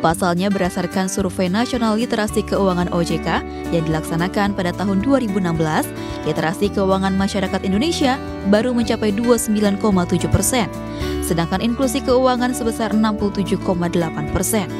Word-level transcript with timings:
Pasalnya 0.00 0.48
berdasarkan 0.48 1.12
survei 1.12 1.52
nasional 1.52 1.92
literasi 1.92 2.40
keuangan 2.48 2.88
OJK 2.88 3.28
yang 3.68 3.84
dilaksanakan 3.84 4.56
pada 4.56 4.72
tahun 4.72 5.04
2016, 5.04 5.44
literasi 6.24 6.72
keuangan 6.72 7.12
masyarakat 7.20 7.60
Indonesia 7.68 8.16
baru 8.48 8.72
mencapai 8.72 9.12
29,7 9.12 9.76
persen, 10.32 10.72
sedangkan 11.20 11.60
inklusi 11.60 12.00
keuangan 12.00 12.56
sebesar 12.56 12.96
67,8 12.96 13.60
persen. 14.32 14.72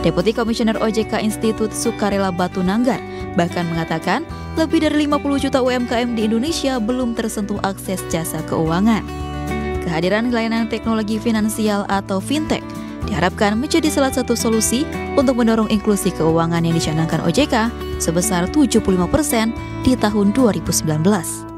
Deputi 0.00 0.32
Komisioner 0.32 0.80
OJK 0.80 1.20
Institut 1.20 1.76
Sukarela 1.76 2.32
Batu 2.32 2.64
Nanggar 2.64 3.00
bahkan 3.36 3.68
mengatakan 3.68 4.24
lebih 4.56 4.88
dari 4.88 5.04
50 5.04 5.44
juta 5.44 5.60
UMKM 5.60 6.16
di 6.16 6.24
Indonesia 6.24 6.80
belum 6.80 7.12
tersentuh 7.12 7.60
akses 7.60 8.00
jasa 8.08 8.40
keuangan. 8.48 9.04
Kehadiran 9.84 10.32
layanan 10.32 10.72
teknologi 10.72 11.20
finansial 11.20 11.84
atau 11.92 12.24
fintech 12.24 12.64
diharapkan 13.04 13.60
menjadi 13.60 13.92
salah 13.92 14.08
satu 14.08 14.32
solusi 14.32 14.88
untuk 15.20 15.36
mendorong 15.36 15.68
inklusi 15.68 16.08
keuangan 16.16 16.64
yang 16.64 16.72
dicanangkan 16.72 17.20
OJK 17.28 17.68
sebesar 18.00 18.48
75% 18.48 19.84
di 19.84 19.92
tahun 19.92 20.32
2019. 20.32 21.56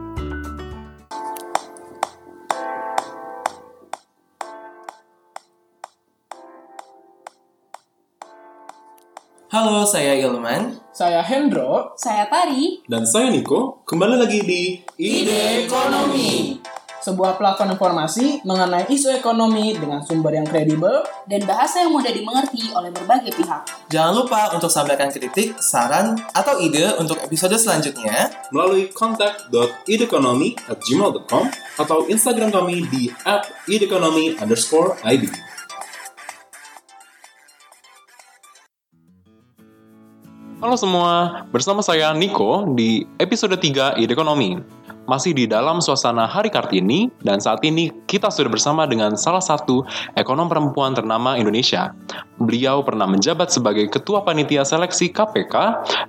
Halo, 9.49 9.81
saya 9.89 10.13
Ilman. 10.13 10.77
Saya 10.93 11.25
Hendro. 11.25 11.97
Saya 11.97 12.29
Tari. 12.29 12.85
Dan 12.85 13.09
saya 13.09 13.33
Niko. 13.33 13.81
Kembali 13.89 14.21
lagi 14.21 14.45
di 14.45 14.77
Ide 15.01 15.65
Ekonomi. 15.65 16.61
Sebuah 16.99 17.39
platform 17.39 17.79
informasi 17.79 18.43
mengenai 18.43 18.91
isu 18.91 19.15
ekonomi 19.15 19.71
dengan 19.79 20.03
sumber 20.03 20.35
yang 20.35 20.43
kredibel 20.43 21.07
dan 21.31 21.47
bahasa 21.47 21.87
yang 21.87 21.95
mudah 21.95 22.11
dimengerti 22.11 22.75
oleh 22.75 22.91
berbagai 22.91 23.39
pihak. 23.39 23.71
Jangan 23.87 24.19
lupa 24.19 24.51
untuk 24.51 24.67
sampaikan 24.67 25.07
kritik, 25.07 25.55
saran, 25.63 26.19
atau 26.35 26.59
ide 26.59 26.91
untuk 26.99 27.23
episode 27.23 27.55
selanjutnya 27.55 28.35
melalui 28.51 28.91
contact.idekonomi@gmail.com 28.91 31.45
atau 31.79 31.99
Instagram 32.11 32.51
kami 32.51 32.83
di 32.91 33.15
@idekonomi 33.71 34.35
underscore 34.43 34.99
id. 35.07 35.31
Halo 40.59 40.75
semua, 40.75 41.47
bersama 41.55 41.79
saya 41.87 42.11
Niko 42.11 42.67
di 42.75 43.07
episode 43.23 43.55
3 43.55 43.95
Ide 43.95 44.11
Ekonomi. 44.11 44.78
Masih 45.09 45.33
di 45.33 45.49
dalam 45.49 45.81
suasana 45.81 46.29
Hari 46.29 46.53
Kartini, 46.53 47.09
dan 47.25 47.41
saat 47.41 47.65
ini 47.65 47.89
kita 48.05 48.29
sudah 48.29 48.53
bersama 48.53 48.85
dengan 48.85 49.17
salah 49.17 49.41
satu 49.41 49.81
ekonom 50.21 50.53
perempuan 50.53 50.93
ternama 50.93 51.33
Indonesia. 51.41 51.97
Beliau 52.37 52.85
pernah 52.85 53.09
menjabat 53.09 53.49
sebagai 53.49 53.89
Ketua 53.89 54.21
Panitia 54.21 54.69
Seleksi 54.69 55.09
KPK, 55.09 55.55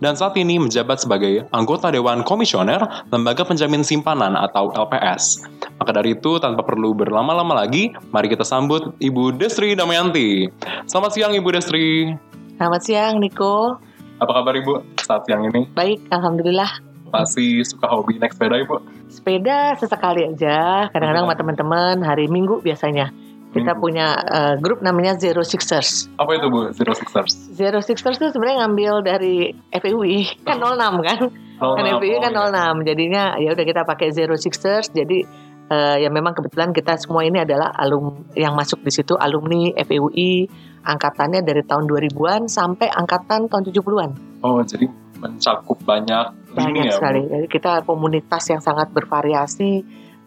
dan 0.04 0.20
saat 0.20 0.36
ini 0.36 0.60
menjabat 0.60 1.00
sebagai 1.00 1.48
anggota 1.56 1.96
Dewan 1.96 2.28
Komisioner 2.28 3.08
Lembaga 3.08 3.48
Penjamin 3.48 3.88
Simpanan 3.88 4.36
atau 4.36 4.68
LPS. 4.76 5.48
Maka 5.80 5.96
dari 5.96 6.20
itu, 6.20 6.36
tanpa 6.36 6.68
perlu 6.68 6.92
berlama-lama 6.92 7.56
lagi, 7.56 7.96
mari 8.12 8.28
kita 8.28 8.44
sambut 8.44 9.00
Ibu 9.00 9.40
Destri 9.40 9.80
Damayanti. 9.80 10.52
Selamat 10.92 11.16
siang 11.16 11.32
Ibu 11.32 11.48
Destri. 11.56 12.12
Selamat 12.60 12.82
siang 12.84 13.24
Niko. 13.24 13.80
Apa 14.20 14.44
kabar 14.44 14.60
Ibu 14.60 15.00
saat 15.00 15.24
siang 15.24 15.48
ini? 15.48 15.72
Baik, 15.72 16.04
Alhamdulillah. 16.12 16.89
Masih 17.10 17.66
suka 17.66 17.90
hobi 17.90 18.22
naik 18.22 18.34
sepeda 18.34 18.56
Ibu? 18.62 18.76
Sepeda 19.10 19.74
sesekali 19.76 20.26
aja, 20.30 20.90
kadang-kadang 20.94 21.26
sama 21.26 21.36
teman-teman, 21.38 21.96
hari 22.06 22.30
Minggu 22.30 22.62
biasanya. 22.62 23.10
Kita 23.50 23.74
Minggu. 23.74 23.82
punya 23.82 24.14
uh, 24.30 24.56
grup 24.62 24.86
namanya 24.86 25.18
Zero 25.18 25.42
Sixers. 25.42 26.06
Apa 26.22 26.38
itu 26.38 26.48
Bu, 26.54 26.70
Zero 26.70 26.94
Sixers? 26.94 27.34
Zero 27.58 27.82
Sixers 27.82 28.22
itu 28.22 28.30
sebenarnya 28.30 28.66
ngambil 28.66 28.94
dari 29.02 29.36
FPUI, 29.74 30.46
kan 30.46 30.62
06 30.62 31.02
kan? 31.02 31.22
kan 31.60 31.86
FPUI 31.98 32.18
kan 32.22 32.34
oh, 32.38 32.48
iya. 32.54 32.78
06, 32.78 32.88
jadinya 32.88 33.24
ya 33.42 33.50
udah 33.58 33.66
kita 33.66 33.82
pakai 33.90 34.14
Zero 34.14 34.38
Sixers, 34.38 34.94
jadi 34.94 35.26
uh, 35.74 35.98
ya 35.98 36.10
memang 36.14 36.38
kebetulan 36.38 36.74
kita 36.74 36.98
semua 37.02 37.26
ini 37.26 37.42
adalah 37.42 37.74
alum 37.78 38.26
yang 38.38 38.54
masuk 38.54 38.82
di 38.86 38.92
situ 38.94 39.18
alumni 39.18 39.74
FPUI 39.78 40.50
angkatannya 40.84 41.46
dari 41.46 41.62
tahun 41.66 41.86
2000-an 41.86 42.50
sampai 42.50 42.88
angkatan 42.90 43.48
tahun 43.48 43.64
70-an. 43.70 44.12
Oh, 44.46 44.64
jadi 44.64 44.88
mencakup 45.20 45.78
banyak 45.84 46.39
banyak 46.54 46.90
ya, 46.90 46.94
sekali. 46.94 47.22
Jadi 47.28 47.48
kita 47.48 47.86
komunitas 47.86 48.44
yang 48.50 48.62
sangat 48.62 48.90
bervariasi 48.90 49.72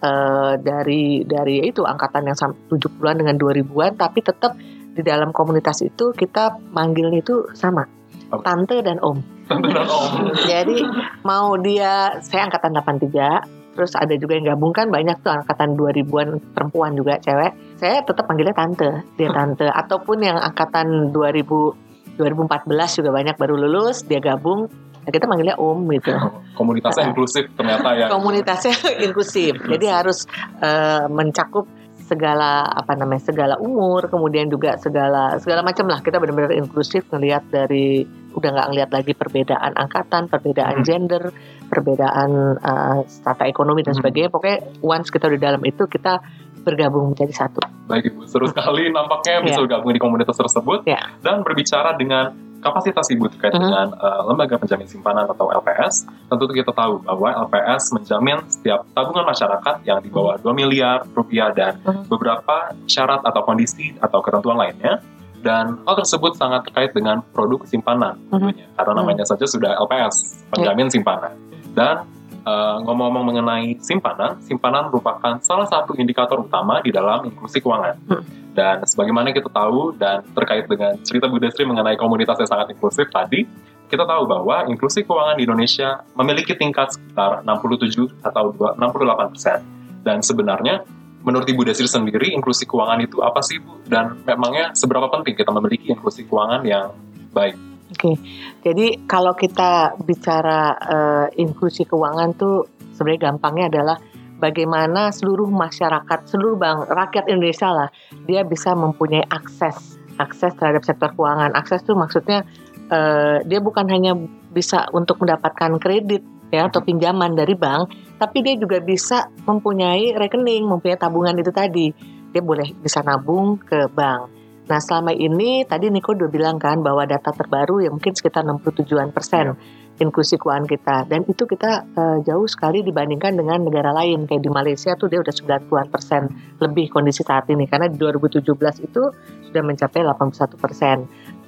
eh, 0.02 0.52
dari 0.60 1.26
dari 1.26 1.66
itu 1.66 1.82
angkatan 1.82 2.30
yang 2.30 2.36
sam- 2.38 2.58
70-an 2.70 3.22
dengan 3.22 3.36
2000-an 3.38 3.98
tapi 3.98 4.20
tetap 4.22 4.54
di 4.92 5.00
dalam 5.00 5.32
komunitas 5.32 5.80
itu 5.82 6.12
kita 6.12 6.58
manggilnya 6.70 7.24
itu 7.24 7.48
sama. 7.56 7.86
Apa? 8.32 8.42
Tante 8.44 8.80
dan 8.80 9.00
Om. 9.00 9.18
Tante 9.48 9.68
dan 9.72 9.88
Om. 9.88 10.12
Jadi 10.52 10.78
mau 11.24 11.56
dia 11.60 12.20
saya 12.20 12.48
angkatan 12.48 12.76
83 12.76 13.62
Terus 13.72 13.96
ada 13.96 14.12
juga 14.20 14.36
yang 14.36 14.52
gabung 14.52 14.76
kan 14.76 14.92
banyak 14.92 15.24
tuh 15.24 15.32
angkatan 15.32 15.72
2000-an 15.80 16.52
perempuan 16.52 16.92
juga 16.92 17.16
cewek. 17.16 17.80
Saya 17.80 18.04
tetap 18.04 18.28
panggilnya 18.28 18.52
tante, 18.52 19.00
dia 19.16 19.32
tante. 19.32 19.64
Ataupun 19.64 20.20
yang 20.20 20.36
angkatan 20.36 21.10
2000 21.10 21.92
2014 22.12 23.00
juga 23.00 23.08
banyak 23.08 23.40
baru 23.40 23.56
lulus, 23.56 24.04
dia 24.04 24.20
gabung. 24.20 24.68
Nah, 25.02 25.10
kita 25.10 25.26
manggilnya 25.26 25.58
Om 25.58 25.90
gitu 25.98 26.14
Komunitasnya 26.54 27.10
inklusif 27.10 27.50
ternyata 27.52 27.88
ya. 27.92 28.06
komunitasnya 28.06 28.74
inklusif. 29.06 29.58
Jadi 29.58 29.86
harus 29.90 30.24
eh, 30.62 31.06
mencakup 31.06 31.66
segala 32.02 32.68
apa 32.68 32.92
namanya 32.92 33.24
segala 33.24 33.54
umur, 33.56 34.06
kemudian 34.06 34.46
juga 34.46 34.76
segala 34.76 35.38
segala 35.38 35.64
macam 35.64 35.88
lah. 35.88 35.98
Kita 35.98 36.20
benar-benar 36.20 36.52
inklusif 36.52 37.08
ngelihat 37.08 37.48
dari 37.48 38.04
udah 38.32 38.48
nggak 38.52 38.68
ngelihat 38.68 38.90
lagi 38.92 39.12
perbedaan 39.12 39.72
angkatan, 39.74 40.28
perbedaan 40.28 40.80
Hmm. 40.80 40.86
gender, 40.86 41.32
perbedaan 41.66 42.30
eh, 42.58 42.98
strata 43.08 43.44
ekonomi 43.44 43.80
dan 43.80 43.96
Hmm. 43.96 44.04
sebagainya. 44.04 44.28
Pokoknya 44.28 44.58
once 44.80 45.08
kita 45.08 45.26
di 45.26 45.40
dalam 45.40 45.62
itu 45.64 45.88
kita 45.88 46.20
bergabung 46.62 47.10
menjadi 47.10 47.32
satu. 47.34 47.58
Baik 47.90 48.14
Ibu, 48.14 48.22
seru 48.24 48.46
sekali 48.46 48.86
nampaknya 48.86 49.42
bisa 49.42 49.58
Iya. 49.58 49.66
bergabung 49.66 49.90
di 49.90 49.98
komunitas 49.98 50.36
tersebut 50.36 50.86
Iya. 50.86 51.18
dan 51.18 51.42
berbicara 51.42 51.98
dengan 51.98 52.30
kapasitas 52.62 53.10
Ibu 53.10 53.26
terkait 53.34 53.52
Mhm. 53.52 53.60
dengan 53.60 53.86
eh, 53.92 54.22
lembaga 54.24 54.54
penjamin 54.56 54.86
simpanan 54.86 55.26
atau 55.26 55.50
LPS. 55.50 56.06
Tentu 56.30 56.46
kita 56.48 56.70
tahu 56.70 57.02
bahwa 57.02 57.28
LPS 57.44 57.90
menjamin 57.92 58.38
setiap 58.46 58.86
tabungan 58.94 59.26
masyarakat 59.26 59.82
yang 59.82 59.98
di 59.98 60.08
bawah 60.08 60.38
2 60.38 60.54
miliar 60.54 61.02
rupiah 61.12 61.50
dan 61.50 61.82
Mhm. 61.82 62.06
beberapa 62.06 62.70
syarat 62.86 63.20
atau 63.20 63.42
kondisi 63.42 63.92
atau 63.98 64.22
ketentuan 64.22 64.56
lainnya. 64.56 65.02
Dan 65.42 65.82
hal 65.82 65.98
tersebut 65.98 66.38
sangat 66.38 66.70
terkait 66.70 66.94
dengan 66.94 67.18
produk 67.34 67.66
simpanan 67.66 68.14
Mhm. 68.30 68.30
tentunya. 68.30 68.66
Karena 68.78 68.92
Mhm. 68.94 68.98
namanya 69.02 69.24
saja 69.26 69.42
sudah 69.42 69.74
LPS, 69.74 70.46
penjamin 70.48 70.86
simpanan. 70.86 71.34
Dan 71.74 72.06
eh, 72.42 72.76
ngomong-ngomong 72.82 73.22
mengenai 73.30 73.78
simpanan, 73.78 74.34
simpanan 74.42 74.90
merupakan 74.90 75.38
salah 75.38 75.62
satu 75.62 75.94
indikator 75.94 76.42
utama 76.42 76.82
di 76.82 76.90
dalam 76.90 77.22
inklusi 77.22 77.62
keuangan. 77.62 77.94
Hmm. 78.10 78.22
Dan 78.52 78.84
sebagaimana 78.84 79.32
kita 79.32 79.48
tahu 79.48 79.96
dan 79.96 80.20
terkait 80.36 80.68
dengan 80.68 80.92
cerita 81.00 81.24
Bu 81.28 81.40
Destri 81.40 81.64
mengenai 81.64 81.96
komunitas 81.96 82.36
yang 82.36 82.50
sangat 82.52 82.76
inklusif 82.76 83.08
tadi, 83.08 83.48
kita 83.88 84.04
tahu 84.04 84.24
bahwa 84.28 84.68
inklusi 84.68 85.04
keuangan 85.04 85.36
di 85.36 85.44
Indonesia 85.44 86.04
memiliki 86.16 86.56
tingkat 86.56 86.96
sekitar 86.96 87.44
67 87.44 88.24
atau 88.24 88.52
2 88.52 88.76
68 88.76 89.32
persen. 89.32 89.58
Dan 90.04 90.20
sebenarnya 90.20 90.84
menurut 91.24 91.48
Ibu 91.48 91.64
Destri 91.64 91.88
sendiri 91.88 92.32
inklusi 92.32 92.68
keuangan 92.68 93.00
itu 93.00 93.20
apa 93.24 93.40
sih 93.40 93.56
Bu? 93.60 93.80
Dan 93.88 94.20
memangnya 94.24 94.76
seberapa 94.76 95.08
penting 95.08 95.36
kita 95.36 95.52
memiliki 95.52 95.88
inklusi 95.92 96.28
keuangan 96.28 96.60
yang 96.64 96.92
baik? 97.32 97.56
Oke, 97.92 98.16
jadi 98.64 99.04
kalau 99.04 99.36
kita 99.36 100.00
bicara 100.00 100.72
eh, 100.80 101.26
inklusi 101.44 101.84
keuangan 101.84 102.32
tuh 102.32 102.64
sebenarnya 102.96 103.28
gampangnya 103.28 103.66
adalah 103.68 103.96
bagaimana 104.42 105.14
seluruh 105.14 105.46
masyarakat, 105.46 106.26
seluruh 106.26 106.58
bang 106.58 106.82
rakyat 106.90 107.30
Indonesia 107.30 107.70
lah, 107.70 107.88
dia 108.26 108.42
bisa 108.42 108.74
mempunyai 108.74 109.22
akses, 109.30 110.02
akses 110.18 110.50
terhadap 110.58 110.82
sektor 110.82 111.14
keuangan. 111.14 111.54
Akses 111.54 111.86
tuh 111.86 111.94
maksudnya 111.94 112.42
eh, 112.90 113.46
dia 113.46 113.62
bukan 113.62 113.86
hanya 113.86 114.18
bisa 114.50 114.90
untuk 114.90 115.22
mendapatkan 115.22 115.78
kredit 115.78 116.26
ya 116.50 116.66
atau 116.66 116.82
pinjaman 116.82 117.38
dari 117.38 117.54
bank, 117.54 117.94
tapi 118.18 118.42
dia 118.42 118.58
juga 118.58 118.82
bisa 118.82 119.30
mempunyai 119.46 120.18
rekening, 120.18 120.66
mempunyai 120.66 120.98
tabungan 120.98 121.38
itu 121.38 121.54
tadi. 121.54 121.94
Dia 122.34 122.42
boleh 122.42 122.74
bisa 122.82 123.00
nabung 123.06 123.62
ke 123.62 123.86
bank. 123.86 124.42
Nah 124.68 124.78
selama 124.78 125.10
ini 125.10 125.66
tadi 125.66 125.90
Niko 125.90 126.14
udah 126.14 126.30
bilang 126.30 126.56
kan 126.56 126.80
bahwa 126.80 127.02
data 127.04 127.34
terbaru 127.34 127.82
yang 127.82 127.98
mungkin 127.98 128.14
sekitar 128.14 128.46
67-an 128.46 129.10
persen 129.10 129.58
inklusi 130.00 130.40
keuangan 130.40 130.64
kita. 130.68 130.96
Dan 131.10 131.28
itu 131.28 131.44
kita 131.44 131.84
eh, 131.84 132.18
jauh 132.24 132.48
sekali 132.48 132.80
dibandingkan 132.80 133.36
dengan 133.36 133.60
negara 133.64 133.92
lain. 133.92 134.24
Kayak 134.24 134.42
di 134.44 134.50
Malaysia 134.52 134.92
tuh 134.96 135.12
dia 135.12 135.20
udah 135.20 135.34
90-an 135.34 135.88
persen 135.92 136.22
lebih 136.62 136.88
kondisi 136.88 137.26
saat 137.26 137.48
ini. 137.52 137.68
Karena 137.68 137.90
di 137.90 137.96
2017 138.00 138.44
itu 138.86 139.02
sudah 139.48 139.62
mencapai 139.64 140.00
81 140.00 140.56
persen. 140.56 140.96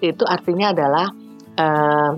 Itu 0.02 0.24
artinya 0.28 0.74
adalah 0.74 1.06
eh, 1.56 2.10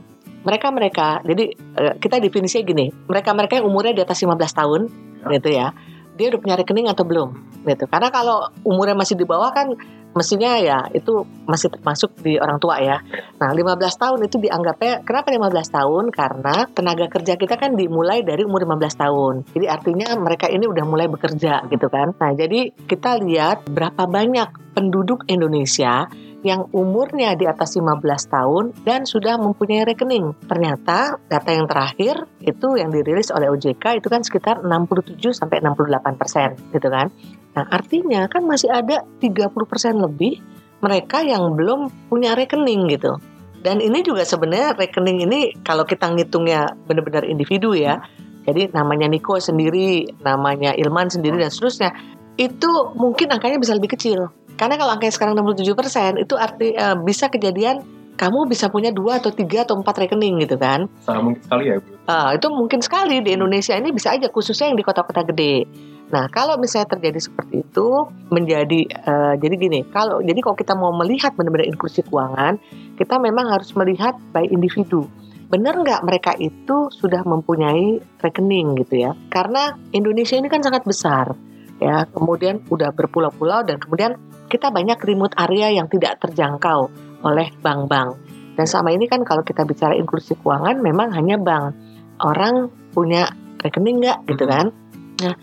mereka-mereka 0.46 1.26
jadi 1.26 1.44
eh, 1.54 1.94
kita 1.98 2.18
definisinya 2.18 2.64
gini. 2.66 2.86
Mereka-mereka 3.06 3.62
yang 3.62 3.66
umurnya 3.68 3.94
di 3.94 4.02
atas 4.02 4.22
15 4.22 4.34
tahun 4.34 4.82
gitu 5.26 5.50
ya 5.50 5.74
dia 6.16 6.32
udah 6.32 6.40
punya 6.40 6.56
rekening 6.56 6.88
atau 6.88 7.04
belum 7.04 7.28
gitu. 7.68 7.84
Karena 7.86 8.08
kalau 8.08 8.48
umurnya 8.64 8.96
masih 8.96 9.14
di 9.14 9.28
bawah 9.28 9.52
kan 9.52 9.76
mestinya 10.16 10.56
ya 10.56 10.88
itu 10.96 11.28
masih 11.44 11.68
termasuk 11.68 12.16
di 12.24 12.40
orang 12.40 12.56
tua 12.56 12.80
ya. 12.80 13.04
Nah, 13.36 13.52
15 13.52 13.76
tahun 14.00 14.24
itu 14.24 14.40
dianggapnya 14.40 15.04
kenapa 15.04 15.28
15 15.28 15.76
tahun? 15.76 16.04
Karena 16.08 16.64
tenaga 16.72 17.06
kerja 17.12 17.36
kita 17.36 17.60
kan 17.60 17.76
dimulai 17.76 18.24
dari 18.24 18.48
umur 18.48 18.64
15 18.64 18.96
tahun. 18.96 19.34
Jadi 19.52 19.66
artinya 19.68 20.16
mereka 20.16 20.48
ini 20.48 20.64
udah 20.64 20.84
mulai 20.88 21.06
bekerja 21.12 21.68
gitu 21.68 21.86
kan. 21.92 22.16
Nah, 22.16 22.32
jadi 22.32 22.72
kita 22.88 23.20
lihat 23.20 23.68
berapa 23.68 24.08
banyak 24.08 24.72
penduduk 24.72 25.28
Indonesia 25.28 26.08
yang 26.46 26.70
umurnya 26.70 27.34
di 27.34 27.44
atas 27.44 27.74
15 27.74 27.98
tahun 28.30 28.64
dan 28.86 29.02
sudah 29.02 29.34
mempunyai 29.36 29.82
rekening. 29.82 30.32
Ternyata 30.46 31.18
data 31.26 31.50
yang 31.50 31.66
terakhir 31.66 32.30
itu 32.40 32.78
yang 32.78 32.94
dirilis 32.94 33.34
oleh 33.34 33.50
OJK 33.50 33.98
itu 33.98 34.06
kan 34.06 34.22
sekitar 34.22 34.62
67 34.62 35.18
sampai 35.34 35.58
68 35.60 36.14
persen 36.14 36.54
gitu 36.70 36.86
kan. 36.86 37.10
Nah 37.58 37.66
artinya 37.68 38.30
kan 38.30 38.46
masih 38.46 38.70
ada 38.70 39.02
30 39.18 39.50
persen 39.66 39.98
lebih 39.98 40.38
mereka 40.78 41.26
yang 41.26 41.58
belum 41.58 41.90
punya 42.06 42.38
rekening 42.38 42.86
gitu. 42.94 43.18
Dan 43.60 43.82
ini 43.82 44.06
juga 44.06 44.22
sebenarnya 44.22 44.78
rekening 44.78 45.26
ini 45.26 45.40
kalau 45.66 45.82
kita 45.82 46.06
ngitungnya 46.14 46.78
benar-benar 46.86 47.26
individu 47.26 47.74
ya. 47.74 47.98
Jadi 48.46 48.70
namanya 48.70 49.10
Niko 49.10 49.42
sendiri, 49.42 50.06
namanya 50.22 50.70
Ilman 50.78 51.10
sendiri 51.10 51.42
dan 51.42 51.50
seterusnya. 51.50 51.90
Itu 52.38 52.94
mungkin 52.94 53.34
angkanya 53.34 53.58
bisa 53.58 53.74
lebih 53.74 53.98
kecil 53.98 54.30
karena 54.56 54.74
kalau 54.80 54.92
angkanya 54.96 55.14
sekarang 55.14 55.34
67% 55.36 56.24
itu 56.24 56.34
arti 56.36 56.72
uh, 56.76 56.96
bisa 57.00 57.28
kejadian 57.28 57.84
kamu 58.16 58.48
bisa 58.48 58.72
punya 58.72 58.88
dua 58.88 59.20
atau 59.20 59.28
tiga 59.28 59.68
atau 59.68 59.76
empat 59.76 60.08
rekening 60.08 60.40
gitu 60.40 60.56
kan? 60.56 60.88
Sangat 61.04 61.22
mungkin 61.22 61.42
sekali 61.44 61.64
ya. 61.68 61.76
Bu. 61.78 61.88
Uh, 62.08 62.30
itu 62.32 62.46
mungkin 62.48 62.80
sekali 62.80 63.20
di 63.20 63.36
Indonesia 63.36 63.76
ini 63.76 63.92
bisa 63.92 64.16
aja 64.16 64.32
khususnya 64.32 64.72
yang 64.72 64.80
di 64.80 64.84
kota-kota 64.84 65.20
gede. 65.28 65.68
Nah 66.08 66.24
kalau 66.32 66.56
misalnya 66.56 66.96
terjadi 66.96 67.20
seperti 67.20 67.60
itu 67.60 67.88
menjadi 68.32 68.80
uh, 69.04 69.34
jadi 69.36 69.54
gini 69.58 69.80
kalau 69.92 70.24
jadi 70.24 70.38
kalau 70.40 70.56
kita 70.56 70.72
mau 70.72 70.94
melihat 70.96 71.36
benar-benar 71.36 71.68
inklusi 71.68 72.00
keuangan 72.06 72.56
kita 72.96 73.18
memang 73.18 73.50
harus 73.50 73.74
melihat 73.74 74.14
by 74.30 74.46
individu 74.48 75.04
benar 75.46 75.78
nggak 75.78 76.02
mereka 76.02 76.32
itu 76.38 76.90
sudah 76.90 77.22
mempunyai 77.22 78.02
rekening 78.18 78.74
gitu 78.82 79.06
ya 79.06 79.14
karena 79.30 79.78
Indonesia 79.94 80.34
ini 80.34 80.50
kan 80.50 80.62
sangat 80.62 80.82
besar 80.82 81.34
ya 81.78 82.06
kemudian 82.10 82.62
udah 82.70 82.90
berpulau-pulau 82.90 83.62
dan 83.62 83.78
kemudian 83.78 84.18
kita 84.46 84.70
banyak 84.70 84.98
remote 85.02 85.34
area 85.36 85.74
yang 85.74 85.90
tidak 85.90 86.18
terjangkau 86.22 86.90
oleh 87.22 87.50
bank-bank. 87.60 88.16
Dan 88.56 88.64
selama 88.64 88.90
ini 88.96 89.04
kan 89.04 89.20
kalau 89.22 89.44
kita 89.44 89.68
bicara 89.68 89.92
inklusi 89.92 90.32
keuangan 90.40 90.80
memang 90.80 91.12
hanya 91.12 91.36
bank. 91.36 91.76
Orang 92.16 92.72
punya 92.96 93.28
rekening 93.60 94.00
nggak 94.00 94.18
gitu 94.32 94.44
kan? 94.48 94.72
Nah 95.20 95.34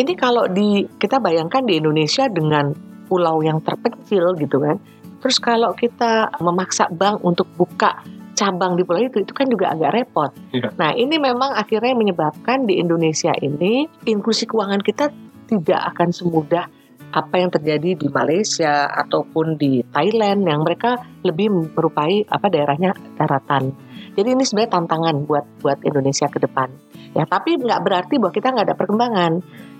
ini 0.00 0.12
kalau 0.16 0.48
di 0.48 0.88
kita 0.96 1.20
bayangkan 1.20 1.68
di 1.68 1.76
Indonesia 1.76 2.24
dengan 2.32 2.72
pulau 3.04 3.44
yang 3.44 3.60
terpencil 3.60 4.32
gitu 4.40 4.56
kan? 4.56 4.80
Terus 5.20 5.36
kalau 5.38 5.76
kita 5.76 6.32
memaksa 6.40 6.88
bank 6.88 7.20
untuk 7.22 7.46
buka 7.54 8.00
cabang 8.32 8.74
di 8.80 8.82
pulau 8.82 9.04
itu 9.04 9.20
itu 9.20 9.32
kan 9.36 9.46
juga 9.46 9.76
agak 9.76 9.92
repot. 9.92 10.32
Iya. 10.56 10.72
Nah 10.80 10.96
ini 10.96 11.20
memang 11.20 11.52
akhirnya 11.52 11.92
menyebabkan 11.92 12.64
di 12.64 12.80
Indonesia 12.80 13.36
ini 13.36 13.84
inklusi 14.08 14.48
keuangan 14.48 14.80
kita 14.80 15.12
tidak 15.52 15.80
akan 15.92 16.08
semudah 16.08 16.64
apa 17.12 17.38
yang 17.38 17.52
terjadi 17.52 17.94
di 17.94 18.08
Malaysia 18.08 18.88
ataupun 18.88 19.60
di 19.60 19.84
Thailand 19.92 20.48
yang 20.48 20.64
mereka 20.64 20.96
lebih 21.22 21.52
merupai 21.76 22.24
apa 22.26 22.48
daerahnya 22.48 22.96
daratan. 23.20 23.76
Jadi 24.12 24.28
ini 24.36 24.44
sebenarnya 24.44 24.80
tantangan 24.80 25.16
buat 25.24 25.44
buat 25.60 25.78
Indonesia 25.84 26.28
ke 26.28 26.40
depan. 26.40 26.68
Ya, 27.12 27.28
tapi 27.28 27.60
nggak 27.60 27.80
berarti 27.84 28.16
bahwa 28.16 28.32
kita 28.32 28.48
nggak 28.52 28.66
ada 28.72 28.76
perkembangan. 28.76 29.32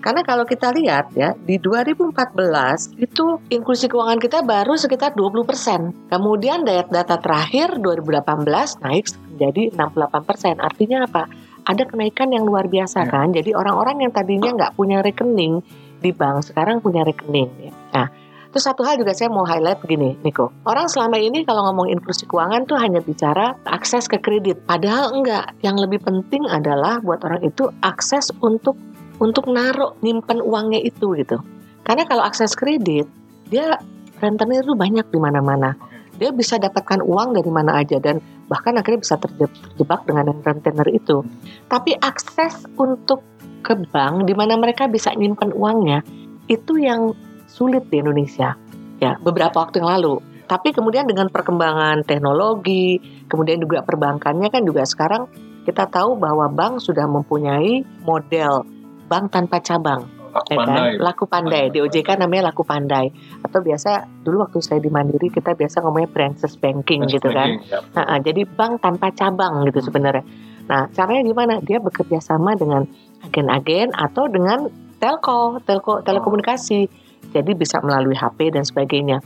Karena 0.03 0.21
kalau 0.21 0.45
kita 0.45 0.69
lihat 0.69 1.15
ya, 1.17 1.33
di 1.33 1.57
2014 1.57 3.01
itu 3.01 3.41
inklusi 3.49 3.89
keuangan 3.89 4.21
kita 4.21 4.45
baru 4.45 4.77
sekitar 4.77 5.17
20%. 5.17 6.13
Kemudian 6.13 6.61
data 6.65 7.17
terakhir 7.17 7.81
2018 7.81 8.83
naik 8.85 9.05
menjadi 9.33 9.63
68%. 9.73 10.61
Artinya 10.61 11.09
apa? 11.09 11.25
ada 11.63 11.83
kenaikan 11.87 12.27
yang 12.31 12.43
luar 12.43 12.67
biasa 12.67 13.07
ya. 13.07 13.11
kan. 13.11 13.31
Jadi 13.31 13.55
orang-orang 13.55 14.03
yang 14.07 14.11
tadinya 14.11 14.51
nggak 14.51 14.75
punya 14.75 14.99
rekening 14.99 15.63
di 16.03 16.11
bank 16.11 16.51
sekarang 16.51 16.83
punya 16.83 17.07
rekening. 17.07 17.47
Ya. 17.57 17.71
Nah, 17.95 18.07
terus 18.51 18.67
satu 18.67 18.83
hal 18.83 18.99
juga 18.99 19.15
saya 19.15 19.31
mau 19.31 19.47
highlight 19.47 19.79
begini, 19.79 20.19
Niko. 20.19 20.51
Orang 20.67 20.91
selama 20.91 21.15
ini 21.15 21.47
kalau 21.47 21.63
ngomong 21.71 21.87
inklusi 21.87 22.27
keuangan 22.27 22.67
tuh 22.67 22.75
hanya 22.75 22.99
bicara 22.99 23.55
akses 23.63 24.11
ke 24.11 24.19
kredit. 24.19 24.59
Padahal 24.67 25.15
enggak. 25.15 25.55
Yang 25.63 25.87
lebih 25.87 26.03
penting 26.03 26.43
adalah 26.51 26.99
buat 26.99 27.23
orang 27.23 27.41
itu 27.47 27.71
akses 27.79 28.35
untuk 28.43 28.75
untuk 29.23 29.47
naruh 29.47 29.95
nyimpen 30.03 30.43
uangnya 30.43 30.83
itu 30.83 31.15
gitu. 31.15 31.39
Karena 31.87 32.03
kalau 32.03 32.27
akses 32.27 32.55
kredit, 32.59 33.07
dia 33.47 33.79
rentenir 34.19 34.63
itu 34.63 34.75
banyak 34.75 35.07
di 35.07 35.19
mana-mana. 35.19 35.75
Dia 36.15 36.29
bisa 36.29 36.61
dapatkan 36.61 37.01
uang 37.01 37.35
dari 37.35 37.51
mana 37.51 37.81
aja 37.81 37.97
dan 37.97 38.21
bahkan 38.47 38.77
akhirnya 38.77 39.01
bisa 39.01 39.15
terjebak 39.17 40.05
dengan 40.05 40.29
rentenir 40.45 40.87
itu. 40.93 41.25
Tapi 41.67 41.97
akses 41.99 42.69
untuk 42.77 43.25
ke 43.63 43.73
bank 43.89 44.27
di 44.27 44.35
mana 44.35 44.59
mereka 44.59 44.85
bisa 44.91 45.15
nyimpan 45.15 45.55
uangnya 45.55 46.03
itu 46.51 46.75
yang 46.77 47.15
sulit 47.47 47.87
di 47.87 48.03
Indonesia 48.03 48.59
ya 48.99 49.15
beberapa 49.23 49.63
waktu 49.63 49.79
yang 49.79 49.91
lalu. 49.99 50.19
Tapi 50.43 50.75
kemudian 50.75 51.07
dengan 51.07 51.31
perkembangan 51.31 52.03
teknologi, 52.03 52.99
kemudian 53.31 53.63
juga 53.63 53.81
perbankannya 53.81 54.51
kan 54.51 54.61
juga 54.67 54.83
sekarang 54.83 55.25
kita 55.63 55.87
tahu 55.87 56.19
bahwa 56.19 56.51
bank 56.51 56.83
sudah 56.83 57.07
mempunyai 57.07 57.87
model 58.03 58.67
bank 59.07 59.31
tanpa 59.31 59.63
cabang 59.63 60.03
laku 60.33 60.49
ya 60.49 60.57
kan? 60.57 60.65
pandai. 60.65 60.89
Laku 60.97 61.23
pandai. 61.29 61.63
Di 61.69 61.79
OJK 61.79 62.09
namanya 62.17 62.49
laku 62.51 62.63
pandai. 62.65 63.05
Atau 63.45 63.61
biasa 63.61 64.09
dulu 64.25 64.43
waktu 64.43 64.59
saya 64.65 64.79
di 64.81 64.89
Mandiri 64.89 65.29
kita 65.29 65.53
biasa 65.53 65.85
ngomongnya 65.85 66.09
branches 66.09 66.57
banking 66.57 67.05
Branch 67.05 67.13
gitu 67.13 67.29
kan. 67.29 67.61
banking, 67.61 67.69
ya. 67.69 67.79
Nah, 67.93 68.03
ah, 68.09 68.19
jadi 68.19 68.41
bank 68.49 68.81
tanpa 68.81 69.13
cabang 69.13 69.63
gitu 69.69 69.79
sebenarnya. 69.85 70.25
Nah, 70.63 70.89
caranya 70.95 71.21
gimana? 71.27 71.53
Dia 71.61 71.77
bekerja 71.83 72.23
sama 72.23 72.55
dengan 72.57 72.87
agen-agen 73.23 73.95
atau 73.95 74.27
dengan 74.27 74.67
telco, 74.99 75.59
telco 75.63 76.03
telekomunikasi. 76.03 76.87
Jadi 77.33 77.51
bisa 77.57 77.79
melalui 77.81 78.13
HP 78.13 78.53
dan 78.53 78.67
sebagainya. 78.67 79.23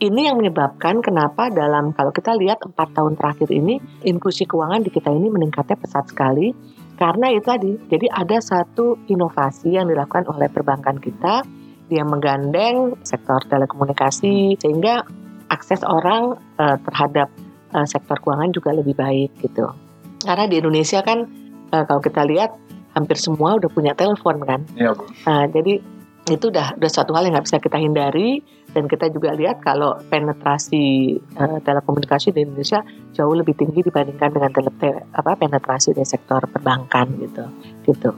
Ini 0.00 0.32
yang 0.32 0.40
menyebabkan 0.40 1.04
kenapa 1.04 1.52
dalam 1.52 1.92
kalau 1.92 2.08
kita 2.08 2.32
lihat 2.32 2.64
empat 2.64 2.96
tahun 2.96 3.20
terakhir 3.20 3.52
ini 3.52 3.76
inklusi 4.08 4.48
keuangan 4.48 4.80
di 4.80 4.88
kita 4.88 5.12
ini 5.12 5.28
meningkatnya 5.28 5.76
pesat 5.76 6.08
sekali 6.08 6.56
karena 6.96 7.28
itu 7.36 7.44
tadi. 7.44 7.72
Jadi 7.76 8.08
ada 8.08 8.40
satu 8.40 8.96
inovasi 9.12 9.76
yang 9.76 9.92
dilakukan 9.92 10.24
oleh 10.32 10.48
perbankan 10.48 10.96
kita 10.96 11.44
dia 11.90 12.06
menggandeng 12.06 12.96
sektor 13.02 13.42
telekomunikasi 13.50 14.56
sehingga 14.56 15.02
akses 15.50 15.82
orang 15.82 16.38
uh, 16.56 16.78
terhadap 16.86 17.28
uh, 17.74 17.84
sektor 17.84 18.16
keuangan 18.22 18.54
juga 18.54 18.70
lebih 18.72 18.94
baik 18.94 19.34
gitu. 19.42 19.66
Karena 20.22 20.46
di 20.46 20.62
Indonesia 20.62 21.02
kan 21.02 21.26
uh, 21.74 21.84
kalau 21.84 21.98
kita 21.98 22.22
lihat 22.24 22.54
hampir 23.00 23.16
semua 23.16 23.56
udah 23.56 23.72
punya 23.72 23.96
telepon 23.96 24.36
kan. 24.44 24.60
Iya, 24.76 24.92
Bu. 24.92 25.08
Nah, 25.24 25.48
jadi 25.48 25.80
itu 26.28 26.52
udah 26.52 26.76
udah 26.76 26.90
suatu 26.92 27.16
hal 27.16 27.26
yang 27.26 27.34
nggak 27.34 27.46
bisa 27.48 27.58
kita 27.58 27.80
hindari 27.80 28.44
dan 28.70 28.86
kita 28.86 29.10
juga 29.10 29.34
lihat 29.34 29.64
kalau 29.64 29.98
penetrasi 30.06 31.16
uh, 31.34 31.58
telekomunikasi 31.64 32.30
di 32.30 32.46
Indonesia 32.46 32.86
jauh 33.10 33.34
lebih 33.34 33.58
tinggi 33.58 33.82
dibandingkan 33.82 34.30
dengan 34.30 34.50
tele, 34.54 34.70
te- 34.78 35.04
apa 35.10 35.34
penetrasi 35.34 35.90
di 35.96 36.06
sektor 36.06 36.44
perbankan 36.46 37.18
gitu 37.18 37.44
gitu. 37.88 38.10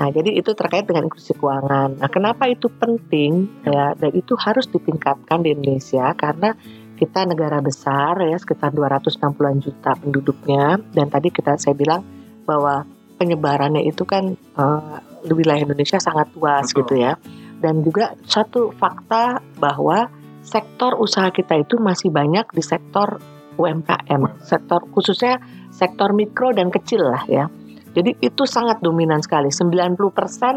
Nah, 0.00 0.08
jadi 0.08 0.32
itu 0.32 0.56
terkait 0.56 0.88
dengan 0.88 1.06
inklusi 1.06 1.36
keuangan. 1.36 2.00
Nah, 2.00 2.08
kenapa 2.08 2.48
itu 2.48 2.72
penting 2.72 3.60
ya 3.68 3.92
dan 3.92 4.10
itu 4.16 4.32
harus 4.40 4.64
ditingkatkan 4.72 5.44
di 5.44 5.52
Indonesia 5.52 6.16
karena 6.16 6.56
kita 6.96 7.24
negara 7.28 7.60
besar 7.64 8.16
ya 8.24 8.36
sekitar 8.36 8.72
260-an 8.76 9.56
juta 9.60 9.96
penduduknya 9.96 10.80
dan 10.92 11.06
tadi 11.08 11.28
kita 11.32 11.56
saya 11.56 11.72
bilang 11.72 12.04
bahwa 12.44 12.84
penyebarannya 13.20 13.84
itu 13.84 14.08
kan 14.08 14.32
uh, 14.56 14.96
di 15.20 15.36
wilayah 15.36 15.68
Indonesia 15.68 16.00
sangat 16.00 16.32
luas 16.32 16.72
Betul. 16.72 16.80
gitu 16.80 16.94
ya. 17.04 17.12
Dan 17.60 17.84
juga 17.84 18.16
satu 18.24 18.72
fakta 18.72 19.44
bahwa 19.60 20.08
sektor 20.40 20.96
usaha 20.96 21.28
kita 21.28 21.60
itu 21.60 21.76
masih 21.76 22.08
banyak 22.08 22.48
di 22.56 22.64
sektor 22.64 23.20
UMKM, 23.60 24.40
sektor 24.40 24.88
khususnya 24.96 25.36
sektor 25.68 26.16
mikro 26.16 26.56
dan 26.56 26.72
kecil 26.72 27.04
lah 27.04 27.28
ya. 27.28 27.52
Jadi 27.90 28.16
itu 28.22 28.48
sangat 28.48 28.80
dominan 28.80 29.20
sekali. 29.20 29.52
90% 29.52 29.98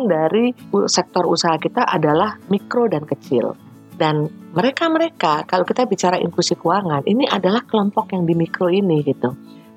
dari 0.07 0.53
sektor 0.87 1.27
usaha 1.27 1.57
kita 1.59 1.83
adalah 1.83 2.39
mikro 2.47 2.87
dan 2.87 3.03
kecil. 3.03 3.57
Dan 3.93 4.29
mereka-mereka 4.53 5.43
kalau 5.49 5.65
kita 5.65 5.89
bicara 5.89 6.21
inklusi 6.21 6.53
keuangan, 6.53 7.03
ini 7.09 7.25
adalah 7.25 7.65
kelompok 7.65 8.13
yang 8.13 8.23
di 8.29 8.37
mikro 8.37 8.69
ini 8.69 9.01
gitu. 9.01 9.33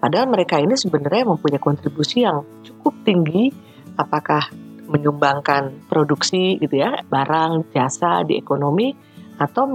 Padahal 0.06 0.30
mereka 0.30 0.62
ini 0.62 0.78
sebenarnya 0.78 1.26
mempunyai 1.26 1.58
kontribusi 1.58 2.22
yang 2.22 2.46
cukup 2.62 2.94
tinggi 3.02 3.50
apakah 3.98 4.54
menyumbangkan 4.86 5.82
produksi 5.90 6.62
gitu 6.62 6.78
ya, 6.78 7.02
barang, 7.10 7.74
jasa 7.74 8.22
di 8.22 8.38
ekonomi 8.38 8.94
atau 9.34 9.66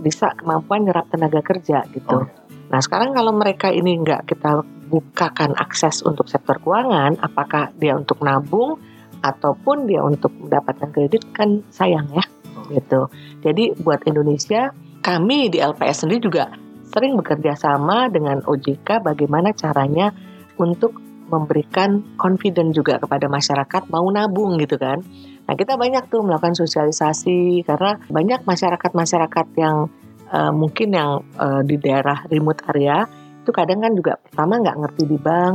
bisa 0.00 0.32
kemampuan 0.32 0.88
nyerap 0.88 1.12
tenaga 1.12 1.44
kerja 1.44 1.84
gitu. 1.92 2.24
Oh. 2.24 2.26
Nah, 2.72 2.80
sekarang 2.80 3.12
kalau 3.12 3.36
mereka 3.36 3.68
ini 3.68 4.00
nggak 4.00 4.24
kita 4.24 4.64
bukakan 4.88 5.52
akses 5.60 6.00
untuk 6.00 6.24
sektor 6.32 6.56
keuangan, 6.56 7.20
apakah 7.20 7.68
dia 7.76 8.00
untuk 8.00 8.24
nabung 8.24 8.80
ataupun 9.20 9.84
dia 9.84 10.00
untuk 10.00 10.32
mendapatkan 10.40 10.88
kredit 10.88 11.36
kan 11.36 11.60
sayang 11.68 12.08
ya 12.16 12.24
gitu. 12.72 13.12
Jadi 13.44 13.76
buat 13.76 14.00
Indonesia 14.08 14.72
kami 15.04 15.52
di 15.52 15.60
LPS 15.60 16.08
sendiri 16.08 16.24
juga 16.24 16.64
sering 16.96 17.12
bekerja 17.20 17.52
sama 17.52 18.08
dengan 18.08 18.40
OJK 18.40 19.04
bagaimana 19.04 19.52
caranya 19.52 20.16
untuk 20.56 20.96
memberikan 21.28 22.16
confident 22.16 22.72
juga 22.72 22.96
kepada 22.96 23.28
masyarakat 23.28 23.92
mau 23.92 24.08
nabung 24.08 24.56
gitu 24.56 24.80
kan. 24.80 25.04
Nah 25.44 25.52
kita 25.52 25.76
banyak 25.76 26.08
tuh 26.08 26.24
melakukan 26.24 26.56
sosialisasi 26.56 27.60
karena 27.68 28.00
banyak 28.08 28.48
masyarakat-masyarakat 28.48 29.46
yang 29.60 29.92
uh, 30.32 30.52
mungkin 30.56 30.96
yang 30.96 31.20
uh, 31.36 31.60
di 31.60 31.76
daerah 31.76 32.24
remote 32.32 32.64
area 32.72 33.04
itu 33.44 33.52
kadang 33.52 33.84
kan 33.84 33.92
juga 33.92 34.16
pertama 34.16 34.58
nggak 34.58 34.78
ngerti 34.80 35.02
di 35.06 35.18
bank, 35.20 35.54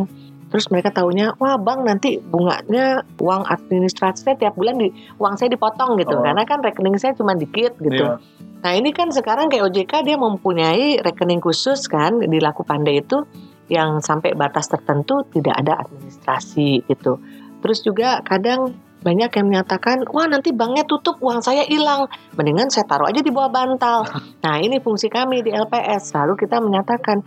terus 0.52 0.68
mereka 0.68 0.92
taunya 0.92 1.32
wah 1.40 1.56
bank 1.56 1.88
nanti 1.88 2.20
bunganya 2.20 3.08
uang 3.18 3.48
administrasinya 3.48 4.36
tiap 4.36 4.60
bulan 4.60 4.78
di 4.78 4.92
uang 5.18 5.40
saya 5.40 5.50
dipotong 5.50 5.96
gitu 5.98 6.20
Oh. 6.20 6.22
karena 6.22 6.44
kan 6.44 6.60
rekening 6.60 7.00
saya 7.00 7.16
cuma 7.16 7.34
dikit 7.34 7.80
gitu. 7.80 8.04
Iya. 8.04 8.20
Nah 8.62 8.72
ini 8.78 8.94
kan 8.94 9.10
sekarang 9.10 9.50
kayak 9.50 9.72
OJK 9.72 10.06
dia 10.06 10.18
mempunyai 10.20 11.02
rekening 11.02 11.42
khusus 11.42 11.90
kan 11.90 12.22
di 12.22 12.38
Laku 12.38 12.62
Pandai 12.62 13.02
itu 13.02 13.26
yang 13.72 14.04
sampai 14.04 14.36
batas 14.36 14.68
tertentu 14.68 15.24
tidak 15.32 15.56
ada 15.56 15.80
administrasi 15.88 16.86
gitu. 16.86 17.18
Terus 17.64 17.80
juga 17.82 18.20
kadang 18.22 18.76
banyak 19.02 19.34
yang 19.34 19.46
menyatakan, 19.50 20.06
wah 20.14 20.30
nanti 20.30 20.54
banknya 20.54 20.86
tutup, 20.86 21.18
uang 21.26 21.42
saya 21.42 21.66
hilang. 21.66 22.06
Mendingan 22.38 22.70
saya 22.70 22.86
taruh 22.86 23.10
aja 23.10 23.26
di 23.26 23.34
bawah 23.34 23.50
bantal. 23.50 24.06
Nah 24.46 24.58
ini 24.62 24.78
fungsi 24.78 25.10
kami 25.10 25.42
di 25.42 25.50
LPS. 25.54 26.14
Lalu 26.18 26.34
kita 26.38 26.62
menyatakan, 26.62 27.22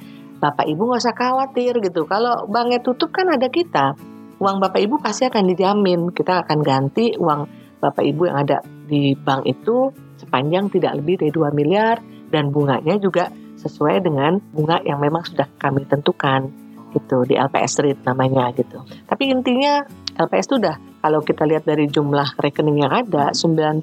Bapak 0.44 0.68
Ibu 0.68 0.92
nggak 0.92 1.00
usah 1.00 1.16
khawatir 1.16 1.80
gitu. 1.80 2.04
Kalau 2.04 2.44
banknya 2.44 2.84
tutup 2.84 3.16
kan 3.16 3.32
ada 3.32 3.48
kita. 3.48 3.96
Uang 4.36 4.60
Bapak 4.60 4.76
Ibu 4.76 5.00
pasti 5.00 5.24
akan 5.24 5.48
dijamin. 5.48 6.12
Kita 6.12 6.44
akan 6.44 6.60
ganti 6.60 7.16
uang 7.16 7.48
Bapak 7.80 8.04
Ibu 8.04 8.28
yang 8.28 8.44
ada 8.44 8.60
di 8.84 9.16
bank 9.16 9.48
itu 9.48 9.88
sepanjang 10.20 10.68
tidak 10.68 11.00
lebih 11.00 11.24
dari 11.24 11.32
2 11.32 11.48
miliar 11.56 12.04
dan 12.28 12.52
bunganya 12.52 13.00
juga 13.00 13.32
sesuai 13.56 14.04
dengan 14.04 14.36
bunga 14.52 14.84
yang 14.84 15.00
memang 15.00 15.24
sudah 15.24 15.48
kami 15.56 15.88
tentukan 15.88 16.52
gitu 16.92 17.24
di 17.24 17.40
LPS 17.40 17.80
rate 17.80 18.04
namanya 18.04 18.52
gitu. 18.52 18.84
Tapi 19.08 19.32
intinya 19.32 19.80
LPS 20.20 20.46
itu 20.52 20.56
udah 20.60 20.76
kalau 21.00 21.24
kita 21.24 21.48
lihat 21.48 21.64
dari 21.64 21.88
jumlah 21.88 22.36
rekening 22.36 22.84
yang 22.84 22.92
ada 22.92 23.32
99% 23.32 23.80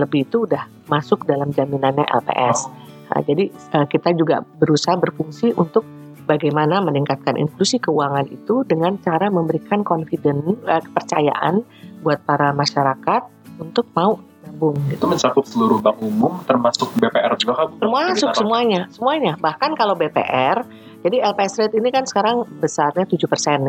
lebih 0.00 0.24
itu 0.24 0.48
udah 0.48 0.88
masuk 0.88 1.28
dalam 1.28 1.52
jaminannya 1.52 2.08
LPS. 2.08 2.83
Nah, 3.14 3.22
jadi 3.22 3.46
eh, 3.48 3.86
kita 3.86 4.10
juga 4.18 4.42
berusaha 4.42 4.98
berfungsi 4.98 5.54
untuk 5.54 5.86
bagaimana 6.26 6.82
meningkatkan 6.82 7.38
inklusi 7.38 7.78
keuangan 7.78 8.26
itu 8.26 8.66
dengan 8.66 8.98
cara 8.98 9.30
memberikan 9.30 9.86
confidence 9.86 10.58
eh, 10.66 10.82
kepercayaan 10.82 11.62
buat 12.02 12.26
para 12.26 12.50
masyarakat 12.50 13.22
untuk 13.62 13.86
mau 13.94 14.18
nabung 14.42 14.76
gitu. 14.90 14.98
Itu 14.98 15.06
mencakup 15.06 15.44
seluruh 15.46 15.78
bank 15.78 16.02
umum 16.02 16.42
termasuk 16.42 16.90
BPR 16.98 17.38
juga 17.38 17.64
kan? 17.64 17.68
Termasuk 17.78 18.30
semuanya, 18.34 18.90
semuanya. 18.90 19.38
Bahkan 19.38 19.78
kalau 19.78 19.94
BPR, 19.94 20.66
jadi 21.06 21.22
LPS 21.32 21.54
rate 21.62 21.76
ini 21.78 21.88
kan 21.94 22.04
sekarang 22.04 22.42
besarnya 22.58 23.06
7% 23.06 23.14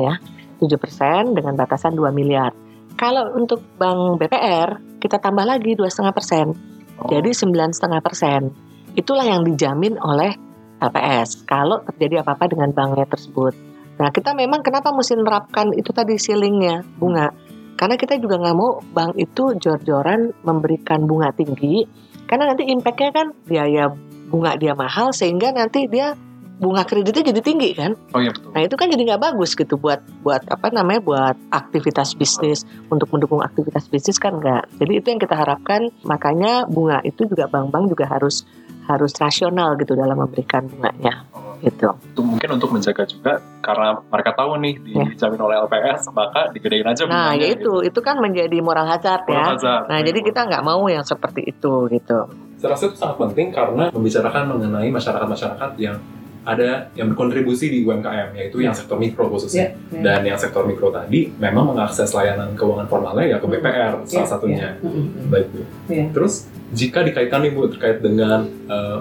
ya. 0.02 0.16
7% 0.56 1.36
dengan 1.36 1.54
batasan 1.54 1.94
2 1.94 2.08
miliar. 2.16 2.56
Kalau 2.96 3.36
untuk 3.36 3.60
bank 3.76 4.24
BPR, 4.24 5.00
kita 5.04 5.20
tambah 5.20 5.44
lagi 5.44 5.76
2,5 5.76 6.16
persen. 6.16 6.56
Oh. 6.96 7.12
Jadi 7.12 7.36
9,5 7.36 7.76
persen. 8.00 8.56
Itulah 8.96 9.28
yang 9.28 9.44
dijamin 9.44 10.00
oleh 10.00 10.32
LPS 10.80 11.44
kalau 11.44 11.84
terjadi 11.84 12.24
apa-apa 12.24 12.52
dengan 12.52 12.72
banknya 12.72 13.08
tersebut. 13.08 13.52
Nah 13.96 14.12
kita 14.12 14.36
memang 14.36 14.64
kenapa 14.64 14.92
mesti 14.92 15.16
menerapkan 15.16 15.72
itu 15.76 15.92
tadi 15.96 16.16
ceilingnya 16.20 16.84
bunga? 17.00 17.32
Karena 17.76 18.00
kita 18.00 18.16
juga 18.20 18.40
nggak 18.40 18.56
mau 18.56 18.80
bank 18.80 19.20
itu 19.20 19.56
jor-joran 19.60 20.32
memberikan 20.48 21.04
bunga 21.04 21.36
tinggi, 21.36 21.84
karena 22.24 22.56
nanti 22.56 22.72
impactnya 22.72 23.12
kan 23.12 23.28
biaya 23.44 23.92
bunga 24.32 24.56
dia 24.56 24.72
mahal 24.72 25.12
sehingga 25.12 25.52
nanti 25.52 25.92
dia 25.92 26.16
bunga 26.56 26.88
kreditnya 26.88 27.36
jadi 27.36 27.42
tinggi 27.44 27.76
kan? 27.76 28.00
Oh 28.16 28.24
iya 28.24 28.32
betul. 28.32 28.56
Nah 28.56 28.62
itu 28.64 28.76
kan 28.80 28.88
jadi 28.88 29.02
nggak 29.12 29.22
bagus 29.28 29.60
gitu 29.60 29.76
buat 29.76 30.00
buat 30.24 30.48
apa 30.48 30.72
namanya 30.72 31.04
buat 31.04 31.36
aktivitas 31.52 32.16
bisnis 32.16 32.64
untuk 32.88 33.12
mendukung 33.12 33.44
aktivitas 33.44 33.92
bisnis 33.92 34.24
kan 34.24 34.40
nggak. 34.40 34.72
Jadi 34.80 34.92
itu 34.96 35.08
yang 35.12 35.20
kita 35.20 35.36
harapkan 35.36 35.92
makanya 36.08 36.64
bunga 36.72 37.04
itu 37.04 37.28
juga 37.28 37.52
bank-bank 37.52 37.92
juga 37.92 38.08
harus 38.08 38.48
harus 38.86 39.12
rasional 39.16 39.74
gitu 39.76 39.94
dalam 39.94 40.16
memberikan 40.16 40.66
bunganya 40.66 41.26
gitu. 41.58 41.90
Itu 42.06 42.22
mungkin 42.22 42.50
untuk 42.52 42.70
menjaga 42.70 43.04
juga 43.04 43.38
karena 43.60 43.98
mereka 44.06 44.32
tahu 44.34 44.60
nih 44.60 44.76
Ya. 44.86 45.04
dijamin 45.10 45.42
oleh 45.42 45.56
LPS 45.60 46.12
maka 46.12 46.52
digedein 46.52 46.86
aja 46.86 47.04
Nah 47.06 47.34
ya 47.34 47.48
itu 47.48 47.82
itu 47.82 48.00
kan 48.00 48.18
menjadi 48.18 48.58
moral 48.60 48.86
hazard 48.86 49.26
Moral 49.26 49.36
ya. 49.36 49.46
hazard. 49.52 49.84
Nah 49.88 50.00
jadi 50.00 50.20
kita 50.22 50.46
nggak 50.46 50.64
mau 50.64 50.86
yang 50.86 51.02
seperti 51.02 51.42
itu 51.44 51.74
gitu. 51.90 52.20
Saya 52.56 52.70
rasa 52.72 52.84
itu 52.86 52.96
sangat 52.96 53.18
penting 53.20 53.50
karena 53.50 53.90
membicarakan 53.90 54.44
mengenai 54.48 54.90
masyarakat-masyarakat 54.90 55.72
yang 55.78 55.98
ada 56.46 56.94
yang 56.94 57.10
berkontribusi 57.10 57.66
di 57.68 57.82
UMKM 57.82 58.38
yaitu 58.38 58.62
yang 58.62 58.70
sektor 58.70 58.96
mikro 58.96 59.26
khususnya 59.28 59.74
Ya, 59.90 59.98
ya. 59.98 60.02
dan 60.06 60.22
yang 60.24 60.38
sektor 60.38 60.62
mikro 60.62 60.94
tadi 60.94 61.34
memang 61.34 61.74
mengakses 61.74 62.14
layanan 62.14 62.54
keuangan 62.54 62.86
formalnya 62.86 63.26
ya 63.26 63.38
ke 63.38 63.48
BPR 63.48 63.98
salah 64.06 64.14
Ya, 64.14 64.24
satunya 64.24 64.70
Mm-mm. 64.78 65.26
baik 65.26 65.50
bu 65.50 65.62
Iya. 65.90 66.06
terus 66.14 66.46
jika 66.74 67.06
dikaitkan 67.06 67.46
nih 67.46 67.52
bu 67.54 67.70
terkait 67.70 68.02
dengan 68.02 68.46
eh, 68.46 69.00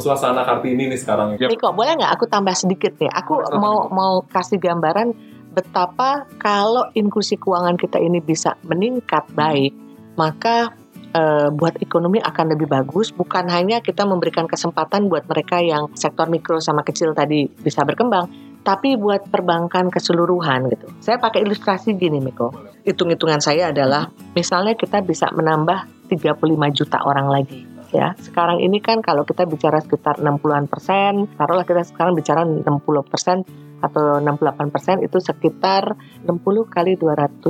suasana 0.00 0.46
kartini 0.48 0.88
nih 0.88 0.96
sekarang 1.00 1.36
Yap. 1.36 1.52
Niko 1.52 1.74
boleh 1.76 2.00
nggak 2.00 2.12
aku 2.16 2.24
tambah 2.30 2.54
sedikit 2.56 2.96
ya? 2.96 3.12
Aku 3.12 3.36
mau 3.60 3.92
mau 3.92 4.24
kasih 4.24 4.56
gambaran 4.56 5.12
betapa 5.52 6.24
kalau 6.40 6.88
inklusi 6.96 7.36
keuangan 7.36 7.76
kita 7.76 8.00
ini 8.00 8.24
bisa 8.24 8.56
meningkat 8.64 9.28
baik, 9.36 9.76
maka 10.16 10.72
eh, 11.12 11.52
buat 11.52 11.76
ekonomi 11.84 12.24
akan 12.24 12.56
lebih 12.56 12.72
bagus. 12.72 13.12
Bukan 13.12 13.52
hanya 13.52 13.84
kita 13.84 14.08
memberikan 14.08 14.48
kesempatan 14.48 15.12
buat 15.12 15.28
mereka 15.28 15.60
yang 15.60 15.92
sektor 15.92 16.24
mikro 16.32 16.56
sama 16.64 16.80
kecil 16.80 17.12
tadi 17.12 17.44
bisa 17.44 17.84
berkembang, 17.84 18.32
tapi 18.64 18.96
buat 18.96 19.28
perbankan 19.28 19.92
keseluruhan 19.92 20.72
gitu. 20.72 20.88
Saya 21.04 21.20
pakai 21.20 21.44
ilustrasi 21.44 21.92
gini, 22.00 22.22
Miko. 22.22 22.54
Hitung-hitungan 22.88 23.44
saya 23.44 23.70
adalah 23.70 24.08
misalnya 24.32 24.72
kita 24.72 25.04
bisa 25.04 25.28
menambah 25.36 26.01
35 26.12 26.76
juta 26.76 26.98
orang 27.00 27.32
lagi 27.32 27.64
ya. 27.92 28.16
Sekarang 28.18 28.58
ini 28.58 28.80
kan 28.80 29.04
kalau 29.04 29.22
kita 29.22 29.48
bicara 29.48 29.78
sekitar 29.80 30.18
60-an 30.18 30.66
persen, 30.66 31.28
taruhlah 31.36 31.64
kita 31.68 31.84
sekarang 31.84 32.16
bicara 32.16 32.44
60 32.44 32.64
persen 33.06 33.44
atau 33.82 34.22
68 34.22 34.70
persen 34.70 34.96
itu 35.02 35.18
sekitar 35.18 35.98
60 36.24 36.30
kali 36.70 36.94
200 36.94 37.42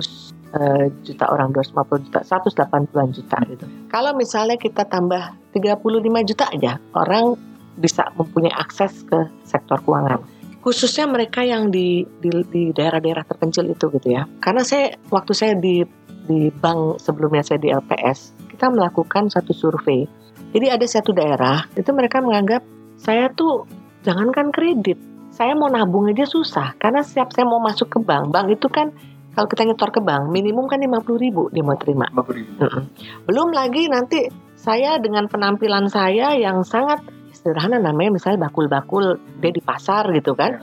eh, 0.56 0.86
juta 1.04 1.24
orang 1.28 1.52
250 1.52 2.06
juta 2.08 2.20
180-an 2.24 3.08
juta 3.12 3.36
gitu. 3.46 3.64
Kalau 3.92 4.16
misalnya 4.16 4.56
kita 4.56 4.88
tambah 4.88 5.36
35 5.52 6.28
juta 6.28 6.44
aja 6.48 6.80
orang 6.96 7.36
bisa 7.76 8.08
mempunyai 8.16 8.52
akses 8.52 9.04
ke 9.04 9.28
sektor 9.44 9.80
keuangan 9.80 10.20
khususnya 10.62 11.10
mereka 11.10 11.42
yang 11.42 11.74
di 11.74 12.06
di, 12.22 12.30
di 12.48 12.62
daerah-daerah 12.70 13.26
terpencil 13.26 13.66
itu 13.66 13.90
gitu 13.98 14.08
ya 14.14 14.30
karena 14.38 14.62
saya 14.62 14.94
waktu 15.10 15.32
saya 15.34 15.52
di 15.58 15.82
di 16.22 16.54
bank 16.54 17.02
sebelumnya 17.02 17.42
saya 17.42 17.58
di 17.58 17.74
LPS 17.74 18.41
kita 18.62 18.70
melakukan 18.70 19.26
satu 19.26 19.50
survei 19.50 20.06
jadi 20.54 20.78
ada 20.78 20.86
satu 20.86 21.10
daerah 21.10 21.66
itu 21.74 21.90
mereka 21.90 22.22
menganggap 22.22 22.62
saya 22.94 23.26
tuh 23.34 23.66
jangankan 24.06 24.54
kredit 24.54 24.94
saya 25.34 25.58
mau 25.58 25.66
nabung 25.66 26.06
aja 26.06 26.22
susah 26.22 26.78
karena 26.78 27.02
setiap 27.02 27.34
saya 27.34 27.42
mau 27.42 27.58
masuk 27.58 27.90
ke 27.90 27.98
bank 27.98 28.30
bank 28.30 28.54
itu 28.54 28.70
kan 28.70 28.94
kalau 29.34 29.50
kita 29.50 29.66
nyetor 29.66 29.90
ke 29.90 29.98
bank 29.98 30.30
minimum 30.30 30.70
kan 30.70 30.78
50 30.78 31.02
ribu 31.18 31.50
dia 31.50 31.66
mau 31.66 31.74
terima 31.74 32.06
50 32.14 32.38
ribu. 32.38 32.52
Mm-mm. 32.62 32.84
Belum 33.26 33.50
lagi 33.50 33.90
nanti 33.90 34.30
saya 34.54 35.02
dengan 35.02 35.26
penampilan 35.26 35.90
saya 35.90 36.38
yang 36.38 36.62
sangat 36.62 37.02
sederhana 37.34 37.82
namanya 37.82 38.14
misalnya 38.14 38.46
bakul-bakul 38.46 39.18
dia 39.42 39.50
di 39.50 39.58
pasar 39.58 40.06
gitu 40.14 40.38
kan. 40.38 40.62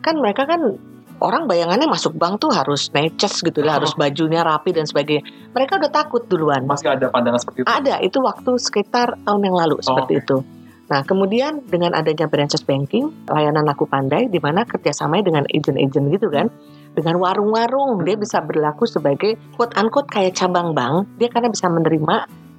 Kan 0.00 0.22
mereka 0.22 0.48
kan 0.48 0.78
orang 1.24 1.48
bayangannya 1.48 1.88
masuk 1.88 2.12
bank 2.20 2.44
tuh 2.44 2.52
harus 2.52 2.92
neces 2.92 3.40
gitu 3.40 3.64
lah, 3.64 3.80
harus 3.80 3.96
bajunya 3.96 4.44
rapi 4.44 4.76
dan 4.76 4.84
sebagainya. 4.84 5.24
Mereka 5.56 5.80
udah 5.80 5.90
takut 5.90 6.28
duluan. 6.28 6.68
Masih 6.68 6.92
ada 6.92 7.08
pandangan 7.08 7.40
seperti 7.40 7.64
itu. 7.64 7.66
Ada 7.66 7.94
itu 8.04 8.18
waktu 8.20 8.52
sekitar 8.60 9.16
tahun 9.24 9.40
yang 9.48 9.56
lalu 9.56 9.80
seperti 9.80 10.12
oke. 10.20 10.22
itu. 10.22 10.36
Nah 10.84 11.00
kemudian 11.00 11.64
dengan 11.64 11.96
adanya 11.96 12.28
branches 12.28 12.60
banking, 12.60 13.08
layanan 13.24 13.64
laku 13.64 13.88
pandai, 13.88 14.28
di 14.28 14.36
mana 14.36 14.68
kerjasamanya 14.68 15.24
dengan 15.32 15.44
agent-agent 15.48 16.06
gitu 16.12 16.28
kan, 16.28 16.52
dengan 16.92 17.16
warung-warung 17.16 18.04
dia 18.04 18.20
bisa 18.20 18.44
berlaku 18.44 18.84
sebagai 18.84 19.40
quote 19.56 19.72
unquote 19.80 20.12
kayak 20.12 20.36
cabang 20.36 20.76
bank, 20.76 21.08
dia 21.16 21.32
karena 21.32 21.48
bisa 21.48 21.72
menerima 21.72 22.16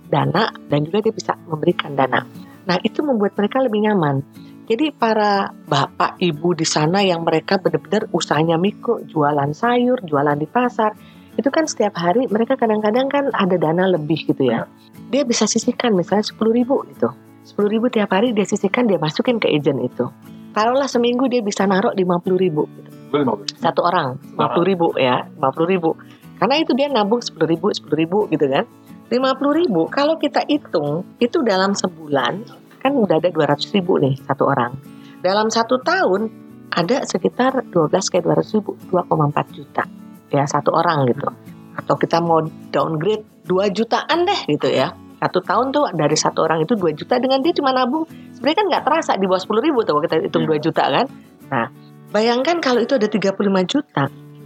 dana 0.10 0.50
dan 0.70 0.80
juga 0.90 1.06
dia 1.06 1.14
bisa 1.14 1.38
memberikan 1.46 1.94
dana. 1.94 2.26
Nah 2.66 2.78
itu 2.82 3.06
membuat 3.06 3.38
mereka 3.38 3.62
lebih 3.62 3.86
nyaman. 3.86 4.26
Jadi 4.66 4.90
para 4.90 5.54
bapak 5.70 6.18
ibu 6.18 6.58
di 6.58 6.66
sana 6.66 7.06
yang 7.06 7.22
mereka 7.22 7.62
benar-benar 7.62 8.10
usahanya 8.10 8.58
mikro, 8.58 9.06
jualan 9.06 9.54
sayur, 9.54 10.02
jualan 10.02 10.34
di 10.42 10.50
pasar, 10.50 10.98
itu 11.38 11.50
kan 11.54 11.70
setiap 11.70 11.94
hari 12.02 12.26
mereka 12.26 12.58
kadang-kadang 12.58 13.06
kan 13.06 13.30
ada 13.30 13.56
dana 13.62 13.86
lebih 13.86 14.26
gitu 14.26 14.50
ya. 14.50 14.66
Dia 15.14 15.22
bisa 15.22 15.46
sisihkan 15.46 15.94
misalnya 15.94 16.26
10 16.26 16.42
ribu 16.50 16.82
gitu. 16.90 17.14
10 17.46 17.70
ribu 17.70 17.94
tiap 17.94 18.10
hari 18.10 18.34
dia 18.34 18.48
sisihkan 18.48 18.90
dia 18.90 18.98
masukin 18.98 19.38
ke 19.38 19.54
agent 19.54 19.86
itu. 19.86 20.10
Taruhlah 20.58 20.90
seminggu 20.90 21.30
dia 21.30 21.46
bisa 21.46 21.70
naruh 21.70 21.94
50 21.94 22.34
ribu 22.34 22.66
gitu. 22.66 22.90
Gue 23.14 23.22
50 23.22 23.46
ribu. 23.46 23.62
satu 23.62 23.86
orang 23.86 24.18
50 24.34 24.66
ribu 24.66 24.88
ya 24.98 25.30
50 25.38 25.74
ribu 25.78 25.92
Karena 26.36 26.60
itu 26.60 26.76
dia 26.76 26.92
nabung 26.92 27.24
10 27.24 27.48
ribu, 27.48 27.72
10 27.72 27.88
ribu 27.96 28.28
gitu 28.28 28.44
kan. 28.52 28.68
50 29.08 29.56
ribu, 29.56 29.88
kalau 29.88 30.20
kita 30.20 30.44
hitung, 30.52 31.08
itu 31.24 31.40
dalam 31.46 31.72
sebulan, 31.72 32.44
kan 32.86 32.94
udah 32.94 33.18
ada 33.18 33.34
200 33.34 33.74
ribu 33.74 33.98
nih 33.98 34.14
satu 34.22 34.46
orang. 34.46 34.78
Dalam 35.26 35.50
satu 35.50 35.82
tahun, 35.82 36.30
ada 36.70 37.02
sekitar 37.02 37.66
12 37.74 37.90
kayak 38.14 38.30
200 38.30 38.56
ribu, 38.62 38.78
2,4 38.94 39.58
juta. 39.58 39.84
Ya, 40.30 40.46
satu 40.46 40.70
orang 40.70 41.10
gitu. 41.10 41.26
Atau 41.74 41.98
kita 41.98 42.22
mau 42.22 42.46
downgrade 42.70 43.26
2 43.50 43.74
jutaan 43.74 44.30
deh 44.30 44.40
gitu 44.46 44.70
ya. 44.70 44.94
Satu 45.18 45.42
tahun 45.42 45.74
tuh 45.74 45.90
dari 45.98 46.14
satu 46.14 46.46
orang 46.46 46.62
itu 46.62 46.78
2 46.78 46.94
juta 46.94 47.18
dengan 47.18 47.42
dia 47.42 47.58
cuma 47.58 47.74
nabung. 47.74 48.06
Sebenarnya 48.38 48.58
kan 48.62 48.66
nggak 48.70 48.84
terasa 48.86 49.12
di 49.18 49.26
bawah 49.26 49.42
10 49.42 49.66
ribu 49.66 49.82
tuh 49.82 49.98
kalau 49.98 50.04
kita 50.06 50.16
hitung 50.22 50.46
2 50.46 50.62
juta 50.62 50.84
kan. 50.86 51.06
Nah, 51.50 51.68
bayangkan 52.14 52.62
kalau 52.62 52.86
itu 52.86 52.94
ada 52.94 53.10
35 53.10 53.66
juta, 53.66 54.06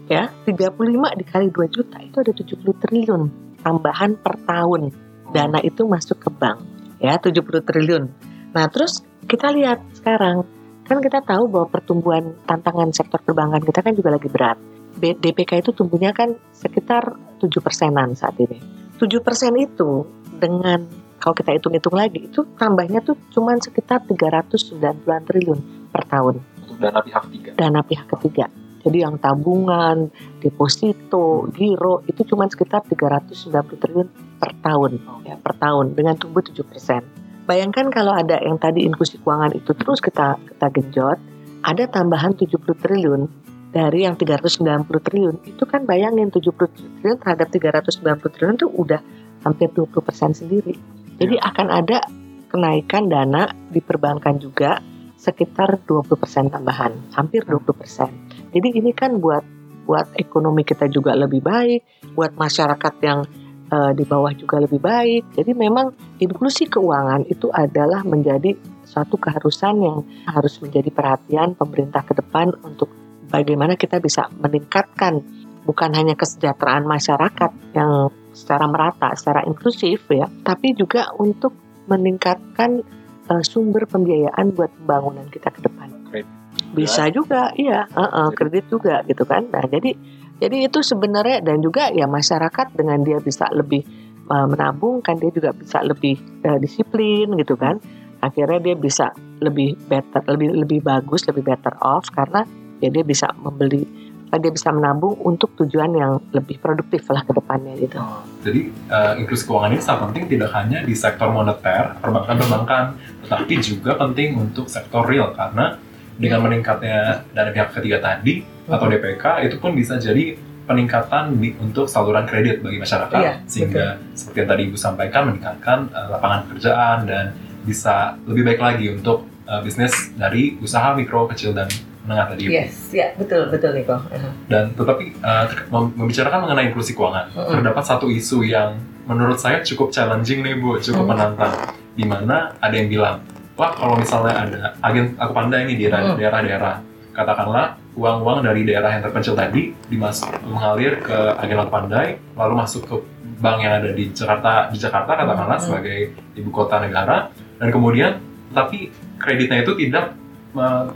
ya 0.10 0.34
35 0.43 1.19
dikali 1.22 1.48
2 1.53 1.75
juta 1.75 1.98
itu 2.01 2.17
ada 2.17 2.34
70 2.34 2.81
triliun 2.81 3.22
tambahan 3.62 4.17
per 4.17 4.41
tahun 4.41 4.89
dana 5.29 5.62
itu 5.62 5.86
masuk 5.86 6.17
ke 6.17 6.29
bank 6.34 6.65
ya 6.98 7.22
70 7.22 7.46
triliun 7.62 8.10
nah 8.56 8.65
terus 8.68 9.06
kita 9.29 9.53
lihat 9.53 9.82
sekarang 9.94 10.46
kan 10.89 10.98
kita 11.06 11.22
tahu 11.22 11.46
bahwa 11.46 11.70
pertumbuhan 11.70 12.34
tantangan 12.50 12.89
sektor 12.89 13.22
perbankan 13.22 13.62
kita 13.62 13.86
kan 13.86 13.94
juga 13.94 14.18
lagi 14.18 14.25
berat 14.25 14.58
DPK 15.00 15.62
itu 15.62 15.72
tumbuhnya 15.72 16.12
kan 16.12 16.34
sekitar 16.51 17.13
7 17.38 17.46
persenan 17.62 18.18
saat 18.18 18.36
ini 18.41 18.58
7 18.98 19.22
persen 19.22 19.53
itu 19.56 20.03
dengan 20.41 20.84
kalau 21.20 21.36
kita 21.36 21.53
hitung-hitung 21.53 21.94
lagi 21.94 22.25
itu 22.25 22.41
tambahnya 22.58 23.06
tuh 23.06 23.15
cuman 23.29 23.62
sekitar 23.62 24.01
390 24.08 24.82
triliun 25.29 25.60
per 25.94 26.03
tahun 26.10 26.41
dana 26.79 27.00
pihak 27.03 27.22
ketiga. 27.27 27.50
dana 27.60 27.82
pihak 27.84 28.08
ketiga. 28.08 28.46
Jadi 28.79 29.03
yang 29.03 29.20
tabungan, 29.20 30.08
deposito, 30.39 31.51
giro 31.51 32.00
itu 32.08 32.24
cuma 32.24 32.48
sekitar 32.48 32.88
390 32.88 33.75
triliun 33.75 34.08
per 34.39 34.56
tahun 34.63 34.91
ya 35.27 35.36
per 35.36 35.60
tahun 35.60 36.00
dengan 36.00 36.15
tumbuh 36.15 36.39
7 36.39 36.63
persen. 36.63 37.03
Bayangkan 37.50 37.89
kalau 37.89 38.13
ada 38.13 38.38
yang 38.46 38.62
tadi 38.62 38.86
inklusi 38.86 39.18
keuangan 39.25 39.58
itu 39.58 39.74
terus 39.74 39.98
kita 40.06 40.38
kita 40.38 40.70
genjot, 40.70 41.18
ada 41.65 41.89
tambahan 41.89 42.38
70 42.38 42.62
triliun 42.62 43.25
dari 43.74 44.06
yang 44.06 44.13
390 44.13 44.86
triliun 44.86 45.36
itu 45.50 45.63
kan 45.65 45.82
bayangin 45.89 46.29
70 46.29 46.46
triliun 46.53 47.18
terhadap 47.18 47.50
390 47.50 48.06
triliun 48.38 48.53
itu 48.53 48.70
udah 48.70 49.01
hampir 49.41 49.65
20 49.74 49.98
persen 49.98 50.38
sendiri. 50.38 50.77
Jadi 51.18 51.41
akan 51.41 51.68
ada 51.74 52.06
kenaikan 52.53 53.10
dana 53.10 53.50
di 53.65 53.82
perbankan 53.82 54.38
juga 54.38 54.77
sekitar 55.18 55.82
20% 55.89 56.53
tambahan, 56.53 56.94
hampir 57.18 57.50
20%. 57.50 58.53
Jadi 58.53 58.68
ini 58.77 58.94
kan 58.94 59.18
buat 59.18 59.41
buat 59.89 60.13
ekonomi 60.22 60.62
kita 60.62 60.86
juga 60.86 61.18
lebih 61.18 61.41
baik, 61.41 62.13
buat 62.13 62.38
masyarakat 62.38 62.94
yang 63.01 63.25
eh, 63.70 63.92
di 63.94 64.04
bawah 64.04 64.34
juga 64.34 64.60
lebih 64.60 64.82
baik. 64.82 65.38
Jadi 65.38 65.52
memang 65.54 65.94
inklusi 66.20 66.68
keuangan 66.68 67.26
itu 67.30 67.48
adalah 67.54 68.04
menjadi 68.04 68.58
suatu 68.84 69.22
keharusan 69.22 69.76
yang 69.80 69.98
harus 70.26 70.58
menjadi 70.60 70.90
perhatian 70.90 71.54
pemerintah 71.54 72.02
ke 72.02 72.18
depan 72.18 72.52
untuk 72.66 72.90
bagaimana 73.30 73.78
kita 73.78 74.02
bisa 74.02 74.26
meningkatkan 74.34 75.22
bukan 75.70 75.94
hanya 75.94 76.18
kesejahteraan 76.18 76.90
masyarakat 76.90 77.52
yang 77.78 78.10
secara 78.34 78.66
merata, 78.66 79.14
secara 79.14 79.46
inklusif 79.46 80.10
ya, 80.10 80.26
tapi 80.42 80.74
juga 80.74 81.14
untuk 81.22 81.54
meningkatkan 81.86 82.82
uh, 83.30 83.44
sumber 83.46 83.86
pembiayaan 83.86 84.54
buat 84.58 84.74
pembangunan 84.82 85.30
kita 85.30 85.54
ke 85.54 85.62
depan. 85.62 85.90
Kredit. 86.10 86.38
Bisa 86.74 87.10
juga, 87.14 87.54
iya, 87.54 87.86
uh, 87.94 88.02
uh, 88.02 88.30
kredit 88.34 88.70
juga 88.70 89.06
gitu 89.06 89.26
kan. 89.26 89.46
Nah, 89.50 89.66
jadi 89.70 89.94
jadi 90.39 90.72
itu 90.72 90.79
sebenarnya 90.79 91.43
dan 91.43 91.60
juga 91.60 91.91
ya 91.91 92.08
masyarakat 92.08 92.72
dengan 92.72 93.03
dia 93.03 93.19
bisa 93.19 93.46
lebih 93.51 93.84
uh, 94.31 94.48
menabung 94.48 95.03
kan 95.03 95.19
dia 95.19 95.31
juga 95.36 95.51
bisa 95.51 95.84
lebih 95.84 96.15
uh, 96.48 96.55
disiplin 96.58 97.27
gitu 97.36 97.60
kan. 97.60 97.77
Akhirnya 98.19 98.60
dia 98.60 98.75
bisa 98.75 99.15
lebih 99.39 99.79
better, 99.88 100.24
lebih 100.27 100.51
lebih 100.51 100.79
bagus, 100.84 101.24
lebih 101.27 101.43
better 101.43 101.72
off 101.79 102.08
karena 102.12 102.43
ya 102.79 102.91
dia 102.91 103.03
bisa 103.03 103.31
membeli 103.39 103.84
dia 104.29 104.53
bisa 104.53 104.69
menabung 104.69 105.17
untuk 105.25 105.57
tujuan 105.57 105.90
yang 105.98 106.22
lebih 106.37 106.61
produktif 106.61 107.09
lah 107.09 107.25
ke 107.25 107.33
depannya 107.33 107.74
gitu. 107.81 107.98
Oh, 107.98 108.22
jadi 108.46 108.70
eh, 108.70 109.14
inklusi 109.25 109.50
keuangan 109.50 109.74
ini 109.74 109.81
sangat 109.81 110.14
penting 110.14 110.37
tidak 110.37 110.53
hanya 110.53 110.85
di 110.85 110.94
sektor 110.94 111.33
moneter, 111.33 111.98
perbankan-perbankan, 111.98 112.94
tetapi 113.25 113.53
juga 113.57 113.98
penting 113.98 114.37
untuk 114.37 114.70
sektor 114.70 115.01
real 115.09 115.33
karena 115.33 115.81
dengan 116.20 116.44
meningkatnya 116.44 117.24
dana 117.32 117.50
pihak 117.50 117.72
ketiga 117.74 117.98
tadi 117.98 118.44
atau 118.68 118.86
DPK 118.86 119.48
itu 119.48 119.55
pun 119.58 119.72
bisa 119.74 119.96
jadi 119.96 120.36
peningkatan 120.70 121.42
di, 121.42 121.58
untuk 121.58 121.90
saluran 121.90 122.29
kredit 122.29 122.62
bagi 122.62 122.77
masyarakat 122.77 123.18
Iya, 123.18 123.34
sehingga 123.50 123.98
seperti 124.14 124.38
yang 124.46 124.50
tadi 124.51 124.62
Ibu 124.70 124.77
sampaikan 124.77 125.22
meningkatkan 125.25 125.90
eh, 125.90 126.08
lapangan 126.14 126.40
pekerjaan 126.46 126.98
dan 127.10 127.25
bisa 127.66 128.14
lebih 128.29 128.46
baik 128.46 128.62
lagi 128.62 128.86
untuk 128.94 129.25
eh, 129.50 129.62
bisnis 129.64 130.14
dari 130.14 130.60
usaha 130.62 130.94
mikro, 130.94 131.25
kecil 131.25 131.58
dan 131.58 131.66
menengah 132.05 132.36
tadi 132.36 132.42
Ibu. 132.46 132.51
Yes, 132.53 132.74
ya 132.94 133.08
betul 133.18 133.50
betul 133.50 133.74
Niko. 133.74 133.98
Dan 134.46 134.74
tetapi 134.74 135.05
uh, 135.22 135.46
membicarakan 135.70 136.46
mengenai 136.46 136.70
inklusi 136.70 136.94
keuangan, 136.94 137.34
Mm-mm. 137.34 137.53
terdapat 137.60 137.84
satu 137.86 138.05
isu 138.10 138.46
yang 138.46 138.77
menurut 139.05 139.38
saya 139.38 139.62
cukup 139.62 139.90
challenging 139.90 140.42
nih 140.42 140.58
Bu, 140.58 140.77
cukup 140.77 141.05
Mm. 141.05 141.10
menantang. 141.10 141.53
Di 141.94 142.05
mana 142.05 142.53
ada 142.58 142.72
yang 142.74 142.88
bilang, 142.88 143.20
wah 143.59 143.75
kalau 143.75 144.00
misalnya 144.00 144.33
ada 144.39 144.59
agen 144.79 145.19
aku 145.19 145.31
pandai 145.35 145.67
nih 145.67 145.75
di 145.75 145.83
daerah- 145.85 146.15
Mm. 146.15 146.19
daerah-daerah, 146.24 146.75
katakanlah 147.11 147.65
uang-uang 148.00 148.39
dari 148.39 148.63
daerah 148.63 148.95
yang 148.95 149.03
terpencil 149.03 149.35
tadi 149.35 149.75
dimas 149.91 150.24
mengalir 150.48 151.03
ke 151.03 151.17
agen 151.35 151.59
aku 151.59 151.67
pandai, 151.69 152.07
lalu 152.39 152.53
masuk 152.55 152.87
ke 152.87 152.95
bank 153.43 153.59
yang 153.59 153.75
ada 153.83 153.91
di 153.91 154.15
Jakarta, 154.15 154.72
di 154.72 154.79
Jakarta 154.79 155.11
katakanlah 155.13 155.59
Mm. 155.59 155.65
sebagai 155.67 155.98
ibu 156.39 156.50
kota 156.50 156.79
negara, 156.79 157.27
dan 157.59 157.67
kemudian 157.67 158.24
tapi 158.55 158.89
kreditnya 159.19 159.61
itu 159.61 159.75
tidak 159.75 160.15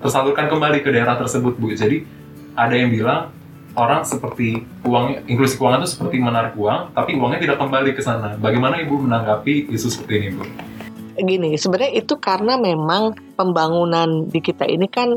tersalurkan 0.02 0.49
kembali 0.49 0.82
ke 0.82 0.89
daerah 0.89 1.13
tersebut 1.13 1.60
Bu. 1.60 1.76
Jadi 1.76 2.02
ada 2.58 2.73
yang 2.73 2.89
bilang 2.89 3.30
orang 3.73 4.02
seperti 4.02 4.65
uang 4.82 5.30
inklusi 5.30 5.58
keuangan 5.58 5.86
itu 5.86 5.93
seperti 5.93 6.17
menarik 6.17 6.54
uang, 6.58 6.93
tapi 6.93 7.13
uangnya 7.13 7.38
tidak 7.38 7.58
kembali 7.62 7.93
ke 7.93 8.02
sana. 8.02 8.34
Bagaimana 8.38 8.82
ibu 8.82 8.97
menanggapi 8.97 9.69
isu 9.69 9.88
seperti 9.89 10.13
ini, 10.17 10.28
bu? 10.34 10.43
Gini, 11.13 11.54
sebenarnya 11.54 11.93
itu 11.93 12.17
karena 12.17 12.58
memang 12.58 13.13
pembangunan 13.38 14.26
di 14.26 14.41
kita 14.41 14.65
ini 14.65 14.89
kan 14.89 15.13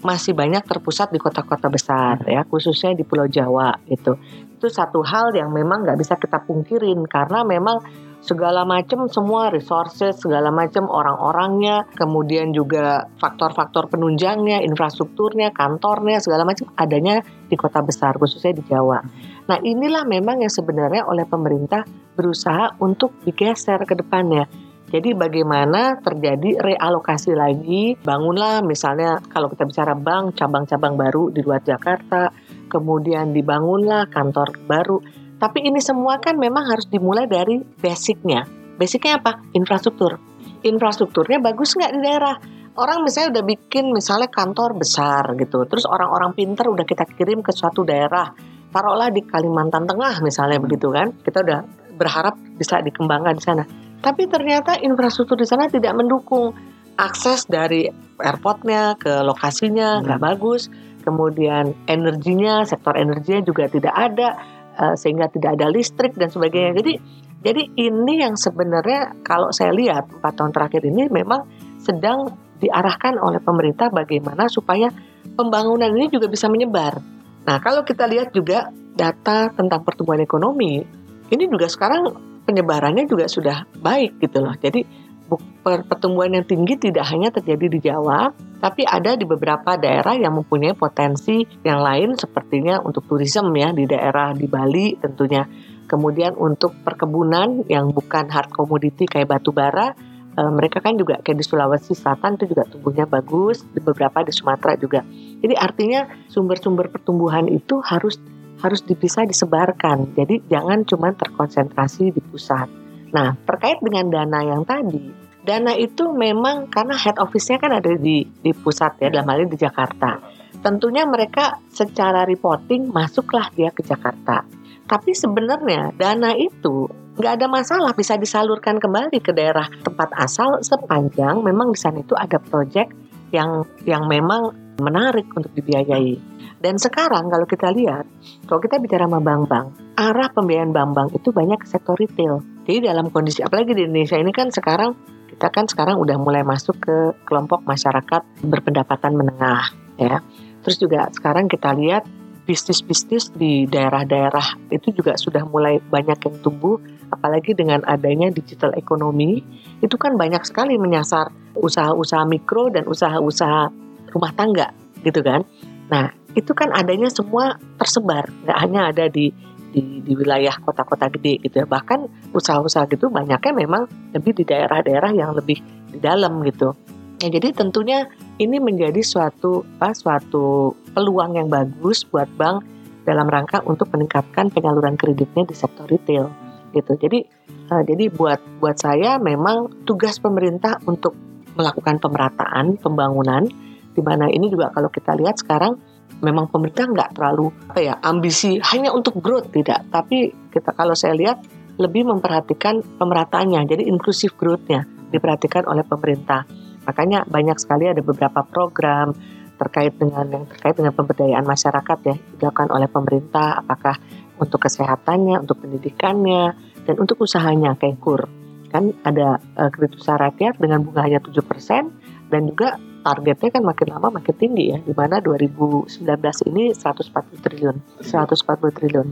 masih 0.00 0.32
banyak 0.32 0.64
terpusat 0.64 1.12
di 1.12 1.20
kota-kota 1.20 1.68
besar 1.68 2.24
ya, 2.24 2.46
khususnya 2.48 2.96
di 2.96 3.04
Pulau 3.04 3.28
Jawa 3.28 3.76
gitu. 3.90 4.16
Itu 4.56 4.70
satu 4.70 5.04
hal 5.04 5.34
yang 5.36 5.52
memang 5.52 5.84
nggak 5.84 5.98
bisa 5.98 6.16
kita 6.16 6.40
pungkirin 6.46 7.04
karena 7.04 7.44
memang 7.44 7.82
segala 8.20 8.68
macam 8.68 9.08
semua 9.08 9.48
resources, 9.48 10.20
segala 10.20 10.52
macam 10.52 10.86
orang-orangnya, 10.88 11.88
kemudian 11.96 12.52
juga 12.52 13.08
faktor-faktor 13.16 13.88
penunjangnya, 13.88 14.60
infrastrukturnya, 14.64 15.52
kantornya, 15.56 16.20
segala 16.20 16.44
macam 16.44 16.68
adanya 16.76 17.24
di 17.48 17.56
kota 17.56 17.80
besar, 17.80 18.20
khususnya 18.20 18.56
di 18.56 18.64
Jawa. 18.68 19.00
Nah 19.48 19.58
inilah 19.64 20.04
memang 20.04 20.44
yang 20.44 20.52
sebenarnya 20.52 21.08
oleh 21.08 21.24
pemerintah 21.24 21.82
berusaha 22.14 22.76
untuk 22.78 23.16
digeser 23.24 23.80
ke 23.88 23.96
depannya. 23.96 24.69
Jadi 24.90 25.14
bagaimana 25.14 26.02
terjadi 26.02 26.58
realokasi 26.58 27.30
lagi, 27.38 27.94
bangunlah 28.02 28.58
misalnya 28.66 29.22
kalau 29.30 29.46
kita 29.46 29.62
bicara 29.62 29.94
bank, 29.94 30.34
cabang-cabang 30.34 30.98
baru 30.98 31.30
di 31.30 31.46
luar 31.46 31.62
Jakarta, 31.62 32.34
kemudian 32.66 33.30
dibangunlah 33.30 34.10
kantor 34.10 34.58
baru. 34.66 34.98
Tapi 35.38 35.62
ini 35.62 35.78
semua 35.78 36.18
kan 36.18 36.34
memang 36.34 36.66
harus 36.66 36.90
dimulai 36.90 37.30
dari 37.30 37.62
basicnya. 37.78 38.42
Basicnya 38.74 39.22
apa? 39.22 39.38
Infrastruktur. 39.54 40.18
Infrastrukturnya 40.66 41.38
bagus 41.38 41.78
nggak 41.78 41.92
di 41.94 42.00
daerah? 42.02 42.34
Orang 42.74 43.06
misalnya 43.06 43.38
udah 43.38 43.44
bikin 43.46 43.94
misalnya 43.94 44.26
kantor 44.26 44.74
besar 44.74 45.22
gitu, 45.38 45.70
terus 45.70 45.86
orang-orang 45.86 46.34
pinter 46.34 46.66
udah 46.66 46.82
kita 46.82 47.06
kirim 47.14 47.46
ke 47.46 47.54
suatu 47.54 47.86
daerah, 47.86 48.30
taruhlah 48.74 49.10
di 49.10 49.22
Kalimantan 49.22 49.86
Tengah 49.86 50.22
misalnya 50.22 50.58
begitu 50.62 50.90
kan, 50.90 51.14
kita 51.22 51.46
udah 51.46 51.60
berharap 51.98 52.38
bisa 52.56 52.80
dikembangkan 52.80 53.34
di 53.36 53.42
sana. 53.42 53.64
Tapi 54.00 54.24
ternyata 54.26 54.80
infrastruktur 54.80 55.36
di 55.36 55.44
sana 55.44 55.68
tidak 55.68 55.92
mendukung 55.92 56.56
akses 56.96 57.48
dari 57.48 57.88
airportnya 58.20 58.96
ke 59.00 59.24
lokasinya 59.24 60.00
nggak 60.04 60.20
bagus, 60.20 60.68
kemudian 61.04 61.72
energinya, 61.88 62.64
sektor 62.64 62.96
energinya 62.96 63.40
juga 63.44 63.68
tidak 63.68 63.94
ada, 63.96 64.28
eh, 64.76 64.94
sehingga 64.96 65.28
tidak 65.32 65.60
ada 65.60 65.68
listrik 65.68 66.16
dan 66.16 66.28
sebagainya. 66.28 66.76
Jadi 66.80 66.92
jadi 67.40 67.62
ini 67.72 68.20
yang 68.20 68.36
sebenarnya 68.36 69.24
kalau 69.24 69.48
saya 69.48 69.72
lihat 69.72 70.12
empat 70.12 70.32
tahun 70.36 70.52
terakhir 70.52 70.84
ini 70.84 71.08
memang 71.08 71.48
sedang 71.80 72.36
diarahkan 72.60 73.16
oleh 73.16 73.40
pemerintah 73.40 73.88
bagaimana 73.88 74.44
supaya 74.52 74.92
pembangunan 75.32 75.88
ini 75.96 76.12
juga 76.12 76.28
bisa 76.28 76.52
menyebar. 76.52 77.00
Nah 77.48 77.56
kalau 77.64 77.80
kita 77.80 78.04
lihat 78.04 78.36
juga 78.36 78.68
data 78.92 79.48
tentang 79.56 79.80
pertumbuhan 79.80 80.20
ekonomi, 80.20 80.84
ini 81.32 81.44
juga 81.48 81.64
sekarang 81.64 82.29
penyebarannya 82.50 83.06
juga 83.06 83.30
sudah 83.30 83.70
baik 83.78 84.18
gitu 84.18 84.42
loh. 84.42 84.58
Jadi 84.58 85.06
Bu- 85.30 85.38
per- 85.62 85.86
Pertumbuhan 85.86 86.34
yang 86.34 86.42
tinggi 86.42 86.74
tidak 86.74 87.06
hanya 87.06 87.30
terjadi 87.30 87.70
di 87.70 87.78
Jawa, 87.78 88.34
tapi 88.58 88.82
ada 88.82 89.14
di 89.14 89.22
beberapa 89.22 89.78
daerah 89.78 90.18
yang 90.18 90.34
mempunyai 90.34 90.74
potensi 90.74 91.46
yang 91.62 91.78
lain 91.78 92.18
sepertinya 92.18 92.82
untuk 92.82 93.06
turisme 93.06 93.54
ya 93.54 93.70
di 93.70 93.86
daerah 93.86 94.34
di 94.34 94.50
Bali 94.50 94.98
tentunya. 94.98 95.46
Kemudian 95.86 96.34
untuk 96.34 96.74
perkebunan 96.82 97.62
yang 97.70 97.94
bukan 97.94 98.26
hard 98.26 98.50
commodity 98.50 99.06
kayak 99.06 99.30
batu 99.30 99.54
bara, 99.54 99.94
eh, 100.34 100.50
mereka 100.50 100.82
kan 100.82 100.98
juga 100.98 101.22
kayak 101.22 101.38
di 101.38 101.46
Sulawesi 101.46 101.94
Selatan 101.94 102.34
itu 102.34 102.50
juga 102.50 102.66
tumbuhnya 102.66 103.06
bagus, 103.06 103.62
di 103.70 103.78
beberapa 103.78 104.26
di 104.26 104.34
Sumatera 104.34 104.74
juga. 104.74 105.06
Jadi 105.38 105.54
artinya 105.54 106.10
sumber-sumber 106.26 106.90
pertumbuhan 106.90 107.46
itu 107.46 107.78
harus 107.86 108.18
harus 108.60 108.80
bisa 108.84 109.24
disebarkan. 109.24 110.12
Jadi 110.14 110.44
jangan 110.48 110.84
cuma 110.84 111.12
terkonsentrasi 111.16 112.12
di 112.12 112.20
pusat. 112.20 112.68
Nah, 113.10 113.34
terkait 113.42 113.82
dengan 113.82 114.06
dana 114.06 114.40
yang 114.44 114.62
tadi, 114.62 115.10
dana 115.42 115.74
itu 115.74 116.12
memang 116.14 116.70
karena 116.70 116.94
head 116.94 117.18
office-nya 117.18 117.58
kan 117.58 117.72
ada 117.74 117.90
di 117.96 118.22
di 118.22 118.52
pusat 118.54 119.00
ya, 119.02 119.10
dalam 119.10 119.26
hal 119.26 119.44
ini 119.44 119.50
di 119.50 119.58
Jakarta. 119.58 120.20
Tentunya 120.60 121.08
mereka 121.08 121.58
secara 121.72 122.28
reporting 122.28 122.92
masuklah 122.92 123.48
dia 123.56 123.72
ke 123.72 123.82
Jakarta. 123.82 124.44
Tapi 124.86 125.10
sebenarnya 125.16 125.96
dana 125.96 126.36
itu 126.36 126.86
nggak 127.16 127.32
ada 127.40 127.46
masalah 127.50 127.92
bisa 127.96 128.16
disalurkan 128.16 128.78
kembali 128.78 129.18
ke 129.20 129.34
daerah 129.34 129.66
tempat 129.82 130.08
asal 130.16 130.62
sepanjang 130.62 131.42
memang 131.44 131.74
di 131.74 131.78
sana 131.78 132.00
itu 132.00 132.16
ada 132.16 132.40
proyek 132.40 132.88
yang 133.34 133.66
yang 133.84 134.06
memang 134.06 134.54
menarik 134.80 135.28
untuk 135.36 135.52
dibiayai. 135.52 136.16
Dan 136.60 136.76
sekarang 136.76 137.32
kalau 137.32 137.48
kita 137.48 137.72
lihat, 137.72 138.04
kalau 138.44 138.60
kita 138.60 138.76
bicara 138.76 139.08
sama 139.08 139.16
bank-bank, 139.24 139.96
arah 139.96 140.28
pembiayaan 140.28 140.76
bank-bank 140.76 141.16
itu 141.16 141.32
banyak 141.32 141.56
ke 141.56 141.66
sektor 141.66 141.96
retail. 141.96 142.44
Jadi 142.68 142.84
dalam 142.84 143.08
kondisi 143.08 143.40
apalagi 143.40 143.72
di 143.72 143.88
Indonesia 143.88 144.20
ini 144.20 144.28
kan 144.28 144.52
sekarang 144.52 144.92
kita 145.32 145.48
kan 145.48 145.64
sekarang 145.64 145.96
udah 145.96 146.20
mulai 146.20 146.44
masuk 146.44 146.76
ke 146.84 147.16
kelompok 147.24 147.64
masyarakat 147.64 148.44
berpendapatan 148.44 149.16
menengah 149.16 149.72
ya. 149.96 150.20
Terus 150.60 150.76
juga 150.76 151.08
sekarang 151.16 151.48
kita 151.48 151.72
lihat 151.72 152.04
bisnis-bisnis 152.44 153.32
di 153.32 153.64
daerah-daerah 153.64 154.68
itu 154.68 154.92
juga 154.92 155.16
sudah 155.16 155.48
mulai 155.48 155.80
banyak 155.80 156.18
yang 156.20 156.36
tumbuh 156.44 156.76
apalagi 157.08 157.56
dengan 157.56 157.80
adanya 157.88 158.28
digital 158.28 158.74
ekonomi 158.76 159.40
itu 159.80 159.96
kan 159.96 160.18
banyak 160.20 160.44
sekali 160.44 160.76
menyasar 160.76 161.32
usaha-usaha 161.56 162.26
mikro 162.28 162.68
dan 162.68 162.84
usaha-usaha 162.84 163.72
rumah 164.12 164.32
tangga 164.36 164.74
gitu 165.06 165.24
kan. 165.24 165.46
Nah, 165.88 166.19
itu 166.38 166.52
kan 166.54 166.70
adanya 166.70 167.10
semua 167.10 167.58
tersebar, 167.80 168.30
nggak 168.46 168.58
hanya 168.58 168.80
ada 168.94 169.06
di 169.10 169.34
di, 169.70 170.02
di 170.02 170.12
wilayah 170.18 170.54
kota-kota 170.62 171.06
gede 171.14 171.38
gitu 171.46 171.62
ya. 171.62 171.66
Bahkan 171.66 172.30
usaha-usaha 172.34 172.90
gitu 172.90 173.06
banyaknya 173.10 173.52
memang 173.54 173.86
lebih 174.14 174.34
di 174.34 174.44
daerah-daerah 174.46 175.14
yang 175.14 175.34
lebih 175.34 175.62
di 175.90 175.98
dalam 176.02 176.42
gitu. 176.42 176.74
Ya, 177.20 177.28
jadi 177.28 177.52
tentunya 177.52 178.08
ini 178.40 178.56
menjadi 178.56 179.04
suatu 179.04 179.62
apa, 179.78 179.92
suatu 179.92 180.72
peluang 180.96 181.36
yang 181.36 181.52
bagus 181.52 182.02
buat 182.08 182.26
bank 182.40 182.64
dalam 183.04 183.28
rangka 183.28 183.60
untuk 183.68 183.92
meningkatkan 183.92 184.48
penyaluran 184.48 184.96
kreditnya 184.96 185.44
di 185.44 185.54
sektor 185.54 185.84
retail 185.86 186.32
gitu. 186.72 186.96
Jadi 186.96 187.26
uh, 187.70 187.82
jadi 187.84 188.08
buat 188.08 188.40
buat 188.62 188.78
saya 188.78 189.20
memang 189.20 189.84
tugas 189.84 190.16
pemerintah 190.16 190.80
untuk 190.88 191.12
melakukan 191.58 191.98
pemerataan 192.00 192.78
pembangunan 192.78 193.44
di 193.92 194.00
mana 194.00 194.30
ini 194.30 194.48
juga 194.48 194.70
kalau 194.72 194.88
kita 194.88 195.18
lihat 195.18 195.36
sekarang 195.36 195.76
memang 196.20 196.48
pemerintah 196.52 196.86
nggak 196.88 197.10
terlalu 197.16 197.52
apa 197.72 197.80
ya 197.80 197.94
ambisi 198.04 198.60
hanya 198.60 198.92
untuk 198.92 199.18
growth 199.20 199.52
tidak. 199.52 199.88
Tapi 199.88 200.32
kita 200.52 200.72
kalau 200.76 200.96
saya 200.96 201.16
lihat 201.16 201.40
lebih 201.80 202.08
memperhatikan 202.08 202.84
pemerataannya. 203.00 203.64
Jadi 203.64 203.88
inklusif 203.88 204.36
growth-nya 204.36 204.84
diperhatikan 205.10 205.64
oleh 205.64 205.82
pemerintah. 205.82 206.44
Makanya 206.84 207.24
banyak 207.24 207.56
sekali 207.56 207.88
ada 207.88 208.04
beberapa 208.04 208.44
program 208.44 209.16
terkait 209.60 209.92
dengan 210.00 210.24
yang 210.32 210.44
terkait 210.48 210.72
dengan 210.76 210.96
pemberdayaan 210.96 211.44
masyarakat 211.44 211.98
ya 212.04 212.16
dilakukan 212.40 212.68
oleh 212.72 212.88
pemerintah. 212.88 213.60
Apakah 213.60 213.96
untuk 214.40 214.64
kesehatannya 214.64 215.44
untuk 215.44 215.60
pendidikannya 215.60 216.56
dan 216.88 216.94
untuk 216.96 217.20
usahanya 217.20 217.76
kayak 217.76 218.00
kur 218.00 218.24
kan 218.70 218.94
ada 219.02 219.42
uh, 219.58 219.68
kredit 219.68 219.98
usaha 219.98 220.16
rakyat 220.16 220.56
dengan 220.62 220.86
bunga 220.86 221.02
hanya 221.02 221.18
7% 221.18 222.30
dan 222.30 222.40
juga 222.46 222.78
targetnya 223.00 223.50
kan 223.50 223.62
makin 223.64 223.88
lama 223.90 224.08
makin 224.20 224.34
tinggi 224.36 224.76
ya 224.76 224.78
di 224.80 224.92
mana 224.92 225.18
2019 225.24 226.04
ini 226.52 226.72
140 226.76 227.44
triliun 227.44 227.76
140 228.04 228.76
triliun. 228.76 229.08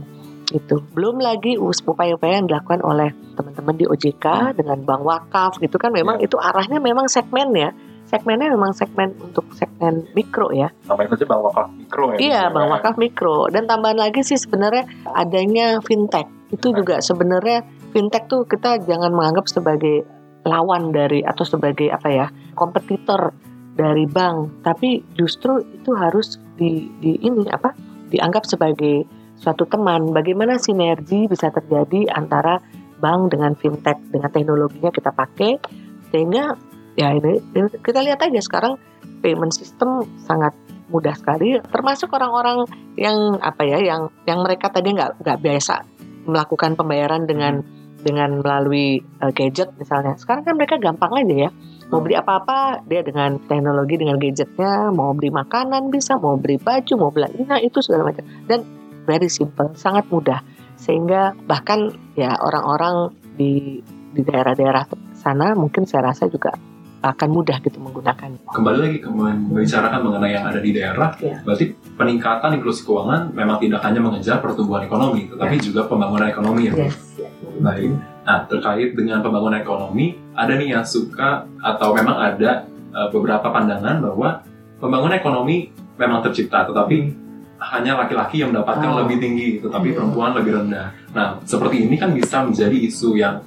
Itu. 0.49 0.81
Belum 0.97 1.21
lagi 1.21 1.61
upaya-upaya 1.61 2.41
yang 2.41 2.49
dilakukan 2.49 2.81
oleh 2.81 3.13
teman-teman 3.37 3.75
di 3.77 3.85
OJK 3.85 4.57
dengan 4.57 4.81
bank 4.81 5.01
wakaf 5.05 5.61
gitu 5.61 5.77
kan. 5.77 5.93
Memang 5.93 6.17
itu 6.25 6.41
arahnya 6.41 6.81
memang 6.81 7.05
segmen 7.05 7.53
ya. 7.53 7.69
Segmennya 8.09 8.49
memang 8.49 8.73
segmen 8.73 9.13
untuk 9.21 9.45
segmen 9.53 10.09
mikro 10.17 10.49
ya. 10.49 10.73
Namanya 10.89 11.13
saja 11.13 11.29
bank 11.29 11.41
wakaf 11.45 11.67
mikro 11.77 12.05
ya. 12.13 12.17
Iya, 12.17 12.41
bank 12.49 12.67
wakaf 12.73 12.95
mikro. 12.97 13.37
Dan 13.53 13.69
tambahan 13.69 14.01
lagi 14.01 14.25
sih 14.25 14.41
sebenarnya 14.41 14.89
adanya 15.13 15.77
fintech. 15.85 16.25
Itu 16.49 16.73
juga 16.73 16.97
sebenarnya 17.05 17.61
fintech 17.93 18.25
tuh 18.25 18.49
kita 18.49 18.81
jangan 18.89 19.13
menganggap 19.13 19.45
sebagai 19.45 20.01
lawan 20.41 20.89
dari 20.89 21.21
atau 21.21 21.45
sebagai 21.45 21.93
apa 21.93 22.09
ya, 22.09 22.25
kompetitor 22.57 23.37
dari 23.79 24.03
bank, 24.03 24.67
tapi 24.67 24.99
justru 25.15 25.63
itu 25.63 25.95
harus 25.95 26.35
di, 26.59 26.91
di 26.99 27.15
ini 27.23 27.47
apa? 27.47 27.71
dianggap 28.09 28.43
sebagai 28.43 29.05
suatu 29.39 29.63
teman. 29.69 30.11
Bagaimana 30.11 30.59
sinergi 30.59 31.29
bisa 31.29 31.53
terjadi 31.53 32.09
antara 32.11 32.59
bank 32.99 33.31
dengan 33.31 33.55
fintech 33.55 33.95
dengan 34.11 34.27
teknologinya 34.33 34.91
kita 34.91 35.15
pakai 35.15 35.55
sehingga 36.11 36.59
ya 36.99 37.15
ini, 37.15 37.39
kita 37.79 38.03
lihat 38.03 38.19
aja 38.19 38.41
sekarang 38.43 38.75
payment 39.23 39.55
system 39.55 40.03
sangat 40.27 40.51
mudah 40.89 41.15
sekali 41.15 41.61
termasuk 41.69 42.11
orang-orang 42.11 42.65
yang 42.97 43.39
apa 43.39 43.61
ya 43.63 43.79
yang 43.79 44.09
yang 44.25 44.41
mereka 44.41 44.73
tadi 44.73 44.91
nggak 44.91 45.21
nggak 45.21 45.39
biasa 45.39 45.85
melakukan 46.25 46.75
pembayaran 46.75 47.29
dengan 47.29 47.61
dengan 48.01 48.41
melalui 48.41 48.99
uh, 49.21 49.31
gadget 49.31 49.69
misalnya 49.77 50.17
sekarang 50.17 50.43
kan 50.43 50.57
mereka 50.57 50.81
gampang 50.81 51.13
aja 51.13 51.35
ya 51.47 51.51
mau 51.89 51.99
beli 52.05 52.15
apa-apa 52.15 52.85
dia 52.85 53.01
dengan 53.01 53.41
teknologi 53.49 53.97
dengan 53.97 54.21
gadgetnya 54.21 54.93
mau 54.93 55.11
beli 55.17 55.33
makanan 55.33 55.89
bisa 55.89 56.21
mau 56.21 56.37
beli 56.37 56.61
baju 56.61 56.93
mau 56.97 57.09
beli 57.09 57.45
nah 57.49 57.57
itu 57.57 57.81
segala 57.81 58.13
macam 58.13 58.25
dan 58.45 58.61
very 59.09 59.27
simple 59.29 59.73
sangat 59.73 60.05
mudah 60.13 60.45
sehingga 60.77 61.33
bahkan 61.49 61.91
ya 62.13 62.37
orang-orang 62.39 63.11
di 63.35 63.81
di 64.13 64.21
daerah-daerah 64.21 64.85
sana 65.17 65.53
mungkin 65.57 65.85
saya 65.85 66.13
rasa 66.13 66.29
juga 66.29 66.53
akan 66.99 67.29
mudah 67.31 67.63
gitu 67.63 67.79
menggunakan 67.79 68.35
Kembali 68.51 68.77
lagi 68.79 68.97
ke 68.99 69.07
membicarakan 69.07 69.99
mengenai 70.03 70.35
yang 70.35 70.45
ada 70.51 70.59
di 70.59 70.75
daerah, 70.75 71.15
Iya. 71.15 71.47
berarti 71.47 71.71
peningkatan 71.95 72.59
inklusi 72.59 72.83
keuangan 72.83 73.31
memang 73.31 73.55
tidak 73.63 73.79
hanya 73.87 74.03
mengejar 74.03 74.43
pertumbuhan 74.43 74.83
ekonomi, 74.83 75.31
tetapi 75.31 75.55
juga 75.63 75.87
pembangunan 75.87 76.27
ekonomi 76.27 76.67
ya. 76.67 76.75
Yes. 76.75 76.99
Baik. 77.63 77.95
Nah, 78.29 78.45
terkait 78.45 78.93
dengan 78.93 79.25
pembangunan 79.25 79.57
ekonomi, 79.57 80.13
ada 80.37 80.53
nih 80.53 80.77
yang 80.77 80.85
suka 80.85 81.49
atau 81.65 81.97
memang 81.97 82.13
ada 82.13 82.69
uh, 82.93 83.09
beberapa 83.09 83.49
pandangan 83.49 84.05
bahwa 84.05 84.45
pembangunan 84.77 85.17
ekonomi 85.17 85.73
memang 85.97 86.21
tercipta, 86.21 86.69
tetapi 86.69 87.09
hanya 87.57 87.97
laki-laki 87.97 88.45
yang 88.45 88.53
mendapatkan 88.53 88.85
Oh. 88.85 89.01
lebih 89.01 89.17
tinggi, 89.17 89.57
tetapi 89.65 89.89
Hmm. 89.89 89.95
perempuan 89.97 90.37
lebih 90.37 90.61
rendah. 90.61 90.93
Nah, 91.09 91.41
seperti 91.41 91.89
ini 91.89 91.97
kan 91.97 92.13
bisa 92.13 92.45
menjadi 92.45 92.77
isu 92.77 93.17
yang 93.17 93.41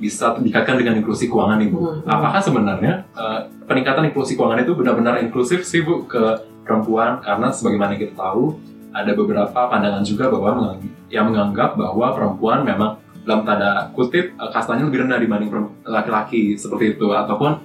bisa 0.00 0.40
dikaitkan 0.40 0.80
dengan 0.80 1.04
inklusi 1.04 1.28
keuangan 1.28 1.60
ibu. 1.60 1.84
Hmm. 1.84 2.08
Apakah 2.08 2.40
sebenarnya 2.40 3.04
uh, 3.12 3.44
peningkatan 3.68 4.08
inklusi 4.08 4.40
keuangan 4.40 4.64
itu 4.64 4.72
benar-benar 4.72 5.20
inklusif 5.20 5.68
sih 5.68 5.84
bu 5.84 6.08
ke 6.08 6.40
perempuan? 6.64 7.20
Karena 7.20 7.52
sebagaimana 7.52 7.92
kita 8.00 8.16
tahu 8.16 8.56
ada 8.88 9.12
beberapa 9.12 9.68
pandangan 9.68 10.00
juga 10.00 10.32
bahwa 10.32 10.80
yang 11.12 11.28
menganggap 11.28 11.76
bahwa 11.76 12.08
perempuan 12.16 12.64
memang 12.64 13.03
dalam 13.24 13.42
tanda 13.48 13.88
kutip 13.96 14.36
uh, 14.36 14.52
kastanya 14.52 14.86
lebih 14.86 15.08
rendah 15.08 15.18
dibanding 15.18 15.50
laki-laki 15.84 16.54
seperti 16.54 16.96
itu 16.96 17.08
ataupun 17.10 17.56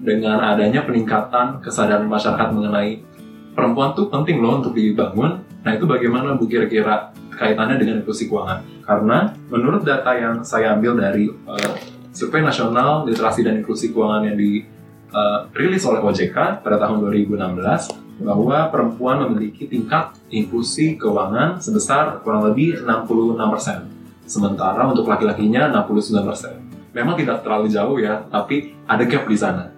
dengan 0.00 0.40
adanya 0.40 0.84
peningkatan 0.84 1.60
kesadaran 1.60 2.08
masyarakat 2.08 2.48
mengenai 2.52 3.04
perempuan 3.52 3.92
tuh 3.92 4.08
penting 4.08 4.40
loh 4.40 4.60
untuk 4.60 4.72
dibangun. 4.72 5.44
Nah 5.60 5.76
itu 5.76 5.84
bagaimana 5.84 6.40
bu 6.40 6.48
kira-kira 6.48 7.12
kaitannya 7.36 7.76
dengan 7.76 8.00
inklusi 8.00 8.28
keuangan? 8.28 8.64
Karena 8.84 9.28
menurut 9.52 9.84
data 9.84 10.16
yang 10.16 10.40
saya 10.40 10.72
ambil 10.72 10.96
dari 10.96 11.28
uh, 11.28 11.72
survei 12.16 12.40
nasional 12.40 13.04
literasi 13.04 13.44
dan 13.44 13.60
inklusi 13.60 13.92
keuangan 13.92 14.24
yang 14.24 14.36
dirilis 14.40 15.84
oleh 15.84 16.00
OJK 16.00 16.62
pada 16.62 16.76
tahun 16.78 17.02
2016 17.02 18.24
bahwa 18.24 18.68
perempuan 18.68 19.16
memiliki 19.26 19.64
tingkat 19.64 20.12
inklusi 20.28 21.00
keuangan 21.00 21.60
sebesar 21.60 22.20
kurang 22.20 22.52
lebih 22.52 22.84
66%. 22.84 23.89
Sementara 24.30 24.86
untuk 24.86 25.10
laki-lakinya 25.10 25.66
69%. 25.90 26.94
Memang 26.94 27.18
tidak 27.18 27.42
terlalu 27.42 27.66
jauh 27.66 27.98
ya, 27.98 28.22
tapi 28.30 28.78
ada 28.86 29.02
gap 29.02 29.26
di 29.26 29.34
sana. 29.34 29.74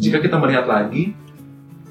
Jika 0.00 0.24
kita 0.24 0.40
melihat 0.40 0.64
lagi 0.64 1.12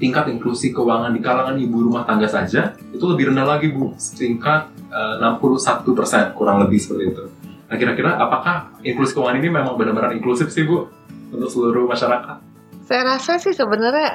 tingkat 0.02 0.26
inklusi 0.34 0.74
keuangan 0.74 1.14
di 1.14 1.22
kalangan 1.22 1.54
ibu 1.62 1.86
rumah 1.86 2.08
tangga 2.10 2.26
saja 2.26 2.74
itu 2.90 3.04
lebih 3.06 3.30
rendah 3.30 3.46
lagi 3.46 3.70
bu, 3.70 3.94
tingkat 4.18 4.74
eh, 4.90 5.16
61% 5.22 6.34
kurang 6.34 6.66
lebih 6.66 6.82
seperti 6.82 7.04
itu. 7.14 7.24
Nah 7.70 7.78
kira-kira 7.78 8.18
apakah 8.18 8.74
inklusi 8.82 9.14
keuangan 9.14 9.38
ini 9.38 9.50
memang 9.54 9.78
benar-benar 9.78 10.18
inklusif 10.18 10.50
sih 10.50 10.66
bu? 10.66 10.90
untuk 11.30 11.50
seluruh 11.50 11.86
masyarakat? 11.86 12.38
Saya 12.90 13.06
rasa 13.06 13.38
sih 13.38 13.54
sebenarnya 13.54 14.08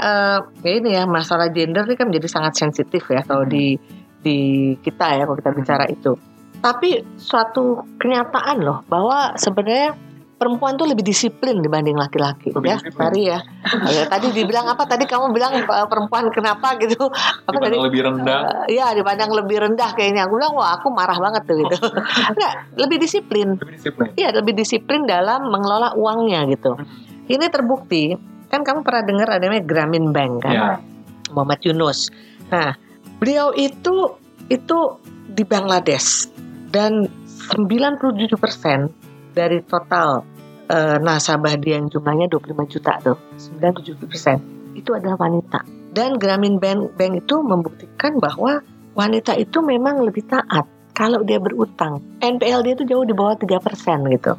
ya 0.66 0.70
ini 0.74 0.98
ya 0.98 1.06
masalah 1.06 1.46
gender 1.54 1.86
ini 1.86 1.94
kan 1.94 2.10
menjadi 2.10 2.26
sangat 2.26 2.58
sensitif 2.58 3.06
ya 3.06 3.22
kalau 3.22 3.46
di 3.46 3.78
di 4.18 4.38
kita 4.82 5.14
ya 5.14 5.22
kalau 5.30 5.38
kita 5.38 5.54
bicara 5.54 5.86
itu. 5.86 6.18
Tapi 6.64 7.04
suatu 7.20 7.84
kenyataan 8.00 8.64
loh 8.64 8.80
bahwa 8.88 9.36
sebenarnya 9.36 9.92
perempuan 10.34 10.80
tuh 10.80 10.88
lebih 10.88 11.04
disiplin 11.04 11.60
dibanding 11.60 11.94
laki-laki 11.94 12.50
Lebih 12.52 12.68
ya. 12.72 12.76
disiplin. 12.80 13.04
Tadi 13.04 13.20
ya. 13.22 13.38
Oh, 13.84 13.92
ya, 13.92 14.04
tadi 14.08 14.26
dibilang 14.32 14.66
apa? 14.66 14.82
Tadi 14.84 15.04
kamu 15.04 15.30
bilang 15.30 15.52
perempuan 15.64 16.32
kenapa 16.32 16.74
gitu? 16.80 17.08
Apa 17.44 17.58
tadi? 17.60 17.76
Lebih 17.76 18.00
rendah. 18.02 18.64
Eh, 18.68 18.80
Iya 18.80 18.96
dipandang 18.96 19.30
lebih 19.32 19.60
rendah 19.60 19.92
kayaknya. 19.92 20.24
Aku 20.24 20.40
bilang 20.40 20.56
wah 20.56 20.72
aku 20.76 20.88
marah 20.88 21.16
banget 21.20 21.44
tuh 21.44 21.56
gitu. 21.60 21.76
Lebih 22.82 22.96
disiplin. 22.98 23.60
Lebih 23.60 23.74
disiplin. 23.76 24.08
Iya 24.16 24.28
lebih 24.34 24.52
disiplin 24.56 25.00
dalam 25.04 25.48
mengelola 25.52 25.92
uangnya 25.94 26.48
gitu. 26.50 26.76
Ini 27.24 27.46
terbukti 27.48 28.16
kan 28.48 28.64
kamu 28.64 28.84
pernah 28.84 29.02
dengar 29.04 29.28
ada 29.36 29.44
namanya 29.48 29.64
Grameen 29.64 30.12
Bank 30.12 30.44
kan, 30.44 30.52
Ya. 30.52 30.68
Muhammad 31.32 31.60
Yunus. 31.64 32.08
Nah 32.52 32.76
beliau 33.20 33.52
itu 33.52 34.12
itu 34.52 34.78
di 35.24 35.42
Bangladesh 35.42 36.28
dan 36.74 37.06
97% 37.54 38.34
dari 39.30 39.62
total 39.62 40.26
eh, 40.66 40.98
nasabah 40.98 41.54
dia 41.54 41.78
yang 41.78 41.86
jumlahnya 41.86 42.26
25 42.26 42.72
juta 42.74 42.98
tuh 42.98 43.16
97% 43.38 44.74
itu 44.74 44.90
adalah 44.90 45.14
wanita. 45.14 45.62
Dan 45.94 46.18
Grameen 46.18 46.58
Bank, 46.58 46.98
Bank 46.98 47.22
itu 47.22 47.38
membuktikan 47.38 48.18
bahwa 48.18 48.58
wanita 48.98 49.38
itu 49.38 49.62
memang 49.62 50.02
lebih 50.02 50.26
taat 50.26 50.66
kalau 50.90 51.22
dia 51.22 51.38
berutang. 51.38 52.02
NPL 52.18 52.66
dia 52.66 52.74
itu 52.74 52.82
jauh 52.82 53.06
di 53.06 53.14
bawah 53.14 53.38
3% 53.38 53.54
gitu 54.10 54.34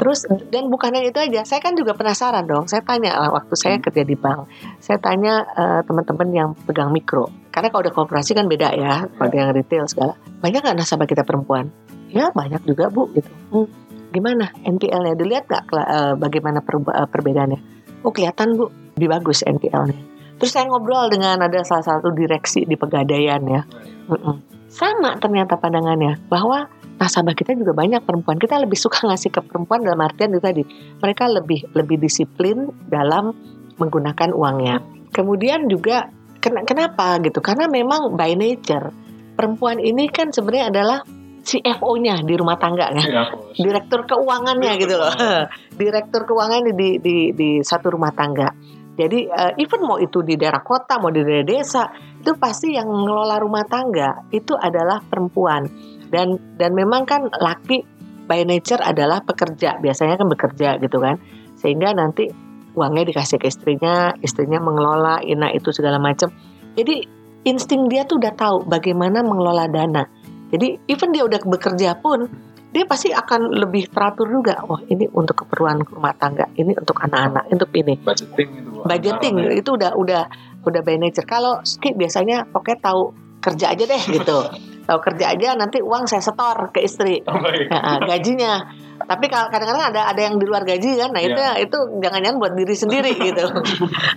Terus 0.00 0.24
dan 0.48 0.72
bukan 0.72 0.96
hanya 0.96 1.12
itu 1.12 1.20
aja, 1.20 1.44
saya 1.44 1.60
kan 1.60 1.76
juga 1.76 1.92
penasaran 1.92 2.48
dong. 2.48 2.64
Saya 2.64 2.80
tanya 2.80 3.20
lah 3.20 3.28
waktu 3.36 3.52
saya 3.52 3.76
kerja 3.84 4.00
di 4.00 4.16
bank, 4.16 4.48
saya 4.80 4.96
tanya 4.96 5.44
eh, 5.44 5.80
teman-teman 5.84 6.28
yang 6.32 6.48
pegang 6.64 6.88
mikro. 6.88 7.28
Karena 7.52 7.68
kalau 7.68 7.84
udah 7.84 7.92
kooperasi 7.92 8.32
kan 8.32 8.48
beda 8.48 8.72
ya, 8.80 9.04
kalau 9.12 9.28
yang 9.36 9.52
retail 9.52 9.84
segala. 9.84 10.16
Banyak 10.40 10.64
nggak 10.64 10.76
nasabah 10.80 11.04
kita 11.04 11.28
perempuan? 11.28 11.68
Ya 12.08 12.32
banyak 12.32 12.64
juga 12.64 12.88
bu, 12.88 13.12
gitu. 13.12 13.28
Hmm, 13.52 13.68
gimana 14.08 14.48
NPL-nya? 14.64 15.14
Dilihat 15.20 15.44
nggak 15.52 15.64
eh, 15.68 16.14
bagaimana 16.16 16.64
per- 16.64 16.80
eh, 16.80 17.08
perbedaannya? 17.12 17.60
Oh 18.00 18.08
kelihatan 18.08 18.56
bu, 18.56 18.72
lebih 18.96 19.20
bagus 19.20 19.44
NPL-nya. 19.44 20.00
Terus 20.40 20.56
saya 20.56 20.64
ngobrol 20.72 21.12
dengan 21.12 21.36
ada 21.36 21.60
salah 21.60 21.84
satu 21.84 22.16
direksi 22.16 22.64
di 22.64 22.72
pegadaian 22.72 23.44
ya. 23.44 23.60
Mm-mm. 24.08 24.64
Sama 24.72 25.20
ternyata 25.20 25.60
pandangannya 25.60 26.16
bahwa 26.32 26.72
nasabah 27.00 27.32
kita 27.32 27.56
juga 27.56 27.72
banyak 27.72 28.04
perempuan. 28.04 28.36
Kita 28.36 28.60
lebih 28.60 28.76
suka 28.76 29.02
ngasih 29.08 29.32
ke 29.32 29.40
perempuan 29.40 29.80
dalam 29.80 29.98
artian 30.04 30.36
itu 30.36 30.42
tadi. 30.44 30.62
Mereka 31.00 31.24
lebih 31.32 31.72
lebih 31.72 31.96
disiplin 31.96 32.68
dalam 32.86 33.32
menggunakan 33.80 34.36
uangnya. 34.36 34.84
Kemudian 35.10 35.66
juga 35.66 36.12
ken- 36.38 36.62
kenapa 36.68 37.16
gitu? 37.24 37.40
Karena 37.40 37.66
memang 37.66 38.12
by 38.12 38.36
nature 38.36 38.92
perempuan 39.34 39.80
ini 39.80 40.12
kan 40.12 40.28
sebenarnya 40.28 40.68
adalah 40.68 41.00
CFO-nya 41.40 42.20
di 42.20 42.36
rumah 42.36 42.60
tangga 42.60 42.92
kan. 42.92 43.00
Ya, 43.00 43.24
Direktur 43.56 44.04
keuangannya 44.04 44.72
gitu 44.76 44.94
loh. 45.00 45.08
Direktur 45.80 46.28
keuangan 46.28 46.68
di 46.76 47.00
di 47.00 47.32
di 47.32 47.50
satu 47.64 47.96
rumah 47.96 48.12
tangga. 48.12 48.52
Jadi 49.00 49.24
eh, 49.24 49.52
even 49.56 49.80
mau 49.88 49.96
itu 49.96 50.20
di 50.20 50.36
daerah 50.36 50.60
kota, 50.60 51.00
mau 51.00 51.08
di 51.08 51.24
daerah 51.24 51.48
desa, 51.48 51.88
itu 52.20 52.36
pasti 52.36 52.76
yang 52.76 52.92
mengelola 52.92 53.40
rumah 53.40 53.64
tangga 53.64 54.28
itu 54.28 54.52
adalah 54.52 55.00
perempuan. 55.00 55.64
Dan 56.10 56.58
dan 56.58 56.74
memang 56.74 57.06
kan 57.06 57.30
laki 57.30 57.86
by 58.26 58.46
nature 58.46 58.78
adalah 58.82 59.22
pekerja, 59.26 59.78
biasanya 59.82 60.18
kan 60.18 60.26
bekerja 60.30 60.78
gitu 60.78 60.98
kan. 61.02 61.18
Sehingga 61.58 61.90
nanti 61.94 62.30
uangnya 62.74 63.10
dikasih 63.10 63.42
ke 63.42 63.50
istrinya, 63.50 64.14
istrinya 64.22 64.62
mengelola 64.62 65.22
ina 65.26 65.50
itu 65.50 65.74
segala 65.74 65.98
macam. 65.98 66.30
Jadi 66.78 67.02
insting 67.42 67.90
dia 67.90 68.06
tuh 68.06 68.22
udah 68.22 68.34
tahu 68.34 68.56
bagaimana 68.70 69.26
mengelola 69.26 69.66
dana. 69.66 70.06
Jadi 70.50 70.90
even 70.90 71.14
dia 71.14 71.26
udah 71.26 71.38
bekerja 71.42 71.98
pun 71.98 72.26
dia 72.70 72.86
pasti 72.86 73.10
akan 73.10 73.50
lebih 73.50 73.90
teratur 73.90 74.30
juga. 74.30 74.62
Wah 74.66 74.82
ini 74.86 75.10
untuk 75.10 75.42
keperluan 75.46 75.82
rumah 75.82 76.14
tangga, 76.14 76.46
ini 76.54 76.74
untuk 76.78 77.02
anak-anak, 77.02 77.50
untuk 77.50 77.70
ini. 77.74 77.98
budgeting 77.98 78.48
itu. 78.62 78.68
Bu. 78.70 78.80
Budgeting 78.86 79.34
ya. 79.42 79.50
itu 79.58 79.70
udah 79.74 79.90
udah 79.98 80.22
udah 80.62 80.80
by 80.86 80.96
nature. 80.98 81.26
Kalau 81.26 81.62
Ski 81.66 81.94
biasanya 81.98 82.46
pokoknya 82.46 82.78
tahu 82.78 83.02
kerja 83.42 83.74
aja 83.74 83.84
deh 83.90 84.02
gitu. 84.14 84.38
tahu 84.90 84.98
kerja 85.06 85.30
aja 85.30 85.54
nanti 85.54 85.78
uang 85.78 86.10
saya 86.10 86.18
setor 86.18 86.74
ke 86.74 86.82
istri 86.82 87.22
Oh, 87.22 87.38
baik. 87.38 87.70
Nah, 87.74 88.02
gajinya. 88.02 88.66
Tapi 89.00 89.30
kalau 89.30 89.48
kadang-kadang 89.48 89.94
ada 89.94 90.10
ada 90.10 90.20
yang 90.20 90.36
di 90.36 90.44
luar 90.44 90.66
gaji 90.66 90.98
kan, 90.98 91.14
nah 91.14 91.22
itu 91.22 91.38
Iya. 91.38 91.62
itu 91.62 91.78
jangan-jangan 92.02 92.36
buat 92.36 92.52
diri 92.52 92.74
sendiri 92.76 93.10
gitu. 93.32 93.46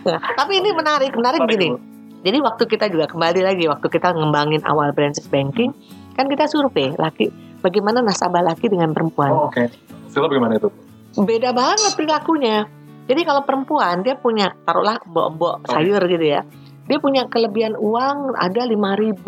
Nah, 0.03 0.19
tapi 0.36 0.59
ini 0.59 0.75
menarik, 0.75 1.13
menarik 1.15 1.39
Menarik, 1.45 1.53
gini. 1.55 1.67
Bu. 1.71 1.77
Jadi 2.23 2.38
waktu 2.43 2.63
kita 2.67 2.86
juga 2.91 3.05
kembali 3.07 3.41
lagi 3.43 3.63
waktu 3.67 3.88
kita 3.88 4.12
ngembangin 4.12 4.63
awal 4.67 4.91
branches 4.91 5.27
banking, 5.27 5.71
kan 6.15 6.27
kita 6.27 6.47
survei 6.47 6.91
laki 6.95 7.31
bagaimana 7.59 8.03
nasabah 8.03 8.43
laki 8.43 8.67
dengan 8.67 8.91
perempuan. 8.91 9.31
Oh, 9.31 9.47
oke. 9.47 9.71
Sila 10.12 10.27
bagaimana 10.27 10.59
itu? 10.59 10.67
Beda 11.15 11.55
banget 11.55 11.93
perilakunya. 11.95 12.67
Jadi 13.03 13.21
kalau 13.27 13.43
perempuan 13.43 14.03
dia 14.03 14.15
punya 14.15 14.55
taruhlah 14.63 14.99
mbok-mbok 15.03 15.67
Oke. 15.67 15.71
sayur 15.75 15.99
gitu 16.07 16.23
ya. 16.23 16.47
Dia 16.88 16.99
punya 16.99 17.27
kelebihan 17.27 17.75
uang 17.79 18.36
ada 18.36 18.67
5000 18.67 19.19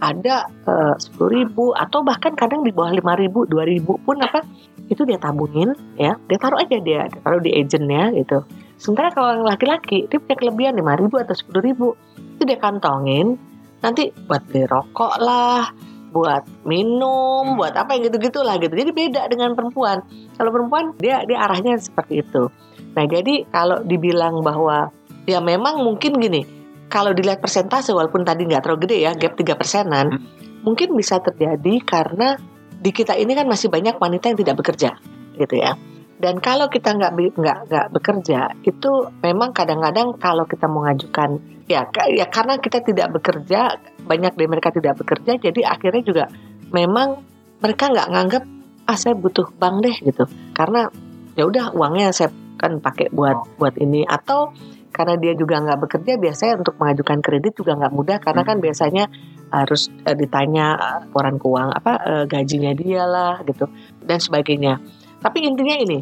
ada 0.00 0.48
eh, 0.64 0.94
sepuluh 0.96 1.44
ribu 1.44 1.76
atau 1.76 2.00
bahkan 2.00 2.32
kadang 2.32 2.64
di 2.64 2.72
bawah 2.72 2.96
lima 2.96 3.14
ribu 3.20 3.44
dua 3.44 3.68
ribu 3.68 4.00
pun 4.02 4.16
apa 4.24 4.42
itu 4.88 5.04
dia 5.04 5.20
tabungin 5.20 5.76
ya. 6.00 6.16
Dia 6.26 6.38
taruh 6.40 6.58
aja 6.58 6.80
dia, 6.80 7.06
dia 7.06 7.20
taruh 7.20 7.38
di 7.38 7.52
agentnya 7.52 8.10
gitu. 8.16 8.42
Sementara 8.80 9.12
kalau 9.12 9.36
yang 9.36 9.46
laki-laki 9.46 10.08
dia 10.08 10.18
punya 10.18 10.36
kelebihan 10.40 10.74
lima 10.74 10.96
ribu 10.96 11.20
atau 11.20 11.36
sepuluh 11.36 11.62
ribu. 11.62 11.88
Itu 12.36 12.48
dia 12.48 12.56
kantongin 12.56 13.36
nanti 13.80 14.12
buat 14.28 14.44
beli 14.48 14.68
rokok 14.68 15.14
lah 15.20 15.72
buat 16.10 16.42
minum 16.66 17.54
buat 17.54 17.72
apa 17.78 17.94
yang 17.94 18.10
gitu 18.10 18.18
gitulah 18.18 18.58
gitu. 18.58 18.74
Jadi 18.74 18.90
beda 18.90 19.30
dengan 19.30 19.54
perempuan. 19.54 20.02
Kalau 20.34 20.50
perempuan 20.50 20.96
dia 20.98 21.22
dia 21.28 21.38
arahnya 21.46 21.78
seperti 21.78 22.26
itu. 22.26 22.50
Nah 22.96 23.04
jadi 23.06 23.46
kalau 23.54 23.84
dibilang 23.86 24.42
bahwa 24.42 24.90
ya 25.28 25.38
memang 25.38 25.84
mungkin 25.86 26.18
gini 26.18 26.59
kalau 26.90 27.14
dilihat 27.14 27.38
persentase 27.38 27.94
walaupun 27.94 28.26
tadi 28.26 28.44
nggak 28.44 28.66
terlalu 28.66 28.90
gede 28.90 28.96
ya 29.06 29.12
gap 29.14 29.38
3 29.38 29.54
persenan 29.56 30.06
Hmm. 30.10 30.26
mungkin 30.66 30.92
bisa 30.92 31.22
terjadi 31.22 31.80
karena 31.86 32.36
di 32.80 32.90
kita 32.92 33.16
ini 33.16 33.32
kan 33.32 33.48
masih 33.48 33.72
banyak 33.72 33.96
wanita 33.96 34.32
yang 34.32 34.38
tidak 34.40 34.56
bekerja 34.60 34.90
gitu 35.36 35.54
ya. 35.56 35.76
Dan 36.20 36.36
kalau 36.36 36.68
kita 36.68 36.92
nggak 36.92 37.12
nggak 37.16 37.58
nggak 37.72 37.86
bekerja 37.96 38.52
itu 38.60 38.90
memang 39.24 39.56
kadang-kadang 39.56 40.12
kalau 40.20 40.44
kita 40.44 40.68
mau 40.68 40.84
ngajukan 40.84 41.40
ya 41.64 41.88
ya 42.12 42.26
karena 42.28 42.60
kita 42.60 42.84
tidak 42.84 43.08
bekerja 43.08 43.80
banyak 44.04 44.36
dari 44.36 44.48
mereka 44.50 44.68
tidak 44.68 45.00
bekerja 45.00 45.40
jadi 45.40 45.60
akhirnya 45.64 46.02
juga 46.04 46.24
memang 46.76 47.24
mereka 47.64 47.88
nggak 47.88 48.08
nganggap 48.12 48.44
ah 48.84 48.96
saya 48.98 49.14
butuh 49.14 49.48
bank 49.54 49.86
deh 49.86 49.96
gitu. 50.02 50.24
Karena 50.50 50.90
ya 51.38 51.46
udah 51.46 51.72
uangnya 51.72 52.10
saya 52.10 52.34
kan 52.58 52.82
pakai 52.82 53.08
buat 53.14 53.56
buat 53.56 53.78
ini. 53.78 54.02
Atau 54.04 54.52
karena 54.90 55.14
dia 55.16 55.32
juga 55.38 55.62
nggak 55.62 55.78
bekerja 55.86 56.18
biasanya 56.18 56.60
untuk 56.60 56.74
mengajukan 56.76 57.18
kredit 57.22 57.52
juga 57.54 57.78
nggak 57.78 57.94
mudah 57.94 58.18
karena 58.18 58.42
kan 58.42 58.58
biasanya 58.58 59.06
harus 59.50 59.90
eh, 60.06 60.14
ditanya 60.18 60.66
eh, 60.78 60.96
laporan 61.06 61.38
keuangan 61.38 61.72
apa 61.74 61.92
eh, 62.02 62.24
gajinya 62.26 62.72
dia 62.74 63.06
lah 63.06 63.42
gitu 63.46 63.70
dan 64.02 64.18
sebagainya. 64.18 64.82
Tapi 65.20 65.46
intinya 65.46 65.76
ini 65.78 65.98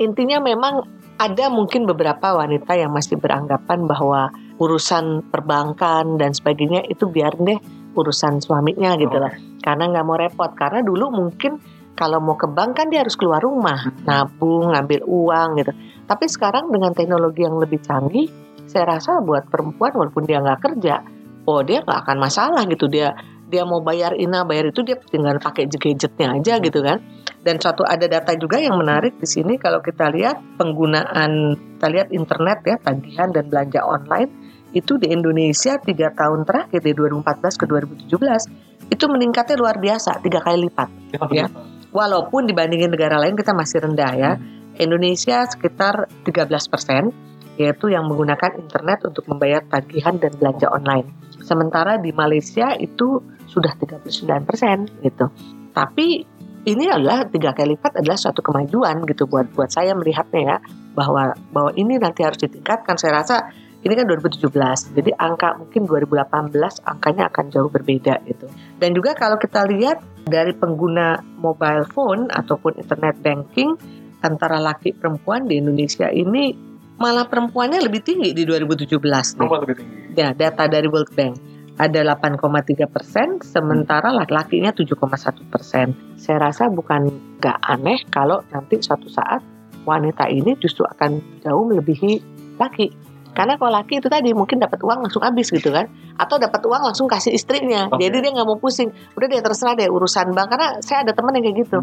intinya 0.00 0.40
memang 0.40 0.74
ada 1.20 1.52
mungkin 1.52 1.84
beberapa 1.84 2.32
wanita 2.32 2.72
yang 2.80 2.96
masih 2.96 3.20
beranggapan 3.20 3.84
bahwa 3.84 4.32
urusan 4.56 5.28
perbankan 5.28 6.16
dan 6.16 6.32
sebagainya 6.32 6.88
itu 6.88 7.04
biar 7.04 7.36
deh 7.36 7.60
urusan 7.92 8.40
suaminya 8.40 8.96
gitu 8.96 9.20
lah. 9.20 9.36
Karena 9.60 9.92
nggak 9.92 10.06
mau 10.08 10.16
repot 10.16 10.56
karena 10.56 10.80
dulu 10.80 11.12
mungkin 11.12 11.60
kalau 11.96 12.18
mau 12.22 12.36
ke 12.38 12.48
bank 12.48 12.80
kan 12.80 12.86
dia 12.88 13.04
harus 13.04 13.14
keluar 13.14 13.44
rumah 13.44 13.92
nabung 14.08 14.72
ngambil 14.72 15.04
uang 15.04 15.48
gitu. 15.60 15.72
Tapi 16.08 16.24
sekarang 16.26 16.72
dengan 16.72 16.96
teknologi 16.96 17.44
yang 17.44 17.60
lebih 17.60 17.80
canggih 17.84 18.26
saya 18.70 18.98
rasa 18.98 19.18
buat 19.20 19.50
perempuan 19.50 19.92
walaupun 19.94 20.24
dia 20.24 20.38
nggak 20.38 20.60
kerja 20.62 21.02
oh 21.50 21.60
dia 21.66 21.82
nggak 21.82 21.98
akan 22.06 22.16
masalah 22.22 22.62
gitu. 22.70 22.86
Dia 22.86 23.12
dia 23.50 23.66
mau 23.66 23.82
bayar 23.82 24.14
ina 24.14 24.46
bayar 24.46 24.70
itu 24.70 24.86
dia 24.86 24.94
tinggal 25.10 25.36
pakai 25.42 25.66
gadgetnya 25.66 26.38
aja 26.38 26.62
gitu 26.62 26.80
kan. 26.80 27.02
Dan 27.40 27.56
suatu 27.56 27.88
ada 27.88 28.04
data 28.04 28.36
juga 28.36 28.60
yang 28.60 28.76
menarik 28.76 29.16
di 29.16 29.24
sini 29.24 29.56
kalau 29.56 29.80
kita 29.80 30.12
lihat 30.12 30.36
penggunaan 30.60 31.56
kita 31.76 31.88
lihat 31.88 32.08
internet 32.12 32.58
ya 32.68 32.76
tagihan 32.78 33.32
dan 33.32 33.48
belanja 33.48 33.80
online 33.80 34.28
itu 34.70 35.00
di 35.00 35.10
Indonesia 35.10 35.80
tiga 35.82 36.14
tahun 36.14 36.46
terakhir 36.46 36.78
dari 36.78 36.94
2014 36.94 37.58
ke 37.58 37.64
2017 37.66 38.92
itu 38.92 39.04
meningkatnya 39.10 39.56
luar 39.58 39.82
biasa 39.82 40.22
tiga 40.22 40.38
kali 40.44 40.68
lipat 40.70 40.88
Ya. 41.34 41.46
Walaupun 41.90 42.46
dibandingin 42.46 42.90
negara 42.90 43.18
lain 43.20 43.34
kita 43.38 43.54
masih 43.54 43.82
rendah 43.82 44.12
ya. 44.16 44.32
Indonesia 44.80 45.44
sekitar 45.44 46.08
13 46.24 46.48
persen 46.72 47.12
yaitu 47.60 47.92
yang 47.92 48.08
menggunakan 48.08 48.56
internet 48.56 49.04
untuk 49.04 49.28
membayar 49.28 49.60
tagihan 49.68 50.16
dan 50.16 50.32
belanja 50.40 50.72
online. 50.72 51.12
Sementara 51.44 52.00
di 52.00 52.08
Malaysia 52.16 52.72
itu 52.80 53.20
sudah 53.44 53.76
39 53.76 54.48
persen 54.48 54.88
gitu. 55.04 55.28
Tapi 55.76 56.24
ini 56.64 56.84
adalah 56.88 57.28
tiga 57.28 57.52
kali 57.52 57.76
lipat 57.76 58.00
adalah 58.00 58.16
suatu 58.16 58.40
kemajuan 58.40 59.04
gitu 59.04 59.28
buat 59.28 59.52
buat 59.52 59.68
saya 59.68 59.92
melihatnya 59.92 60.40
ya. 60.40 60.56
Bahwa 60.96 61.36
bahwa 61.52 61.70
ini 61.76 62.00
nanti 62.00 62.24
harus 62.24 62.40
ditingkatkan. 62.40 62.96
Saya 62.96 63.20
rasa 63.20 63.36
ini 63.80 63.92
kan 63.96 64.04
2017, 64.04 64.92
jadi 64.92 65.10
angka 65.16 65.56
mungkin 65.56 65.88
2018 65.88 66.84
angkanya 66.84 67.32
akan 67.32 67.44
jauh 67.48 67.72
berbeda 67.72 68.20
gitu. 68.28 68.46
Dan 68.76 68.92
juga 68.92 69.16
kalau 69.16 69.40
kita 69.40 69.64
lihat 69.64 70.04
dari 70.28 70.52
pengguna 70.52 71.24
mobile 71.40 71.88
phone 71.88 72.28
ataupun 72.28 72.76
internet 72.76 73.16
banking 73.24 73.72
antara 74.20 74.60
laki 74.60 74.92
perempuan 74.92 75.48
di 75.48 75.56
Indonesia 75.56 76.12
ini 76.12 76.52
malah 77.00 77.24
perempuannya 77.24 77.80
lebih 77.80 78.04
tinggi 78.04 78.36
di 78.36 78.44
2017. 78.44 79.00
nih. 79.00 79.40
Perempuan 79.40 79.60
lebih 79.64 79.76
tinggi. 79.80 79.96
Ya, 80.12 80.36
data 80.36 80.68
dari 80.68 80.84
World 80.84 81.16
Bank 81.16 81.40
ada 81.80 82.04
8,3 82.04 82.84
persen, 82.84 83.40
sementara 83.40 84.12
laki-lakinya 84.12 84.68
7,1 84.76 85.48
persen. 85.48 85.96
Saya 86.20 86.52
rasa 86.52 86.68
bukan 86.68 87.08
nggak 87.40 87.58
aneh 87.64 88.04
kalau 88.12 88.44
nanti 88.52 88.84
suatu 88.84 89.08
saat 89.08 89.40
wanita 89.88 90.28
ini 90.28 90.60
justru 90.60 90.84
akan 90.84 91.40
jauh 91.40 91.64
melebihi 91.64 92.20
laki. 92.60 92.92
Karena 93.30 93.54
kalau 93.56 93.72
laki 93.72 94.02
itu 94.02 94.08
tadi 94.10 94.34
mungkin 94.34 94.58
dapat 94.58 94.82
uang 94.82 95.06
langsung 95.06 95.22
habis 95.22 95.48
gitu 95.48 95.70
kan, 95.70 95.86
atau 96.18 96.36
dapat 96.36 96.60
uang 96.66 96.82
langsung 96.90 97.06
kasih 97.06 97.34
istrinya. 97.34 97.88
Oke. 97.90 98.02
Jadi 98.02 98.16
dia 98.20 98.30
nggak 98.34 98.48
mau 98.48 98.58
pusing. 98.58 98.90
Udah 99.14 99.26
dia 99.30 99.40
terserah 99.40 99.78
deh 99.78 99.86
urusan 99.86 100.34
bank. 100.34 100.48
Karena 100.50 100.68
saya 100.82 101.06
ada 101.06 101.12
teman 101.14 101.38
yang 101.38 101.44
kayak 101.46 101.56
gitu. 101.66 101.78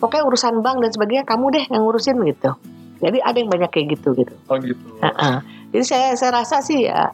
Pokoknya 0.00 0.24
urusan 0.26 0.54
bank 0.64 0.76
dan 0.82 0.90
sebagainya 0.92 1.24
kamu 1.28 1.46
deh 1.52 1.64
yang 1.68 1.82
ngurusin 1.84 2.16
gitu. 2.24 2.50
Jadi 2.96 3.18
ada 3.20 3.36
yang 3.36 3.50
banyak 3.52 3.70
kayak 3.70 3.86
gitu 4.00 4.16
gitu. 4.16 4.34
Oh 4.48 4.56
gitu. 4.56 4.80
Heeh. 5.04 5.36
Jadi 5.76 5.84
saya 5.84 6.16
saya 6.16 6.40
rasa 6.40 6.64
sih 6.64 6.88
ya 6.88 7.12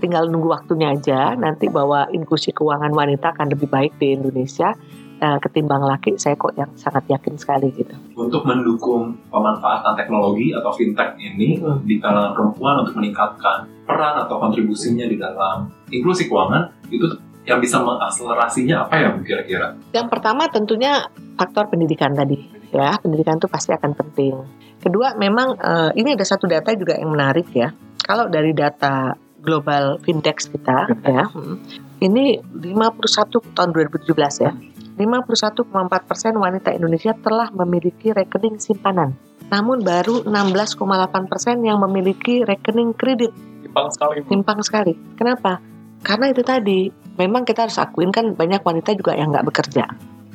tinggal 0.00 0.26
nunggu 0.32 0.48
waktunya 0.48 0.96
aja 0.96 1.36
nanti 1.36 1.68
bahwa 1.68 2.08
inklusi 2.10 2.56
keuangan 2.56 2.90
wanita 2.90 3.36
akan 3.36 3.52
lebih 3.52 3.68
baik 3.68 3.92
di 4.00 4.16
Indonesia 4.16 4.72
eh, 5.20 5.38
ketimbang 5.38 5.84
laki. 5.84 6.16
Saya 6.16 6.34
kok 6.34 6.56
yang 6.56 6.72
sangat 6.74 7.04
yakin 7.12 7.36
sekali 7.36 7.68
gitu. 7.76 7.92
Untuk 8.16 8.42
mendukung 8.48 9.14
pemanfaatan 9.28 9.92
teknologi 9.94 10.56
atau 10.56 10.72
fintech 10.72 11.14
ini 11.20 11.60
Hmm. 11.60 11.84
di 11.84 12.00
kalangan 12.00 12.32
perempuan 12.32 12.80
untuk 12.82 12.96
meningkatkan 12.96 13.68
peran 13.84 14.14
atau 14.24 14.40
kontribusinya 14.40 15.04
di 15.04 15.20
dalam 15.20 15.68
inklusi 15.92 16.26
keuangan 16.26 16.88
itu 16.88 17.04
yang 17.44 17.60
bisa 17.60 17.80
mengakselerasinya 17.80 18.88
apa 18.88 18.94
ya 18.96 19.08
kira-kira? 19.20 19.76
Yang 19.92 20.06
pertama 20.08 20.48
tentunya 20.48 21.04
faktor 21.36 21.68
pendidikan 21.68 22.12
tadi 22.12 22.36
ya 22.70 22.94
pendidikan 23.02 23.36
itu 23.36 23.50
pasti 23.50 23.74
akan 23.74 23.92
penting. 23.94 24.34
Kedua 24.80 25.18
memang 25.18 25.58
eh, 25.58 25.90
ini 26.00 26.16
ada 26.16 26.24
satu 26.24 26.48
data 26.48 26.72
juga 26.72 26.96
yang 26.96 27.12
menarik 27.12 27.50
ya. 27.52 27.74
Kalau 28.00 28.26
dari 28.32 28.56
data 28.56 29.12
global 29.40 29.96
fintech 30.04 30.36
kita 30.52 30.88
ya, 31.04 31.24
hmm, 31.32 31.56
ini 32.04 32.36
51 32.40 33.40
tahun 33.56 33.70
2017 33.72 34.44
ya. 34.44 34.52
51,4 35.00 35.64
persen 36.04 36.36
wanita 36.36 36.76
Indonesia 36.76 37.16
telah 37.16 37.48
memiliki 37.56 38.12
rekening 38.12 38.60
simpanan. 38.60 39.16
Namun 39.48 39.80
baru 39.80 40.28
16,8 40.28 40.76
persen 41.24 41.64
yang 41.64 41.80
memiliki 41.80 42.44
rekening 42.44 42.92
kredit 42.92 43.32
Timpang 43.64 43.88
sekali. 43.88 44.18
Bu. 44.20 44.28
timpang 44.28 44.60
sekali. 44.60 44.92
Kenapa? 45.16 45.56
Karena 46.04 46.28
itu 46.28 46.44
tadi, 46.44 46.92
memang 47.16 47.48
kita 47.48 47.64
harus 47.64 47.80
akuin 47.80 48.12
kan 48.12 48.36
banyak 48.36 48.60
wanita 48.60 48.92
juga 48.92 49.16
yang 49.16 49.32
nggak 49.32 49.48
bekerja. 49.48 49.88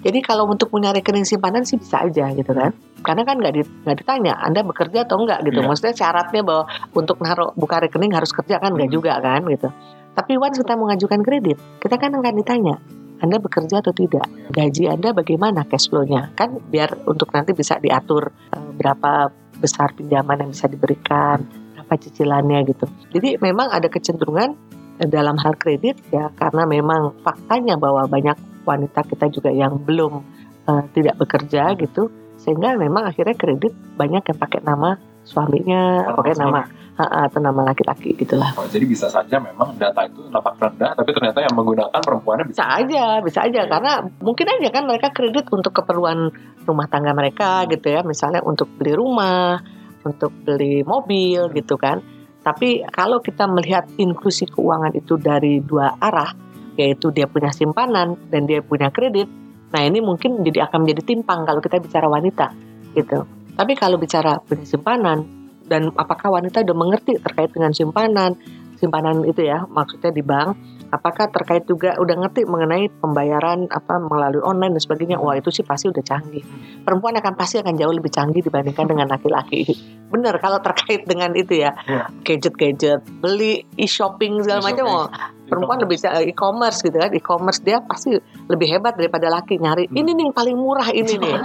Jadi 0.05 0.19
kalau 0.21 0.45
untuk 0.45 0.69
punya 0.69 0.93
rekening 0.93 1.25
simpanan 1.25 1.65
sih 1.65 1.77
bisa 1.81 2.01
aja 2.05 2.29
gitu 2.33 2.53
kan. 2.53 2.73
Karena 3.01 3.25
kan 3.25 3.41
nggak 3.41 3.53
di- 3.53 3.69
ditanya 3.85 4.37
Anda 4.37 4.61
bekerja 4.61 5.05
atau 5.05 5.17
enggak 5.21 5.45
gitu. 5.45 5.61
Iya. 5.61 5.67
Maksudnya 5.69 5.93
syaratnya 5.97 6.41
bahwa 6.45 6.63
untuk 6.93 7.17
naruh 7.21 7.53
buka 7.57 7.81
rekening 7.81 8.13
harus 8.13 8.29
kerja 8.29 8.57
kan 8.57 8.73
nggak 8.73 8.89
Hmm. 8.89 8.97
juga 8.97 9.17
kan 9.21 9.41
gitu. 9.49 9.69
Tapi 10.13 10.37
once 10.37 10.57
kita 10.61 10.73
mengajukan 10.77 11.21
kredit, 11.21 11.57
kita 11.81 11.97
kan 11.97 12.13
akan 12.13 12.33
ditanya 12.37 12.77
anda 13.23 13.39
bekerja 13.39 13.79
atau 13.79 13.95
tidak, 13.95 14.27
gaji 14.51 14.91
Anda 14.91 15.15
bagaimana 15.15 15.63
cash 15.63 15.87
flow-nya, 15.87 16.35
kan 16.35 16.59
biar 16.67 17.07
untuk 17.07 17.31
nanti 17.31 17.55
bisa 17.55 17.79
diatur 17.79 18.35
eh, 18.51 18.69
berapa 18.75 19.31
besar 19.55 19.95
pinjaman 19.95 20.43
yang 20.43 20.51
bisa 20.51 20.67
diberikan, 20.67 21.39
berapa 21.73 21.93
cicilannya 21.95 22.59
gitu. 22.67 22.85
Jadi 23.15 23.39
memang 23.39 23.71
ada 23.71 23.87
kecenderungan 23.87 24.59
eh, 24.99 25.07
dalam 25.07 25.39
hal 25.39 25.55
kredit 25.55 25.95
ya 26.11 26.27
karena 26.35 26.67
memang 26.67 27.15
faktanya 27.23 27.79
bahwa 27.79 28.03
banyak 28.03 28.35
wanita 28.67 29.07
kita 29.07 29.31
juga 29.31 29.49
yang 29.53 29.79
belum 29.79 30.19
eh, 30.67 30.83
tidak 30.91 31.15
bekerja 31.15 31.71
gitu 31.79 32.11
sehingga 32.35 32.75
memang 32.75 33.07
akhirnya 33.07 33.33
kredit 33.39 33.71
banyak 33.95 34.27
yang 34.27 34.37
pakai 34.37 34.59
nama 34.59 34.99
suaminya 35.25 36.05
Nama 36.05 36.15
pakai 36.15 36.35
nama 36.37 36.61
ha, 36.95 37.27
atau 37.27 37.39
nama 37.41 37.61
laki-laki 37.65 38.15
gitulah 38.15 38.53
Oh, 38.55 38.69
jadi 38.69 38.85
bisa 38.85 39.09
saja 39.09 39.41
memang 39.41 39.75
data 39.75 40.05
itu 40.05 40.23
nampak 40.31 40.55
rendah, 40.61 40.95
tapi 40.95 41.09
ternyata 41.11 41.43
yang 41.43 41.53
menggunakan 41.57 41.99
perempuannya 41.99 42.45
bisa. 42.47 42.61
bisa 42.61 42.65
aja 42.79 43.05
bisa 43.19 43.39
aja. 43.43 43.61
Oke. 43.65 43.71
karena 43.73 43.91
mungkin 44.21 44.45
aja 44.47 44.69
kan 44.71 44.83
mereka 44.85 45.07
kredit 45.11 45.49
untuk 45.51 45.73
keperluan 45.75 46.31
rumah 46.63 46.87
tangga 46.87 47.11
mereka 47.11 47.65
gitu 47.67 47.89
ya. 47.91 48.05
Misalnya 48.05 48.45
untuk 48.45 48.69
beli 48.77 48.93
rumah 48.95 49.59
untuk 50.05 50.31
beli 50.45 50.85
mobil 50.85 51.51
gitu 51.51 51.75
kan. 51.75 51.99
Tapi 52.45 52.85
kalau 52.93 53.19
kita 53.19 53.49
melihat 53.49 53.89
inklusi 53.97 54.45
keuangan 54.45 54.93
itu 54.93 55.17
dari 55.17 55.65
dua 55.65 55.97
arah 55.97 56.45
yaitu 56.75 57.11
dia 57.11 57.25
punya 57.25 57.49
simpanan 57.55 58.19
dan 58.29 58.45
dia 58.45 58.59
punya 58.59 58.91
kredit 58.91 59.27
nah 59.71 59.81
ini 59.83 59.99
mungkin 59.99 60.43
jadi 60.45 60.69
akan 60.69 60.87
menjadi 60.87 61.01
timpang 61.03 61.43
kalau 61.43 61.59
kita 61.59 61.81
bicara 61.83 62.07
wanita 62.07 62.55
gitu 62.95 63.27
tapi 63.55 63.73
kalau 63.73 63.95
bicara 63.95 64.39
punya 64.43 64.67
simpanan 64.67 65.25
dan 65.65 65.89
apakah 65.97 66.29
wanita 66.29 66.61
udah 66.61 66.77
mengerti 66.77 67.17
terkait 67.17 67.49
dengan 67.55 67.73
simpanan 67.73 68.37
simpanan 68.77 69.23
itu 69.25 69.47
ya 69.47 69.65
maksudnya 69.71 70.11
di 70.11 70.21
bank 70.21 70.55
apakah 70.95 71.27
terkait 71.27 71.67
juga 71.67 71.97
udah 71.97 72.15
ngerti 72.23 72.47
mengenai 72.47 72.87
pembayaran 73.03 73.67
apa 73.67 73.99
melalui 73.99 74.39
online 74.39 74.77
dan 74.77 74.81
sebagainya? 74.81 75.17
Wah 75.19 75.35
itu 75.35 75.51
sih 75.51 75.65
pasti 75.65 75.91
udah 75.91 75.99
canggih. 75.99 76.43
Perempuan 76.87 77.19
akan 77.19 77.33
pasti 77.35 77.59
akan 77.59 77.75
jauh 77.75 77.91
lebih 77.91 78.11
canggih 78.13 78.39
dibandingkan 78.39 78.87
dengan 78.87 79.11
laki-laki 79.11 79.75
bener 80.09 80.37
kalau 80.37 80.61
terkait 80.61 81.03
dengan 81.09 81.33
itu 81.33 81.61
ya. 81.61 81.73
Iya. 81.85 82.05
gadget-gadget 82.21 83.01
beli 83.21 83.65
e-shopping 83.77 84.41
segala 84.41 84.61
macam. 84.61 84.85
Oh, 84.85 85.07
perempuan 85.45 85.77
lebih 85.81 85.97
bisa 85.97 86.09
e-commerce 86.21 86.81
gitu 86.81 86.97
kan. 86.97 87.11
E-commerce 87.13 87.59
dia 87.61 87.81
pasti 87.81 88.17
lebih 88.49 88.67
hebat 88.69 88.97
daripada 88.97 89.29
laki. 89.29 89.61
Nyari 89.61 89.89
ini 89.93 90.13
nih 90.13 90.23
yang 90.29 90.35
paling 90.35 90.57
murah 90.57 90.89
ini 90.89 91.15
nih. 91.17 91.35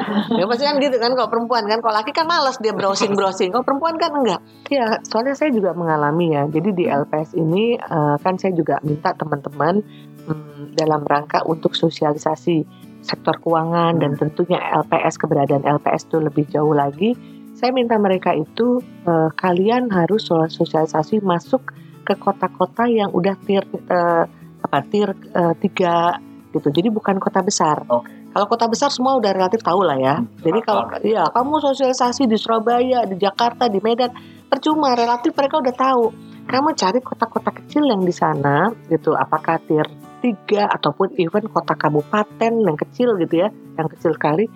Ya 0.41 0.45
pasti 0.49 0.65
kan 0.65 0.77
gitu 0.81 0.97
kan 0.97 1.13
kalau 1.17 1.29
perempuan 1.29 1.65
kan. 1.69 1.79
Kalau 1.81 1.95
laki 1.95 2.13
kan 2.13 2.27
males 2.29 2.57
dia 2.61 2.73
browsing 2.73 3.13
browsing 3.13 3.53
kalau 3.53 3.65
perempuan 3.65 3.97
kan 4.01 4.13
enggak. 4.13 4.41
Ya 4.73 5.01
soalnya 5.05 5.37
saya 5.37 5.53
juga 5.53 5.77
mengalami 5.77 6.37
ya. 6.37 6.49
Jadi 6.49 6.71
di 6.73 6.85
LPS 6.89 7.37
ini 7.37 7.77
eh, 7.77 8.17
kan 8.21 8.37
saya 8.41 8.53
juga 8.57 8.81
minta 8.85 9.13
teman-teman 9.17 9.85
hmm, 10.29 10.77
dalam 10.77 11.05
rangka 11.05 11.45
untuk 11.45 11.77
sosialisasi 11.77 12.89
sektor 13.01 13.41
keuangan 13.41 13.97
dan 13.97 14.13
tentunya 14.17 14.61
LPS 14.85 15.17
keberadaan 15.17 15.65
LPS 15.65 16.13
itu 16.13 16.21
lebih 16.21 16.45
jauh 16.53 16.77
lagi 16.77 17.17
saya 17.55 17.71
minta 17.75 17.99
mereka 18.01 18.33
itu 18.33 18.81
eh, 19.05 19.31
kalian 19.37 19.91
harus 19.91 20.29
sosialisasi 20.29 21.21
masuk 21.21 21.75
ke 22.07 22.15
kota-kota 22.17 22.89
yang 22.89 23.13
udah 23.13 23.37
tier 23.45 23.65
eh, 23.71 24.25
apa 24.61 24.79
tier 24.89 25.13
eh, 25.15 25.55
tiga 25.61 26.19
gitu. 26.51 26.69
Jadi 26.71 26.89
bukan 26.91 27.23
kota 27.23 27.41
besar. 27.43 27.87
Oke. 27.87 28.11
kalau 28.31 28.47
kota 28.47 28.71
besar 28.71 28.95
semua 28.95 29.19
udah 29.19 29.35
relatif 29.35 29.59
tahu 29.59 29.83
lah 29.83 29.99
ya. 29.99 30.15
Hmm, 30.23 30.31
jadi 30.39 30.59
kalau 30.63 30.87
ya 31.03 31.27
kamu 31.35 31.55
sosialisasi 31.67 32.31
di 32.31 32.39
Surabaya 32.39 33.03
di 33.03 33.19
Jakarta 33.19 33.67
di 33.67 33.83
Medan 33.83 34.15
percuma 34.47 34.95
relatif 34.95 35.35
mereka 35.35 35.59
udah 35.59 35.75
tahu. 35.75 36.05
Kamu 36.47 36.75
cari 36.79 36.99
kota-kota 37.03 37.51
kecil 37.51 37.91
yang 37.91 38.07
di 38.07 38.15
sana 38.15 38.71
gitu. 38.87 39.19
Apakah 39.19 39.59
tier 39.67 39.87
3 40.23 40.67
ataupun 40.79 41.17
even 41.19 41.49
kota 41.51 41.75
kabupaten 41.75 42.53
yang 42.63 42.77
kecil 42.79 43.17
gitu 43.19 43.47
ya 43.47 43.49
yang 43.81 43.89
kecil 43.89 44.13
sekali 44.15 44.47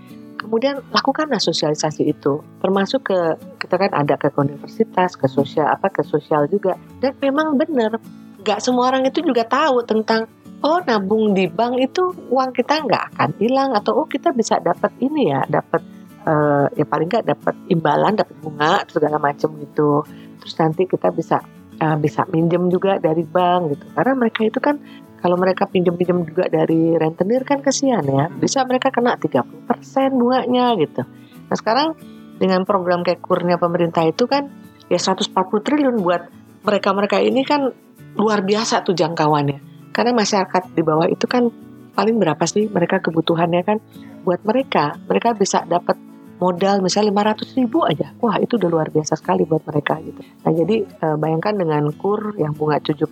kemudian 0.45 0.85
lakukanlah 0.93 1.41
sosialisasi 1.41 2.13
itu 2.13 2.45
termasuk 2.61 3.09
ke 3.09 3.19
kita 3.59 3.81
kan 3.81 3.91
ada 3.97 4.15
ke 4.21 4.29
universitas 4.37 5.17
ke 5.17 5.25
sosial 5.25 5.67
apa 5.67 5.89
ke 5.89 6.05
sosial 6.05 6.45
juga. 6.53 6.77
Dan 7.01 7.17
memang 7.19 7.57
benar 7.57 7.97
nggak 8.45 8.61
semua 8.61 8.93
orang 8.93 9.09
itu 9.09 9.25
juga 9.25 9.49
tahu 9.49 9.81
tentang 9.89 10.29
oh 10.61 10.81
nabung 10.85 11.33
di 11.33 11.49
bank 11.49 11.81
itu 11.81 12.13
uang 12.29 12.53
kita 12.53 12.85
nggak 12.85 13.17
akan 13.17 13.31
hilang 13.41 13.73
atau 13.73 14.05
oh 14.05 14.07
kita 14.09 14.37
bisa 14.37 14.61
dapat 14.61 14.93
ini 15.01 15.33
ya 15.33 15.45
dapat 15.49 15.81
eh, 16.29 16.67
ya 16.77 16.85
paling 16.85 17.09
nggak 17.09 17.25
dapat 17.25 17.55
imbalan 17.73 18.13
dapat 18.17 18.37
bunga 18.45 18.85
segala 18.93 19.17
macam 19.17 19.57
gitu. 19.61 20.05
Terus 20.45 20.55
nanti 20.61 20.85
kita 20.85 21.09
bisa 21.13 21.41
eh, 21.81 21.97
bisa 21.97 22.29
minjem 22.29 22.69
juga 22.69 23.01
dari 23.01 23.25
bank 23.25 23.77
gitu. 23.77 23.85
Karena 23.97 24.13
mereka 24.13 24.41
itu 24.45 24.61
kan 24.61 24.77
kalau 25.25 25.41
mereka 25.41 25.65
pinjam-pinjam 25.65 26.21
juga 26.29 26.53
dari 26.53 27.01
rentenir 27.01 27.49
kan 27.49 27.65
kesian 27.65 28.05
ya. 28.05 28.29
Bisa 28.29 28.61
mereka 28.69 28.93
kena 28.93 29.17
30% 29.17 29.65
bunganya 30.13 30.77
gitu. 30.77 31.01
Nah 31.49 31.57
sekarang 31.57 31.97
dengan 32.37 32.69
program 32.69 33.01
kayak 33.01 33.25
kurnya 33.25 33.57
pemerintah 33.57 34.05
itu 34.05 34.29
kan 34.29 34.53
ya 34.93 35.01
140 35.01 35.33
triliun 35.65 36.05
buat 36.05 36.29
mereka-mereka 36.61 37.25
ini 37.25 37.41
kan 37.41 37.73
luar 38.21 38.45
biasa 38.45 38.85
tuh 38.85 38.93
jangkauannya. 38.93 39.89
Karena 39.97 40.13
masyarakat 40.13 40.77
di 40.77 40.85
bawah 40.85 41.09
itu 41.09 41.25
kan 41.25 41.49
paling 41.97 42.21
berapa 42.21 42.45
sih 42.45 42.69
mereka 42.69 43.01
kebutuhannya 43.01 43.65
kan? 43.65 43.81
Buat 44.29 44.45
mereka 44.45 45.01
mereka 45.09 45.33
bisa 45.33 45.65
dapat 45.65 45.97
modal 46.37 46.85
misalnya 46.85 47.33
500 47.33 47.57
ribu 47.57 47.81
aja. 47.89 48.13
Wah 48.21 48.37
itu 48.45 48.61
udah 48.61 48.69
luar 48.69 48.93
biasa 48.93 49.17
sekali 49.17 49.49
buat 49.49 49.65
mereka 49.65 50.05
gitu. 50.05 50.21
Nah 50.21 50.53
jadi 50.53 50.77
eh, 50.85 51.17
bayangkan 51.17 51.57
dengan 51.57 51.89
kur 51.97 52.37
yang 52.37 52.53
bunga 52.53 52.77
7% 52.77 53.09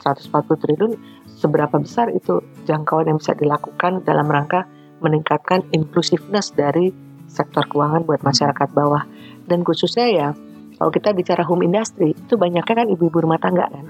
triliun 0.64 0.92
seberapa 1.40 1.80
besar 1.80 2.12
itu 2.12 2.44
jangkauan 2.68 3.08
yang 3.08 3.16
bisa 3.16 3.32
dilakukan 3.32 4.04
dalam 4.04 4.28
rangka 4.28 4.68
meningkatkan 5.00 5.64
inclusiveness 5.72 6.52
dari 6.52 6.92
sektor 7.24 7.64
keuangan 7.64 8.04
buat 8.04 8.20
masyarakat 8.20 8.68
bawah 8.76 9.08
dan 9.48 9.64
khususnya 9.64 10.08
ya 10.12 10.28
Kalau 10.80 10.88
kita 10.88 11.12
bicara 11.12 11.44
home 11.44 11.68
industry, 11.68 12.16
itu 12.16 12.40
banyaknya 12.40 12.72
kan 12.72 12.88
ibu-ibu 12.88 13.20
rumah 13.20 13.36
tangga 13.36 13.68
kan. 13.68 13.84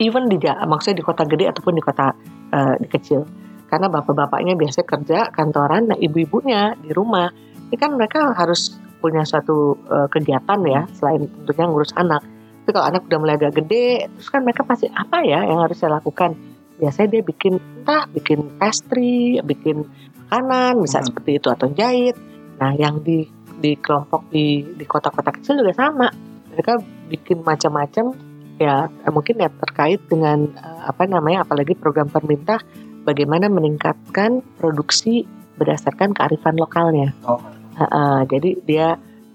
Even 0.00 0.32
di 0.32 0.40
maksudnya 0.40 0.96
di 0.96 1.04
kota 1.04 1.28
gede 1.28 1.52
ataupun 1.52 1.76
di 1.76 1.84
kota 1.84 2.16
eh, 2.48 2.80
di 2.80 2.88
kecil. 2.88 3.28
Karena 3.68 3.92
bapak-bapaknya 3.92 4.56
biasanya 4.56 4.88
kerja 4.88 5.18
kantoran, 5.28 5.92
nah 5.92 5.98
ibu-ibunya 6.00 6.80
di 6.80 6.96
rumah. 6.96 7.28
Ini 7.68 7.76
kan 7.76 8.00
mereka 8.00 8.32
harus 8.32 8.72
punya 9.04 9.20
suatu 9.28 9.76
eh, 9.84 10.08
kegiatan 10.08 10.64
ya, 10.64 10.88
selain 10.96 11.28
tentunya 11.28 11.68
ngurus 11.68 11.92
anak. 11.92 12.24
Tapi 12.64 12.72
kalau 12.72 12.86
anak 12.88 13.04
udah 13.04 13.18
mulai 13.20 13.36
agak 13.36 13.60
gede, 13.60 14.08
terus 14.16 14.32
kan 14.32 14.40
mereka 14.48 14.64
pasti 14.64 14.88
apa 14.88 15.20
ya 15.28 15.44
yang 15.44 15.60
harus 15.60 15.76
saya 15.76 16.00
lakukan? 16.00 16.32
Biasanya 16.80 17.18
dia 17.18 17.22
bikin 17.22 17.54
entah 17.58 18.04
bikin 18.10 18.58
pastry, 18.58 19.38
bikin 19.44 19.86
makanan, 20.26 20.82
bisa 20.82 20.98
Hmm. 21.00 21.06
seperti 21.12 21.30
itu 21.38 21.48
atau 21.52 21.68
jahit. 21.70 22.16
Nah, 22.58 22.74
yang 22.74 23.02
di 23.02 23.28
di 23.62 23.78
kelompok 23.78 24.28
di 24.34 24.66
di 24.74 24.84
kota-kota 24.84 25.30
kecil 25.30 25.62
juga 25.62 25.72
sama. 25.72 26.10
Mereka 26.50 26.72
bikin 27.10 27.42
macam-macam 27.42 28.14
ya 28.54 28.86
mungkin 29.10 29.42
ya 29.42 29.50
terkait 29.50 29.98
dengan 30.06 30.46
eh, 30.54 30.82
apa 30.86 31.06
namanya 31.10 31.42
apalagi 31.42 31.74
program 31.74 32.06
pemerintah 32.06 32.62
bagaimana 33.02 33.50
meningkatkan 33.50 34.42
produksi 34.58 35.26
berdasarkan 35.58 36.14
kearifan 36.14 36.58
lokalnya. 36.58 37.14
Oh. 37.26 37.38
Heeh, 37.74 38.18
jadi 38.30 38.50
dia 38.62 38.88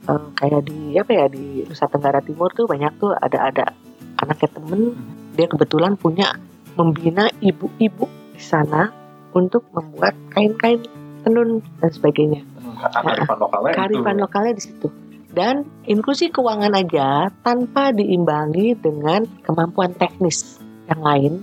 eh, 0.07 0.25
kayak 0.35 0.67
di 0.67 0.95
apa 0.95 1.11
ya 1.11 1.25
di 1.27 1.67
Nusa 1.67 1.87
Tenggara 1.91 2.23
Timur 2.23 2.51
tuh 2.55 2.67
banyak 2.67 2.91
tuh 2.99 3.11
ada 3.15 3.51
ada 3.51 3.65
anaknya 4.19 4.49
temen 4.51 4.81
dia 5.35 5.47
kebetulan 5.47 5.95
punya 5.95 6.35
membina 6.80 7.27
ibu-ibu 7.43 8.07
di 8.32 8.39
sana 8.39 8.88
untuk 9.36 9.67
membuat 9.75 10.15
kain-kain 10.32 10.80
tenun 11.27 11.59
dan 11.84 11.91
sebagainya 11.91 12.41
Kearifan 12.80 13.38
lokalnya 13.43 13.73
kearifan 13.75 14.15
itu. 14.15 14.23
lokalnya 14.23 14.53
di 14.55 14.63
situ. 14.63 14.88
Dan 15.30 15.67
inklusi 15.86 16.32
keuangan 16.32 16.73
aja 16.73 17.27
tanpa 17.43 17.91
diimbangi 17.91 18.73
dengan 18.80 19.27
kemampuan 19.43 19.91
teknis 19.93 20.57
yang 20.88 21.03
lain 21.03 21.34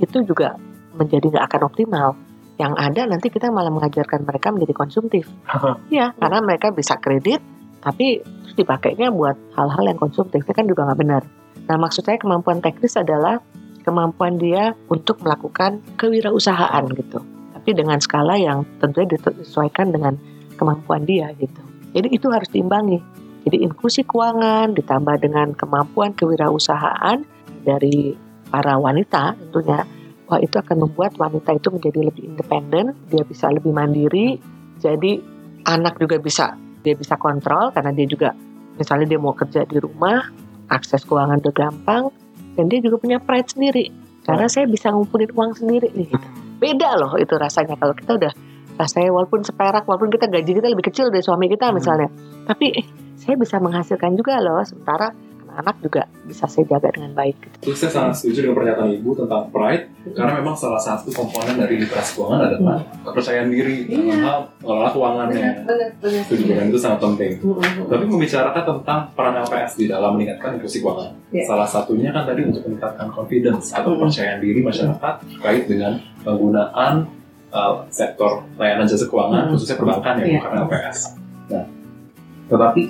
itu 0.00 0.24
juga 0.24 0.56
menjadi 0.96 1.36
nggak 1.36 1.44
akan 1.52 1.62
optimal. 1.68 2.08
Yang 2.56 2.74
ada 2.80 3.02
nanti 3.06 3.28
kita 3.28 3.52
malah 3.52 3.68
mengajarkan 3.70 4.24
mereka 4.24 4.48
menjadi 4.50 4.72
konsumtif. 4.72 5.28
Iya, 5.94 6.16
karena 6.16 6.40
mereka 6.42 6.72
bisa 6.72 6.96
kredit, 6.96 7.38
tapi 7.84 8.24
terus 8.24 8.56
dipakainya 8.56 9.12
buat 9.12 9.36
hal-hal 9.54 9.84
yang 9.84 10.00
konsumtif 10.00 10.42
itu 10.42 10.52
kan 10.56 10.64
juga 10.66 10.88
nggak 10.88 10.98
benar. 10.98 11.22
Nah, 11.68 11.76
maksud 11.76 12.02
saya 12.02 12.16
kemampuan 12.18 12.58
teknis 12.64 12.96
adalah 12.96 13.38
kemampuan 13.86 14.34
dia 14.36 14.74
untuk 14.90 15.22
melakukan 15.22 15.78
kewirausahaan 15.94 16.82
gitu. 16.90 17.22
Tapi 17.54 17.70
dengan 17.70 18.02
skala 18.02 18.34
yang 18.34 18.66
tentunya 18.82 19.14
disesuaikan 19.14 19.94
dengan 19.94 20.18
kemampuan 20.58 21.06
dia 21.06 21.30
gitu. 21.38 21.62
Jadi 21.94 22.10
itu 22.10 22.26
harus 22.34 22.50
diimbangi. 22.50 22.98
Jadi 23.46 23.62
inklusi 23.62 24.02
keuangan 24.02 24.74
ditambah 24.74 25.22
dengan 25.22 25.54
kemampuan 25.54 26.18
kewirausahaan 26.18 27.22
dari 27.62 28.18
para 28.50 28.74
wanita 28.74 29.38
tentunya. 29.38 29.86
Wah 30.26 30.42
itu 30.42 30.58
akan 30.58 30.90
membuat 30.90 31.14
wanita 31.14 31.54
itu 31.54 31.70
menjadi 31.70 32.10
lebih 32.10 32.34
independen, 32.34 32.98
dia 33.06 33.22
bisa 33.22 33.46
lebih 33.54 33.70
mandiri. 33.70 34.42
Jadi 34.82 35.22
anak 35.62 36.02
juga 36.02 36.18
bisa 36.18 36.58
dia 36.82 36.98
bisa 36.98 37.14
kontrol 37.14 37.70
karena 37.70 37.94
dia 37.94 38.06
juga 38.10 38.34
misalnya 38.74 39.14
dia 39.14 39.20
mau 39.22 39.38
kerja 39.38 39.62
di 39.62 39.78
rumah, 39.78 40.26
akses 40.66 41.06
keuangan 41.06 41.38
udah 41.38 41.54
gampang 41.54 42.10
dan 42.56 42.66
dia 42.66 42.80
juga 42.80 42.96
punya 42.98 43.20
pride 43.20 43.52
sendiri. 43.52 43.84
Karena 44.26 44.50
saya 44.50 44.66
bisa 44.66 44.90
ngumpulin 44.90 45.30
uang 45.30 45.52
sendiri 45.54 45.92
nih. 45.94 46.10
gitu. 46.10 46.28
Beda 46.58 46.96
loh 46.98 47.14
itu 47.20 47.36
rasanya 47.36 47.76
kalau 47.78 47.94
kita 47.94 48.16
udah 48.16 48.32
rasanya 48.76 49.08
walaupun 49.08 49.40
seperak 49.40 49.88
walaupun 49.88 50.12
kita 50.12 50.28
gaji 50.28 50.52
kita 50.52 50.68
lebih 50.68 50.84
kecil 50.92 51.08
dari 51.08 51.24
suami 51.24 51.48
kita 51.48 51.72
Hmm. 51.72 51.80
misalnya 51.80 52.08
tapi 52.44 52.76
eh, 52.76 52.84
saya 53.16 53.32
bisa 53.40 53.56
menghasilkan 53.56 54.12
juga 54.16 54.36
loh 54.44 54.60
sementara 54.68 55.16
anak 55.56 55.80
juga 55.80 56.04
bisa 56.22 56.44
saya 56.44 56.68
jaga 56.68 56.92
dengan 56.92 57.12
baik 57.12 57.36
gitu. 57.40 57.56
Terus 57.64 57.78
saya 57.80 57.92
sangat 57.92 58.14
setuju 58.20 58.38
dengan 58.44 58.56
pernyataan 58.56 58.90
Ibu 58.92 59.10
tentang 59.16 59.42
pride 59.48 59.84
karena 60.12 60.32
memang 60.36 60.54
salah 60.54 60.78
satu 60.78 61.08
komponen 61.10 61.56
dari 61.56 61.80
literasi 61.80 62.10
keuangan 62.14 62.40
adalah 62.44 62.78
kepercayaan 63.02 63.48
diri 63.48 63.88
hal 64.20 64.52
mengelola 64.60 64.90
keuangannya. 64.90 65.50
Setuju 66.28 66.44
dan 66.52 66.66
itu 66.68 66.78
sangat 66.78 67.00
penting. 67.00 67.32
Tapi 67.86 68.04
membicarakan 68.04 68.62
tentang 68.62 69.00
peran 69.12 69.34
LPS 69.40 69.72
di 69.74 69.86
dalam 69.86 70.14
meningkatkan 70.14 70.60
inklusi 70.60 70.78
keuangan. 70.78 71.10
Iya. 71.32 71.44
Salah 71.48 71.66
satunya 71.66 72.12
kan 72.12 72.22
tadi 72.22 72.44
untuk 72.44 72.62
meningkatkan 72.62 73.08
confidence 73.08 73.72
atau 73.72 73.96
Hmm. 73.96 74.04
kepercayaan 74.04 74.38
diri 74.38 74.60
masyarakat 74.60 75.14
terkait 75.32 75.64
dengan 75.66 75.96
penggunaan 76.20 77.08
uh, 77.48 77.80
sektor 77.88 78.44
layanan 78.54 78.84
jasa 78.84 79.06
keuangan, 79.06 79.48
Hmm. 79.48 79.52
khususnya 79.54 79.76
perbankan 79.78 80.14
ya, 80.20 80.24
Iya. 80.26 80.38
bukan 80.38 80.52
LPS. 80.66 80.98
Nah, 81.46 81.64
tetapi 82.46 82.82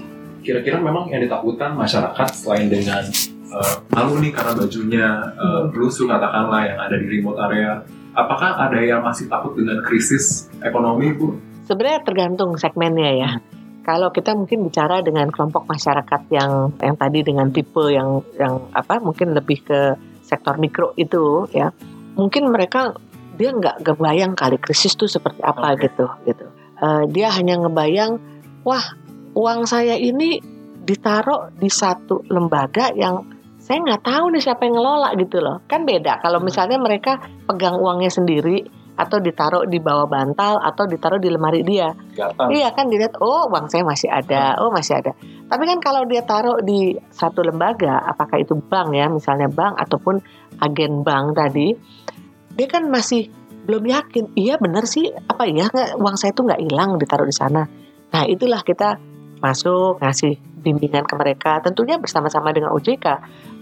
kira-kira 0.47 0.79
memang 0.79 1.11
yang 1.11 1.19
ditakutkan 1.19 1.75
masyarakat 1.75 2.29
selain 2.31 2.71
dengan 2.71 3.03
uh, 3.51 3.83
malu 3.91 4.23
nih 4.23 4.31
karena 4.31 4.55
bajunya 4.55 5.07
uh, 5.35 5.67
lusuh 5.75 6.07
katakanlah 6.07 6.63
yang 6.63 6.79
ada 6.79 6.95
di 6.95 7.07
remote 7.11 7.43
area, 7.51 7.83
apakah 8.15 8.55
ada 8.55 8.79
yang 8.79 9.03
masih 9.03 9.27
takut 9.27 9.59
dengan 9.59 9.83
krisis 9.83 10.47
ekonomi, 10.63 11.11
Bu? 11.11 11.35
Sebenarnya 11.67 12.07
tergantung 12.07 12.55
segmennya 12.55 13.13
ya. 13.19 13.31
Kalau 13.83 14.15
kita 14.15 14.35
mungkin 14.35 14.67
bicara 14.67 15.03
dengan 15.03 15.31
kelompok 15.31 15.67
masyarakat 15.67 16.31
yang 16.31 16.75
yang 16.79 16.95
tadi 16.99 17.23
dengan 17.23 17.51
tipe 17.51 17.91
yang 17.91 18.23
yang 18.39 18.71
apa 18.75 18.99
mungkin 18.99 19.35
lebih 19.35 19.63
ke 19.63 19.81
sektor 20.27 20.59
mikro 20.59 20.95
itu 20.99 21.47
ya, 21.55 21.71
mungkin 22.19 22.51
mereka 22.51 22.95
dia 23.39 23.55
nggak 23.55 23.87
ngebayang 23.87 24.35
kali 24.35 24.59
krisis 24.59 24.99
itu 24.99 25.07
seperti 25.07 25.39
apa 25.43 25.75
Oke. 25.75 25.87
gitu 25.87 26.07
gitu. 26.27 26.47
Eh, 26.77 27.05
dia 27.15 27.31
hanya 27.31 27.63
ngebayang, 27.63 28.19
wah 28.67 28.85
uang 29.37 29.69
saya 29.69 30.01
ini 30.01 30.41
ditaruh 30.87 31.53
di 31.53 31.69
satu 31.69 32.25
lembaga 32.33 32.89
yang 32.97 33.37
saya 33.61 33.83
nggak 33.83 34.03
tahu 34.07 34.31
nih 34.33 34.43
siapa 34.43 34.63
yang 34.65 34.79
ngelola 34.79 35.11
gitu 35.21 35.43
loh. 35.43 35.61
Kan 35.69 35.85
beda 35.85 36.23
kalau 36.25 36.41
misalnya 36.41 36.81
mereka 36.81 37.21
pegang 37.45 37.77
uangnya 37.77 38.09
sendiri 38.09 38.63
atau 38.97 39.21
ditaruh 39.21 39.69
di 39.69 39.77
bawah 39.77 40.09
bantal 40.09 40.57
atau 40.57 40.89
ditaruh 40.89 41.21
di 41.21 41.29
lemari 41.29 41.61
dia. 41.61 41.93
Gatal. 42.17 42.49
Iya 42.49 42.73
kan 42.73 42.89
dilihat 42.89 43.21
oh 43.21 43.45
uang 43.53 43.69
saya 43.69 43.85
masih 43.85 44.09
ada, 44.09 44.57
oh 44.65 44.73
masih 44.73 45.05
ada. 45.05 45.13
Tapi 45.47 45.63
kan 45.69 45.79
kalau 45.85 46.09
dia 46.09 46.25
taruh 46.25 46.65
di 46.65 46.97
satu 47.13 47.45
lembaga, 47.45 48.01
apakah 48.09 48.41
itu 48.41 48.57
bank 48.57 48.97
ya, 48.97 49.07
misalnya 49.13 49.53
bank 49.53 49.77
ataupun 49.77 50.25
agen 50.65 51.05
bank 51.05 51.37
tadi, 51.37 51.77
dia 52.57 52.67
kan 52.73 52.89
masih 52.89 53.29
belum 53.69 53.85
yakin. 53.85 54.33
Iya 54.33 54.57
benar 54.57 54.89
sih, 54.89 55.13
apa 55.13 55.45
iya 55.45 55.69
nggak 55.69 56.01
uang 56.01 56.17
saya 56.17 56.33
itu 56.33 56.41
nggak 56.41 56.63
hilang 56.65 56.97
ditaruh 56.97 57.29
di 57.29 57.37
sana. 57.37 57.69
Nah 58.15 58.23
itulah 58.25 58.65
kita 58.65 58.97
masuk 59.41 60.01
ngasih 60.03 60.39
bimbingan 60.65 61.07
ke 61.07 61.15
mereka, 61.15 61.63
tentunya 61.63 62.01
bersama-sama 62.01 62.51
dengan 62.51 62.75
OJK 62.75 63.07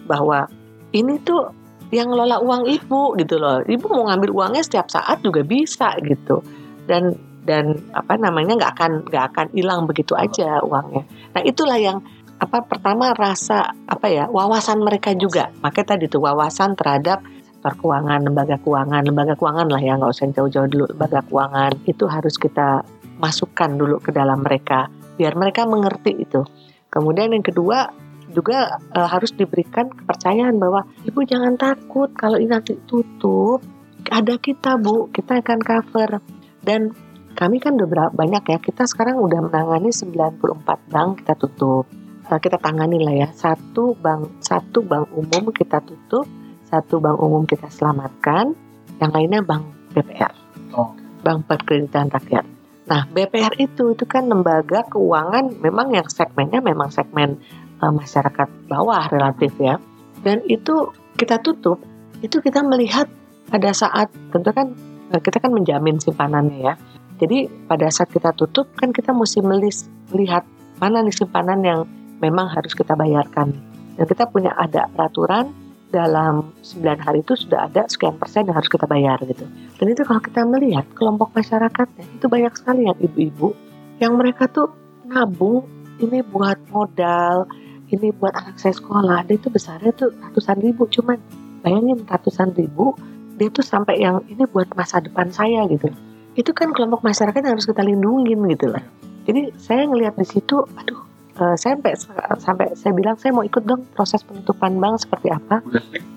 bahwa 0.09 0.49
ini 0.95 1.21
tuh 1.21 1.53
yang 1.93 2.11
ngelola 2.11 2.41
uang 2.41 2.65
ibu 2.67 3.15
gitu 3.21 3.37
loh. 3.39 3.61
Ibu 3.63 3.85
mau 3.93 4.09
ngambil 4.09 4.31
uangnya 4.33 4.63
setiap 4.65 4.89
saat 4.91 5.21
juga 5.21 5.45
bisa 5.45 5.95
gitu. 6.03 6.41
Dan 6.89 7.15
dan 7.45 7.77
apa 7.93 8.17
namanya 8.17 8.57
nggak 8.57 8.73
akan 8.79 8.93
nggak 9.13 9.25
akan 9.35 9.47
hilang 9.53 9.85
begitu 9.85 10.17
aja 10.17 10.65
uangnya. 10.65 11.05
Nah 11.37 11.43
itulah 11.45 11.77
yang 11.77 12.01
apa 12.41 12.65
pertama 12.67 13.13
rasa 13.15 13.77
apa 13.87 14.09
ya 14.09 14.25
wawasan 14.33 14.81
mereka 14.81 15.13
juga. 15.13 15.53
Makanya 15.61 15.97
tadi 15.97 16.09
tuh 16.09 16.25
wawasan 16.25 16.75
terhadap 16.75 17.21
sektor 17.65 17.81
keuangan, 17.81 18.21
lembaga 18.29 18.61
keuangan, 18.61 19.01
lembaga 19.09 19.33
keuangan 19.41 19.73
lah 19.73 19.81
ya 19.81 19.97
nggak 19.97 20.13
usah 20.13 20.29
jauh-jauh 20.37 20.69
dulu 20.69 20.85
lembaga 20.93 21.25
keuangan 21.25 21.73
itu 21.89 22.05
harus 22.05 22.37
kita 22.37 22.85
masukkan 23.17 23.73
dulu 23.73 23.97
ke 24.05 24.13
dalam 24.13 24.45
mereka 24.45 24.93
biar 25.17 25.35
mereka 25.39 25.67
mengerti 25.67 26.15
itu. 26.19 26.43
Kemudian 26.91 27.35
yang 27.35 27.45
kedua 27.45 27.91
juga 28.35 28.81
eh, 28.95 29.09
harus 29.09 29.31
diberikan 29.35 29.91
kepercayaan 29.91 30.59
bahwa 30.59 30.87
ibu 31.07 31.21
jangan 31.23 31.55
takut 31.55 32.11
kalau 32.15 32.39
ini 32.41 32.51
nanti 32.51 32.75
tutup 32.89 33.63
ada 34.11 34.37
kita 34.37 34.77
bu 34.77 35.09
kita 35.15 35.41
akan 35.41 35.61
cover 35.63 36.19
dan 36.67 36.93
kami 37.35 37.63
kan 37.63 37.79
udah 37.79 37.89
berapa 37.89 38.13
banyak 38.15 38.43
ya 38.47 38.59
kita 38.59 38.87
sekarang 38.91 39.23
udah 39.23 39.49
menangani 39.49 39.91
94 39.95 40.91
bank 40.91 41.23
kita 41.23 41.35
tutup 41.39 41.87
Eh, 42.25 42.41
kita 42.41 42.57
tangani 42.57 43.05
lah 43.05 43.13
ya 43.13 43.29
satu 43.29 43.93
bank 44.01 44.41
satu 44.41 44.81
bank 44.81 45.13
umum 45.13 45.53
kita 45.53 45.77
tutup 45.85 46.25
satu 46.65 46.97
bank 46.97 47.21
umum 47.21 47.45
kita 47.45 47.69
selamatkan 47.69 48.57
yang 48.97 49.13
lainnya 49.13 49.45
bank 49.45 49.69
BPR 49.93 50.33
Oh. 50.73 50.97
bank 51.21 51.45
perkreditan 51.45 52.09
rakyat 52.09 52.49
nah 52.85 53.09
BPR 53.09 53.57
itu 53.57 53.97
itu 53.97 54.05
kan 54.05 54.29
lembaga 54.29 54.85
keuangan 54.93 55.57
memang 55.61 55.97
yang 55.97 56.05
segmennya 56.05 56.61
memang 56.61 56.93
segmen 56.93 57.41
eh, 57.81 57.93
masyarakat 57.93 58.69
bawah 58.69 59.09
relatif 59.09 59.57
ya. 59.57 59.81
Dan 60.25 60.45
itu 60.49 60.93
kita 61.17 61.41
tutup 61.41 61.81
itu 62.21 62.41
kita 62.41 62.65
melihat 62.65 63.09
pada 63.49 63.73
saat 63.77 64.09
tentu 64.33 64.53
kan 64.53 64.73
eh, 65.13 65.21
kita 65.21 65.41
kan 65.41 65.53
menjamin 65.53 65.97
simpanannya 65.97 66.61
ya. 66.61 66.75
Jadi 67.21 67.47
pada 67.71 67.89
saat 67.89 68.11
kita 68.11 68.35
tutup 68.35 68.69
kan 68.75 68.91
kita 68.91 69.15
mesti 69.15 69.41
melis- 69.41 69.89
melihat 70.13 70.43
mana 70.83 71.01
nih 71.01 71.15
simpanan 71.15 71.61
yang 71.63 71.81
memang 72.19 72.51
harus 72.51 72.75
kita 72.75 72.93
bayarkan. 72.99 73.55
Dan 73.95 74.05
kita 74.11 74.27
punya 74.27 74.51
ada 74.59 74.91
peraturan 74.91 75.64
dalam 75.95 76.51
9 76.67 77.07
hari 77.07 77.23
itu 77.23 77.39
sudah 77.39 77.71
ada 77.71 77.87
sekian 77.87 78.19
persen 78.19 78.51
yang 78.51 78.59
harus 78.59 78.67
kita 78.67 78.91
bayar 78.91 79.23
gitu. 79.23 79.47
Dan 79.79 79.87
itu 79.95 80.03
kalau 80.03 80.19
kita 80.19 80.43
melihat 80.43 80.83
kelompok 80.99 81.31
masyarakatnya 81.31 82.03
itu 82.19 82.27
banyak 82.27 82.51
sekali 82.59 82.91
yang 82.91 82.99
ibu-ibu 82.99 83.55
yang 84.03 84.19
mereka 84.19 84.51
tuh 84.51 84.75
nabung 85.07 85.63
ini 86.03 86.27
buat 86.27 86.59
modal 86.75 87.47
ini 87.95 88.11
buat 88.11 88.35
anak 88.35 88.59
saya 88.59 88.75
sekolah 88.75 89.23
dia 89.31 89.39
itu 89.39 89.47
besarnya 89.47 89.95
tuh 89.95 90.11
ratusan 90.11 90.59
ribu. 90.59 90.91
Cuman 90.91 91.23
bayangin 91.63 92.03
ratusan 92.03 92.51
ribu 92.59 92.99
dia 93.39 93.51
tuh 93.55 93.63
sampai 93.63 94.03
yang 94.03 94.27
ini 94.27 94.43
buat 94.51 94.75
masa 94.75 94.99
depan 94.99 95.31
saya 95.31 95.63
gitu. 95.71 95.95
Itu 96.35 96.51
kan 96.51 96.75
kelompok 96.75 97.07
masyarakat 97.07 97.39
yang 97.39 97.55
harus 97.55 97.71
kita 97.71 97.87
lindungin 97.87 98.43
gitu 98.51 98.75
lah. 98.75 98.83
Jadi 99.25 99.55
saya 99.57 99.87
ngelihat 99.87 100.19
di 100.19 100.27
situ 100.27 100.67
aduh 100.75 101.14
uh, 101.39 101.57
saya 101.59 101.75
sampai 101.77 101.93
sampai 102.39 102.67
saya 102.79 102.93
bilang 102.95 103.17
saya 103.19 103.35
mau 103.35 103.45
ikut 103.47 103.63
dong 103.67 103.87
proses 103.95 104.23
penutupan 104.23 104.79
bank 104.79 105.03
seperti 105.03 105.31
apa. 105.31 105.63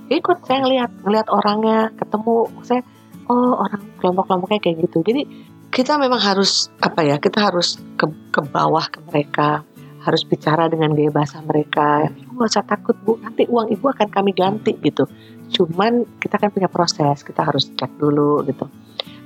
Ikut 0.07 0.37
saya 0.45 0.63
ngelihat 0.63 0.91
ngelihat 1.03 1.27
orangnya 1.29 1.91
ketemu 1.97 2.49
saya 2.63 2.81
oh 3.27 3.59
orang 3.59 3.81
kelompok-kelompoknya 3.99 4.59
kayak 4.63 4.77
gitu. 4.87 5.03
Jadi 5.03 5.21
kita 5.67 5.99
memang 5.99 6.21
harus 6.21 6.71
apa 6.79 7.03
ya 7.03 7.19
kita 7.19 7.51
harus 7.51 7.75
ke, 7.99 8.07
ke 8.31 8.41
bawah 8.47 8.87
ke 8.87 9.03
mereka 9.03 9.67
harus 10.07 10.23
bicara 10.23 10.71
dengan 10.71 10.95
gaya 10.95 11.11
bahasa 11.11 11.43
mereka. 11.43 12.07
Ibu 12.07 12.39
nggak 12.39 12.51
usah 12.55 12.63
takut 12.63 12.95
bu. 13.03 13.19
Nanti 13.19 13.43
uang 13.43 13.67
ibu 13.75 13.85
akan 13.91 14.07
kami 14.07 14.31
ganti 14.31 14.79
gitu. 14.79 15.03
Cuman 15.51 16.19
kita 16.23 16.39
kan 16.39 16.49
punya 16.55 16.71
proses 16.71 17.27
kita 17.27 17.43
harus 17.43 17.67
cek 17.75 17.99
dulu 17.99 18.39
gitu. 18.47 18.71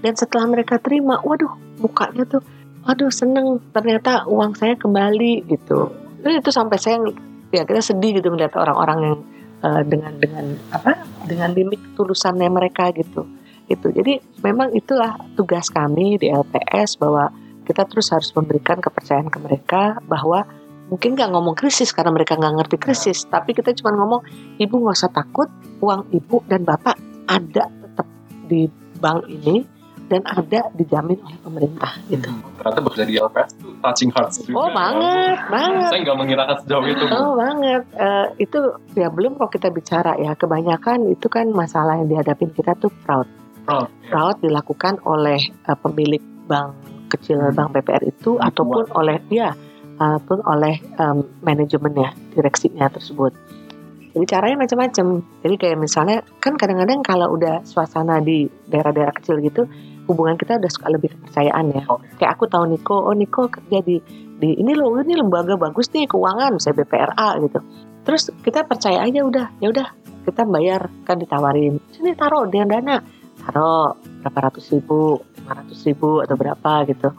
Dan 0.02 0.18
setelah 0.18 0.50
mereka 0.50 0.82
terima 0.82 1.22
waduh 1.22 1.54
mukanya 1.78 2.26
tuh 2.26 2.42
waduh 2.86 3.12
seneng. 3.14 3.62
Ternyata 3.72 4.26
uang 4.28 4.58
saya 4.58 4.76
kembali 4.78 5.46
gitu. 5.50 5.92
Itu 6.22 6.50
sampai 6.54 6.78
saya 6.78 7.02
ya 7.52 7.66
kita 7.68 7.82
sedih 7.84 8.22
gitu 8.22 8.32
melihat 8.32 8.56
orang-orang 8.58 9.00
yang 9.02 9.18
uh, 9.66 9.84
dengan 9.84 10.14
dengan 10.18 10.46
apa 10.72 11.04
dengan 11.26 11.52
limit 11.54 11.82
tulusannya 11.98 12.50
mereka 12.50 12.94
gitu. 12.94 13.26
Itu. 13.72 13.90
Jadi 13.94 14.20
memang 14.44 14.76
itulah 14.76 15.16
tugas 15.38 15.72
kami 15.72 16.20
di 16.20 16.28
LPS 16.30 17.00
bahwa 17.00 17.32
kita 17.64 17.88
terus 17.88 18.12
harus 18.12 18.30
memberikan 18.34 18.82
kepercayaan 18.82 19.30
ke 19.32 19.40
mereka 19.40 20.02
bahwa 20.10 20.44
mungkin 20.92 21.16
nggak 21.16 21.32
ngomong 21.32 21.56
krisis 21.56 21.96
karena 21.96 22.12
mereka 22.12 22.36
nggak 22.36 22.52
ngerti 22.60 22.76
krisis 22.76 23.24
tapi 23.32 23.56
kita 23.56 23.72
cuma 23.80 23.96
ngomong 23.96 24.28
ibu 24.60 24.76
nggak 24.76 24.98
usah 25.00 25.14
takut 25.16 25.48
uang 25.80 26.12
ibu 26.12 26.44
dan 26.52 26.68
bapak 26.68 27.00
ada 27.32 27.72
tetap 27.72 28.08
di 28.52 28.68
bank 29.00 29.24
ini 29.32 29.64
dan 30.12 30.28
ada 30.28 30.68
dijamin 30.76 31.16
oleh 31.24 31.39
pemerintah 31.39 31.95
gitu. 32.12 32.28
Hmm, 32.28 32.43
ternyata 32.59 32.80
bekerja 32.84 33.05
di 33.07 33.16
LPS 33.16 33.51
itu 33.55 33.68
touching 33.80 34.12
hearts 34.12 34.36
juga. 34.43 34.59
Oh 34.59 34.70
banget, 34.76 35.39
ya. 35.39 35.47
banget. 35.47 35.88
Saya 35.88 35.99
nggak 36.03 36.18
mengira 36.20 36.43
sejauh 36.59 36.86
itu. 36.91 37.05
Oh 37.16 37.32
banget. 37.39 37.82
Uh, 37.95 38.28
itu 38.36 38.59
ya 38.99 39.07
belum 39.07 39.39
kalau 39.39 39.47
kita 39.47 39.72
bicara 39.72 40.20
ya 40.20 40.36
kebanyakan 40.36 41.07
itu 41.07 41.32
kan 41.32 41.47
masalah 41.55 41.95
yang 42.03 42.12
dihadapin 42.12 42.51
kita 42.51 42.76
tuh 42.76 42.91
fraud. 43.07 43.32
Fraud. 43.64 43.88
Ya. 44.03 44.09
Fraud 44.12 44.38
dilakukan 44.43 44.99
oleh 45.07 45.39
uh, 45.72 45.80
pemilik 45.80 46.20
bank 46.51 46.76
kecil 47.07 47.39
hmm. 47.39 47.55
bank 47.55 47.72
BPR 47.80 48.03
itu 48.03 48.36
hmm. 48.36 48.47
ataupun 48.51 48.91
oleh 48.91 49.24
ya 49.32 49.55
ataupun 49.95 50.41
oleh 50.43 50.82
um, 50.97 51.24
manajemennya, 51.45 52.18
direksinya 52.36 52.89
tersebut. 52.89 53.32
Jadi 54.12 54.26
caranya 54.28 54.68
macam-macam. 54.68 55.24
Jadi 55.45 55.55
kayak 55.55 55.78
misalnya 55.80 56.18
kan 56.43 56.59
kadang-kadang 56.59 56.99
kalau 57.05 57.32
udah 57.38 57.64
suasana 57.64 58.20
di 58.20 58.49
daerah-daerah 58.68 59.16
kecil 59.16 59.39
gitu, 59.39 59.70
hubungan 60.12 60.36
kita 60.36 60.59
udah 60.59 60.72
suka 60.72 60.88
lebih 60.91 61.16
kepercayaan 61.16 61.72
ya. 61.72 61.84
Kayak 62.20 62.32
aku 62.38 62.45
tahu 62.51 62.68
Niko, 62.68 62.95
oh 62.95 63.16
Niko 63.16 63.47
kerja 63.47 63.80
di 63.82 63.97
di 64.41 64.57
ini 64.57 64.76
loh 64.76 64.99
ini 64.99 65.16
lembaga 65.16 65.55
bagus 65.55 65.89
nih 65.95 66.09
keuangan, 66.09 66.59
misalnya 66.59 66.84
BPRA 66.84 67.30
gitu. 67.47 67.59
Terus 68.01 68.24
kita 68.41 68.66
percaya 68.66 69.05
aja 69.05 69.20
udah, 69.22 69.47
ya 69.62 69.70
udah 69.70 69.88
kita 70.22 70.45
bayar 70.45 70.86
kan 71.01 71.18
ditawarin 71.18 71.82
sini 71.89 72.14
taruh 72.14 72.45
dengan 72.45 72.78
dana 72.78 72.95
taruh 73.41 73.97
berapa 74.22 74.53
ratus 74.53 74.70
ribu, 74.70 75.18
lima 75.18 75.57
ratus 75.57 75.82
ribu 75.89 76.22
atau 76.22 76.38
berapa 76.38 76.86
gitu. 76.86 77.09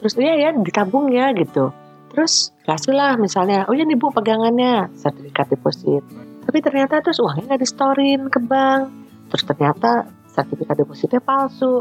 Terus 0.00 0.14
dia 0.16 0.32
ya 0.34 0.48
ditabung 0.56 1.12
ya 1.12 1.30
gitu 1.36 1.70
Terus 2.12 2.52
kasihlah 2.68 3.16
misalnya, 3.16 3.64
oh 3.66 3.74
ya 3.74 3.88
nih 3.88 3.96
bu 3.96 4.12
pegangannya, 4.12 4.92
sertifikat 4.92 5.48
deposit. 5.48 6.04
Tapi 6.44 6.58
ternyata 6.60 7.00
terus 7.00 7.16
uangnya 7.24 7.56
nggak 7.56 7.62
di 7.64 7.68
ke 8.28 8.40
bank. 8.44 8.82
Terus 9.32 9.44
ternyata 9.48 9.90
sertifikat 10.28 10.76
depositnya 10.76 11.24
palsu. 11.24 11.80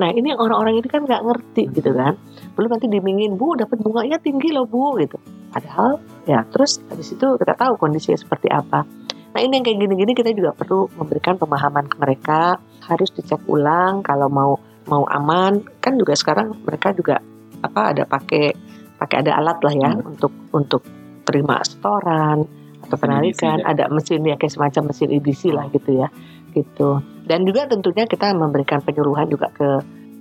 Nah 0.00 0.08
ini 0.12 0.32
orang-orang 0.32 0.80
ini 0.80 0.88
kan 0.88 1.04
nggak 1.04 1.22
ngerti 1.24 1.62
gitu 1.76 1.90
kan. 1.92 2.16
Belum 2.56 2.70
nanti 2.72 2.88
dimingin, 2.88 3.36
bu 3.36 3.58
dapat 3.58 3.80
bunganya 3.80 4.16
tinggi 4.22 4.52
loh 4.52 4.64
bu 4.64 4.96
gitu. 5.00 5.20
Padahal 5.52 6.00
ya 6.24 6.44
terus 6.48 6.80
habis 6.88 7.12
itu 7.12 7.26
kita 7.36 7.52
tahu 7.56 7.76
kondisinya 7.76 8.16
seperti 8.16 8.48
apa. 8.48 8.88
Nah 9.32 9.40
ini 9.40 9.60
yang 9.60 9.64
kayak 9.64 9.78
gini-gini 9.80 10.12
kita 10.12 10.30
juga 10.32 10.52
perlu 10.52 10.88
memberikan 10.96 11.36
pemahaman 11.36 11.88
ke 11.88 11.96
mereka. 12.00 12.56
Harus 12.84 13.12
dicek 13.12 13.44
ulang 13.48 14.00
kalau 14.00 14.28
mau 14.32 14.52
mau 14.88 15.04
aman. 15.08 15.60
Kan 15.80 16.00
juga 16.00 16.16
sekarang 16.16 16.64
mereka 16.64 16.96
juga 16.96 17.20
apa 17.62 17.94
ada 17.94 18.04
pakai 18.08 18.52
pakai 18.98 19.16
ada 19.26 19.38
alat 19.38 19.58
lah 19.62 19.74
ya 19.74 19.90
hmm. 19.92 20.10
untuk 20.14 20.32
untuk 20.54 20.82
terima 21.22 21.62
setoran 21.62 22.42
atau 22.82 22.96
penarikan 22.98 23.62
ya. 23.62 23.70
ada 23.72 23.84
mesin 23.90 24.26
ya 24.26 24.34
kayak 24.34 24.52
semacam 24.52 24.90
mesin 24.90 25.10
edisi 25.14 25.48
lah 25.54 25.70
gitu 25.70 26.02
ya 26.02 26.10
gitu 26.52 27.00
dan 27.26 27.44
juga 27.48 27.66
tentunya 27.66 28.04
kita 28.04 28.32
memberikan 28.36 28.84
penyuluhan 28.84 29.28
juga 29.28 29.48
ke 29.52 29.68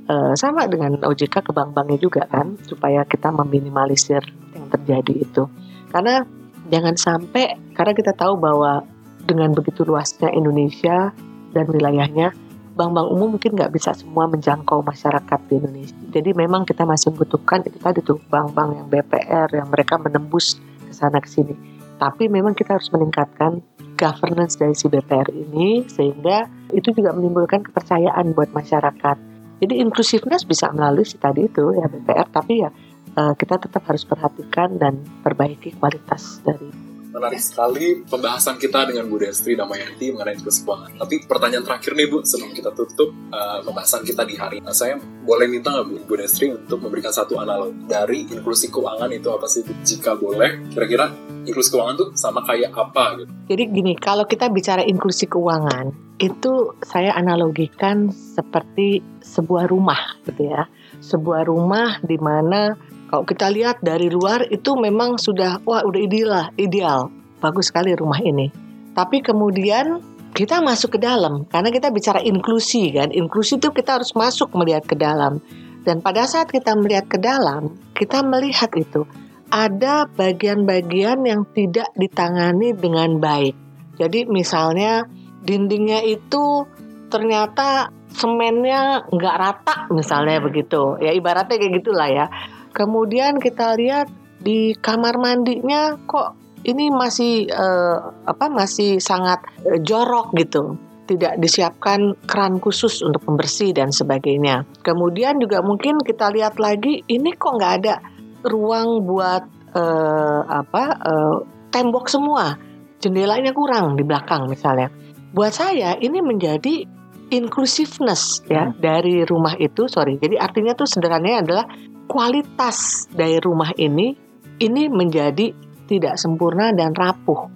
uh, 0.07 0.33
sama 0.33 0.65
dengan 0.65 0.99
OJK 1.03 1.45
ke 1.45 1.51
bank-banknya 1.51 1.99
juga 1.99 2.23
kan 2.27 2.55
supaya 2.65 3.03
kita 3.05 3.29
meminimalisir 3.29 4.23
yang 4.55 4.67
terjadi 4.71 5.13
itu 5.27 5.43
karena 5.91 6.23
jangan 6.71 6.95
sampai 6.95 7.59
karena 7.75 7.93
kita 7.93 8.15
tahu 8.15 8.39
bahwa 8.39 8.87
dengan 9.27 9.53
begitu 9.53 9.85
luasnya 9.85 10.31
Indonesia 10.33 11.13
dan 11.51 11.65
wilayahnya 11.67 12.33
bank-bank 12.71 13.07
umum 13.11 13.35
mungkin 13.35 13.51
nggak 13.53 13.71
bisa 13.75 13.91
semua 13.91 14.25
menjangkau 14.31 14.79
masyarakat 14.81 15.39
di 15.51 15.53
Indonesia. 15.59 15.97
Jadi 16.11 16.31
memang 16.31 16.63
kita 16.63 16.87
masih 16.87 17.11
membutuhkan 17.11 17.61
itu 17.67 17.77
tadi 17.77 17.99
tuh 17.99 18.17
bank-bank 18.31 18.69
yang 18.79 18.87
BPR 18.87 19.47
yang 19.51 19.67
mereka 19.67 19.99
menembus 19.99 20.57
ke 20.87 20.93
sana 20.95 21.19
ke 21.19 21.27
sini. 21.27 21.53
Tapi 21.99 22.31
memang 22.31 22.57
kita 22.57 22.79
harus 22.79 22.89
meningkatkan 22.89 23.61
governance 24.01 24.57
dari 24.57 24.73
si 24.73 24.89
BPR 24.89 25.29
ini 25.29 25.85
sehingga 25.85 26.49
itu 26.73 26.89
juga 26.89 27.13
menimbulkan 27.13 27.61
kepercayaan 27.61 28.33
buat 28.33 28.49
masyarakat. 28.49 29.17
Jadi 29.61 29.77
inklusiveness 29.77 30.41
bisa 30.41 30.73
melalui 30.73 31.05
si 31.05 31.21
tadi 31.21 31.45
itu 31.45 31.69
ya 31.77 31.85
BPR, 31.85 32.25
tapi 32.33 32.65
ya 32.65 32.73
eh, 33.13 33.33
kita 33.37 33.61
tetap 33.61 33.85
harus 33.85 34.01
perhatikan 34.01 34.81
dan 34.81 34.97
perbaiki 35.21 35.77
kualitas 35.77 36.41
dari 36.41 36.80
menarik 37.11 37.43
sekali 37.43 38.01
pembahasan 38.07 38.55
kita 38.55 38.87
dengan 38.87 39.11
Bu 39.11 39.19
Destri 39.19 39.59
dan 39.59 39.67
Mayanti 39.67 40.15
mengenai 40.15 40.39
inklusi 40.39 40.63
keuangan. 40.63 40.95
Tapi 40.95 41.15
pertanyaan 41.27 41.63
terakhir 41.67 41.91
nih 41.93 42.07
Bu, 42.07 42.23
sebelum 42.23 42.55
kita 42.55 42.71
tutup 42.71 43.11
uh, 43.35 43.59
pembahasan 43.61 44.07
kita 44.07 44.23
di 44.23 44.35
hari 44.39 44.63
ini, 44.63 44.71
saya 44.71 44.95
boleh 44.99 45.47
minta 45.51 45.75
nggak 45.75 45.85
Bu, 45.91 45.95
Bu 46.07 46.13
Destri 46.15 46.55
untuk 46.55 46.79
memberikan 46.79 47.11
satu 47.11 47.35
analog 47.37 47.75
dari 47.85 48.31
inklusi 48.31 48.71
keuangan 48.71 49.11
itu 49.11 49.27
apa 49.27 49.45
sih? 49.51 49.61
Jika 49.67 50.15
boleh, 50.15 50.71
kira-kira 50.71 51.11
inklusi 51.43 51.69
keuangan 51.75 51.95
tuh 51.99 52.09
sama 52.15 52.47
kayak 52.47 52.71
apa 52.71 53.19
gitu? 53.19 53.31
Jadi 53.51 53.63
gini, 53.67 53.93
kalau 53.99 54.23
kita 54.23 54.47
bicara 54.47 54.81
inklusi 54.87 55.27
keuangan, 55.27 55.91
itu 56.21 56.77
saya 56.85 57.17
analogikan 57.17 58.13
seperti 58.13 59.03
sebuah 59.19 59.67
rumah 59.67 60.21
gitu 60.23 60.47
ya. 60.47 60.69
Sebuah 61.01 61.49
rumah 61.49 61.97
di 62.05 62.15
mana 62.21 62.77
kalau 63.11 63.27
kita 63.27 63.51
lihat 63.51 63.83
dari 63.83 64.07
luar 64.07 64.47
itu 64.47 64.71
memang 64.79 65.19
sudah 65.19 65.59
wah 65.67 65.83
udah 65.83 65.99
ideal 65.99 66.47
ideal. 66.55 67.11
Bagus 67.43 67.67
sekali 67.67 67.91
rumah 67.91 68.23
ini. 68.23 68.47
Tapi 68.95 69.19
kemudian 69.19 69.99
kita 70.31 70.63
masuk 70.63 70.95
ke 70.95 70.99
dalam 71.03 71.43
karena 71.51 71.75
kita 71.75 71.91
bicara 71.91 72.23
inklusi 72.23 72.95
kan. 72.95 73.11
Inklusi 73.11 73.59
itu 73.59 73.67
kita 73.75 73.99
harus 73.99 74.15
masuk 74.15 74.55
melihat 74.55 74.87
ke 74.87 74.95
dalam. 74.95 75.43
Dan 75.83 75.99
pada 75.99 76.23
saat 76.23 76.47
kita 76.47 76.71
melihat 76.79 77.11
ke 77.11 77.19
dalam, 77.19 77.75
kita 77.99 78.23
melihat 78.23 78.71
itu 78.79 79.03
ada 79.51 80.07
bagian-bagian 80.15 81.19
yang 81.27 81.43
tidak 81.51 81.91
ditangani 81.99 82.71
dengan 82.71 83.19
baik. 83.19 83.57
Jadi 83.99 84.23
misalnya 84.31 85.03
dindingnya 85.43 85.99
itu 86.07 86.63
ternyata 87.11 87.91
semennya 88.15 89.03
nggak 89.11 89.35
rata 89.35 89.75
misalnya 89.91 90.39
begitu 90.39 90.99
ya 90.99 91.11
ibaratnya 91.15 91.59
kayak 91.59 91.79
gitulah 91.79 92.07
ya 92.07 92.25
Kemudian 92.71 93.37
kita 93.37 93.75
lihat 93.75 94.07
di 94.41 94.73
kamar 94.79 95.21
mandinya 95.21 95.95
kok 96.09 96.33
ini 96.65 96.89
masih 96.89 97.49
uh, 97.49 98.25
apa 98.25 98.49
masih 98.49 98.97
sangat 99.01 99.41
uh, 99.65 99.79
jorok 99.81 100.33
gitu 100.37 100.77
tidak 101.09 101.35
disiapkan 101.43 102.15
keran 102.23 102.63
khusus 102.63 103.03
untuk 103.03 103.27
pembersih 103.27 103.75
dan 103.75 103.91
sebagainya. 103.91 104.63
Kemudian 104.79 105.43
juga 105.43 105.59
mungkin 105.59 105.99
kita 105.99 106.31
lihat 106.31 106.55
lagi 106.55 107.03
ini 107.11 107.35
kok 107.35 107.59
nggak 107.59 107.73
ada 107.83 107.99
ruang 108.47 109.03
buat 109.03 109.43
uh, 109.75 110.41
apa 110.47 110.83
uh, 111.03 111.35
tembok 111.73 112.07
semua, 112.07 112.55
jendelanya 113.03 113.51
kurang 113.51 113.99
di 113.99 114.07
belakang 114.07 114.47
misalnya. 114.47 114.87
Buat 115.35 115.51
saya 115.55 115.99
ini 115.99 116.23
menjadi 116.23 116.87
inclusiveness 117.31 118.43
ya 118.47 118.71
dari 118.79 119.23
rumah 119.27 119.55
itu. 119.59 119.87
Sorry, 119.91 120.15
jadi 120.19 120.39
artinya 120.39 120.75
tuh 120.75 120.87
sederhananya 120.87 121.43
adalah 121.43 121.65
kualitas 122.11 123.07
dari 123.07 123.39
rumah 123.39 123.71
ini 123.79 124.11
ini 124.59 124.91
menjadi 124.91 125.55
tidak 125.87 126.19
sempurna 126.19 126.75
dan 126.75 126.91
rapuh. 126.91 127.47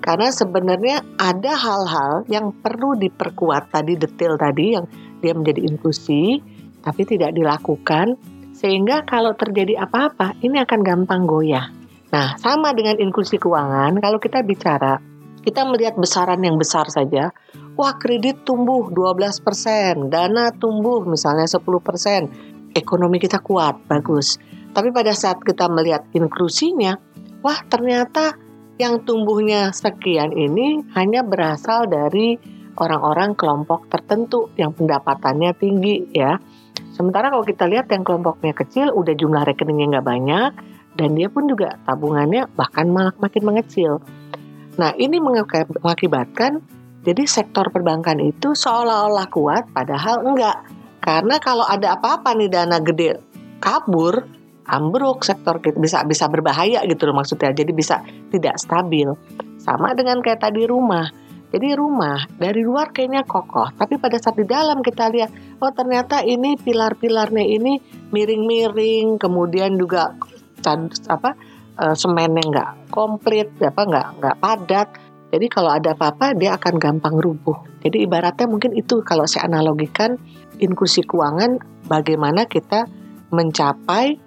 Karena 0.00 0.32
sebenarnya 0.32 1.04
ada 1.20 1.52
hal-hal 1.52 2.24
yang 2.32 2.56
perlu 2.56 2.96
diperkuat 2.96 3.68
tadi 3.68 4.00
detail 4.00 4.40
tadi 4.40 4.72
yang 4.72 4.88
dia 5.20 5.36
menjadi 5.36 5.68
inklusi 5.68 6.40
tapi 6.80 7.04
tidak 7.04 7.36
dilakukan 7.36 8.16
sehingga 8.56 9.04
kalau 9.04 9.36
terjadi 9.36 9.84
apa-apa 9.84 10.40
ini 10.40 10.56
akan 10.64 10.80
gampang 10.80 11.28
goyah. 11.28 11.68
Nah, 12.10 12.40
sama 12.40 12.72
dengan 12.72 12.96
inklusi 12.96 13.36
keuangan, 13.36 14.00
kalau 14.00 14.16
kita 14.16 14.40
bicara, 14.40 14.98
kita 15.44 15.62
melihat 15.68 15.94
besaran 16.00 16.40
yang 16.40 16.56
besar 16.56 16.88
saja, 16.88 17.30
wah 17.76 17.94
kredit 18.00 18.42
tumbuh 18.48 18.88
12%, 18.88 20.10
dana 20.10 20.50
tumbuh 20.56 21.04
misalnya 21.06 21.46
10%, 21.46 22.59
ekonomi 22.76 23.18
kita 23.18 23.42
kuat, 23.42 23.78
bagus. 23.86 24.38
Tapi 24.70 24.94
pada 24.94 25.10
saat 25.14 25.42
kita 25.42 25.66
melihat 25.66 26.06
inklusinya, 26.14 26.94
wah 27.42 27.58
ternyata 27.66 28.38
yang 28.80 29.04
tumbuhnya 29.04 29.74
sekian 29.74 30.32
ini 30.32 30.80
hanya 30.96 31.20
berasal 31.20 31.84
dari 31.90 32.38
orang-orang 32.80 33.36
kelompok 33.36 33.90
tertentu 33.92 34.48
yang 34.56 34.72
pendapatannya 34.72 35.52
tinggi 35.58 36.08
ya. 36.16 36.40
Sementara 36.96 37.28
kalau 37.28 37.44
kita 37.44 37.68
lihat 37.68 37.92
yang 37.92 38.06
kelompoknya 38.06 38.56
kecil, 38.56 38.92
udah 38.96 39.12
jumlah 39.16 39.44
rekeningnya 39.44 39.98
nggak 39.98 40.06
banyak, 40.06 40.50
dan 40.96 41.08
dia 41.16 41.28
pun 41.28 41.48
juga 41.48 41.76
tabungannya 41.84 42.48
bahkan 42.56 42.88
malah 42.88 43.12
makin 43.20 43.42
mengecil. 43.44 44.00
Nah 44.80 44.96
ini 44.96 45.20
mengakibatkan 45.20 46.60
jadi 47.00 47.24
sektor 47.24 47.72
perbankan 47.72 48.20
itu 48.20 48.52
seolah-olah 48.52 49.28
kuat 49.32 49.64
padahal 49.72 50.24
enggak. 50.24 50.60
Karena 51.10 51.42
kalau 51.42 51.66
ada 51.66 51.98
apa-apa 51.98 52.38
nih 52.38 52.46
dana 52.46 52.78
gede 52.78 53.18
kabur, 53.58 54.30
ambruk 54.70 55.26
sektor 55.26 55.58
kita 55.58 55.74
bisa 55.82 56.06
bisa 56.06 56.30
berbahaya 56.30 56.86
gitu 56.86 57.10
loh 57.10 57.18
maksudnya. 57.18 57.50
Jadi 57.50 57.74
bisa 57.74 57.98
tidak 58.30 58.62
stabil. 58.62 59.10
Sama 59.58 59.90
dengan 59.98 60.22
kayak 60.22 60.38
tadi 60.38 60.70
rumah. 60.70 61.10
Jadi 61.50 61.74
rumah 61.74 62.30
dari 62.38 62.62
luar 62.62 62.94
kayaknya 62.94 63.26
kokoh, 63.26 63.74
tapi 63.74 63.98
pada 63.98 64.22
saat 64.22 64.38
di 64.38 64.46
dalam 64.46 64.86
kita 64.86 65.10
lihat, 65.10 65.58
oh 65.58 65.74
ternyata 65.74 66.22
ini 66.22 66.54
pilar-pilarnya 66.54 67.42
ini 67.42 67.74
miring-miring, 68.14 69.18
kemudian 69.18 69.74
juga 69.74 70.14
apa 71.10 71.34
uh, 71.74 71.94
semennya 71.98 72.46
nggak 72.46 72.70
komplit, 72.94 73.50
apa 73.66 73.82
nggak 73.82 74.08
nggak 74.22 74.36
padat. 74.38 74.88
Jadi 75.30 75.46
kalau 75.46 75.70
ada 75.70 75.94
apa-apa 75.94 76.34
dia 76.34 76.58
akan 76.58 76.82
gampang 76.82 77.14
rubuh. 77.18 77.54
Jadi 77.86 78.02
ibaratnya 78.02 78.50
mungkin 78.50 78.74
itu 78.74 79.02
kalau 79.06 79.24
saya 79.24 79.46
analogikan 79.46 80.18
inklusi 80.58 81.06
keuangan 81.06 81.62
bagaimana 81.86 82.50
kita 82.50 82.90
mencapai 83.30 84.18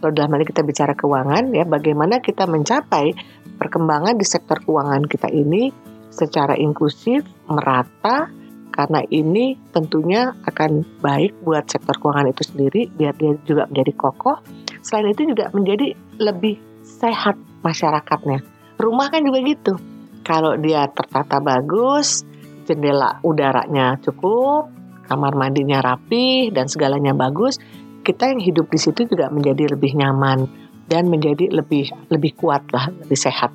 kalau 0.00 0.12
dalam 0.12 0.36
hal 0.36 0.44
kita 0.44 0.60
bicara 0.64 0.92
keuangan 0.92 1.52
ya 1.52 1.64
bagaimana 1.64 2.20
kita 2.20 2.44
mencapai 2.44 3.12
perkembangan 3.56 4.16
di 4.16 4.24
sektor 4.24 4.60
keuangan 4.60 5.04
kita 5.08 5.28
ini 5.32 5.72
secara 6.12 6.56
inklusif, 6.56 7.24
merata 7.48 8.28
karena 8.70 9.02
ini 9.12 9.58
tentunya 9.74 10.32
akan 10.46 10.84
baik 11.04 11.36
buat 11.44 11.68
sektor 11.68 11.96
keuangan 11.96 12.32
itu 12.32 12.42
sendiri 12.44 12.88
biar 12.96 13.12
dia 13.16 13.36
juga 13.44 13.64
menjadi 13.68 13.92
kokoh 13.96 14.38
Selain 14.80 15.12
itu 15.12 15.28
juga 15.28 15.52
menjadi 15.52 15.92
lebih 16.16 16.56
sehat 16.80 17.36
masyarakatnya. 17.60 18.40
Rumah 18.80 19.06
kan 19.12 19.20
juga 19.24 19.44
gitu. 19.44 19.76
Kalau 20.30 20.54
dia 20.62 20.86
tertata 20.86 21.42
bagus, 21.42 22.22
jendela 22.62 23.18
udaranya 23.26 23.98
cukup, 23.98 24.70
kamar 25.10 25.34
mandinya 25.34 25.82
rapi 25.82 26.54
dan 26.54 26.70
segalanya 26.70 27.10
bagus, 27.18 27.58
kita 28.06 28.30
yang 28.30 28.38
hidup 28.38 28.70
di 28.70 28.78
situ 28.78 29.10
juga 29.10 29.26
menjadi 29.26 29.74
lebih 29.74 29.98
nyaman 29.98 30.46
dan 30.86 31.10
menjadi 31.10 31.50
lebih 31.50 31.90
lebih 32.14 32.38
kuat 32.38 32.62
lah, 32.70 32.94
lebih 33.02 33.18
sehat. 33.18 33.50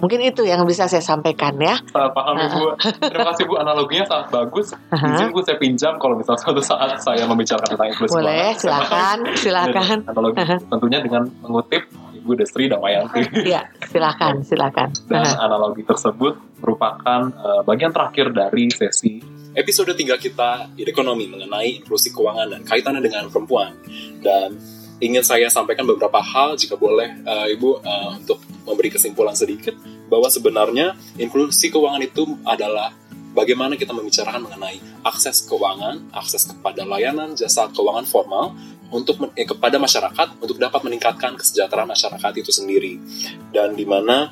Mungkin 0.00 0.18
itu 0.24 0.48
yang 0.48 0.64
bisa 0.64 0.88
saya 0.88 1.04
sampaikan 1.04 1.60
ya. 1.60 1.76
Salah 1.92 2.10
paham 2.10 2.40
Ibu. 2.40 2.64
Terima 3.12 3.28
kasih 3.28 3.44
Bu, 3.46 3.54
analoginya 3.60 4.02
sangat 4.08 4.32
bagus. 4.32 4.72
Izin 4.96 5.28
Bu 5.28 5.44
saya 5.44 5.60
pinjam 5.60 6.00
kalau 6.00 6.16
misalnya 6.16 6.40
suatu 6.40 6.58
saat 6.64 6.96
saya 7.04 7.28
membicarakan 7.28 7.68
tentang 7.68 7.88
inklusi. 7.92 8.16
Boleh, 8.16 8.50
silakan, 8.56 9.28
silakan. 9.36 10.08
Analogi 10.08 10.40
tentunya 10.72 10.98
dengan 11.04 11.28
mengutip 11.44 11.84
Ibu 12.22 12.38
Destri 12.38 12.70
Damayanti. 12.70 13.42
Iya, 13.42 13.66
silakan, 13.90 14.46
silakan. 14.46 14.94
Dan 15.10 15.26
analogi 15.42 15.82
tersebut 15.82 16.38
merupakan 16.62 17.34
uh, 17.34 17.66
bagian 17.66 17.90
terakhir 17.90 18.30
dari 18.30 18.70
sesi 18.70 19.42
episode 19.52 19.92
3 19.92 20.16
kita 20.16 20.72
Ekonomi 20.80 21.28
mengenai 21.28 21.84
inklusi 21.84 22.14
keuangan 22.14 22.48
dan 22.56 22.62
kaitannya 22.64 23.02
dengan 23.04 23.28
perempuan. 23.28 23.76
Dan 24.22 24.56
ingin 25.02 25.24
saya 25.24 25.50
sampaikan 25.50 25.84
beberapa 25.84 26.22
hal 26.22 26.54
jika 26.56 26.78
boleh 26.78 27.10
uh, 27.26 27.46
Ibu 27.50 27.70
uh, 27.82 28.10
untuk 28.22 28.40
memberi 28.64 28.94
kesimpulan 28.94 29.34
sedikit 29.34 29.74
bahwa 30.06 30.28
sebenarnya 30.30 30.94
inklusi 31.18 31.72
keuangan 31.72 32.02
itu 32.04 32.24
adalah 32.46 32.94
bagaimana 33.32 33.74
kita 33.74 33.96
membicarakan 33.96 34.44
mengenai 34.44 34.78
akses 35.02 35.44
keuangan, 35.48 36.12
akses 36.12 36.48
kepada 36.48 36.84
layanan 36.84 37.32
jasa 37.32 37.68
keuangan 37.72 38.04
formal 38.04 38.52
untuk 38.92 39.16
eh, 39.34 39.48
kepada 39.48 39.80
masyarakat 39.80 40.38
untuk 40.38 40.60
dapat 40.60 40.84
meningkatkan 40.84 41.34
kesejahteraan 41.34 41.88
masyarakat 41.88 42.32
itu 42.38 42.52
sendiri. 42.52 43.00
Dan 43.48 43.72
di 43.72 43.88
mana 43.88 44.30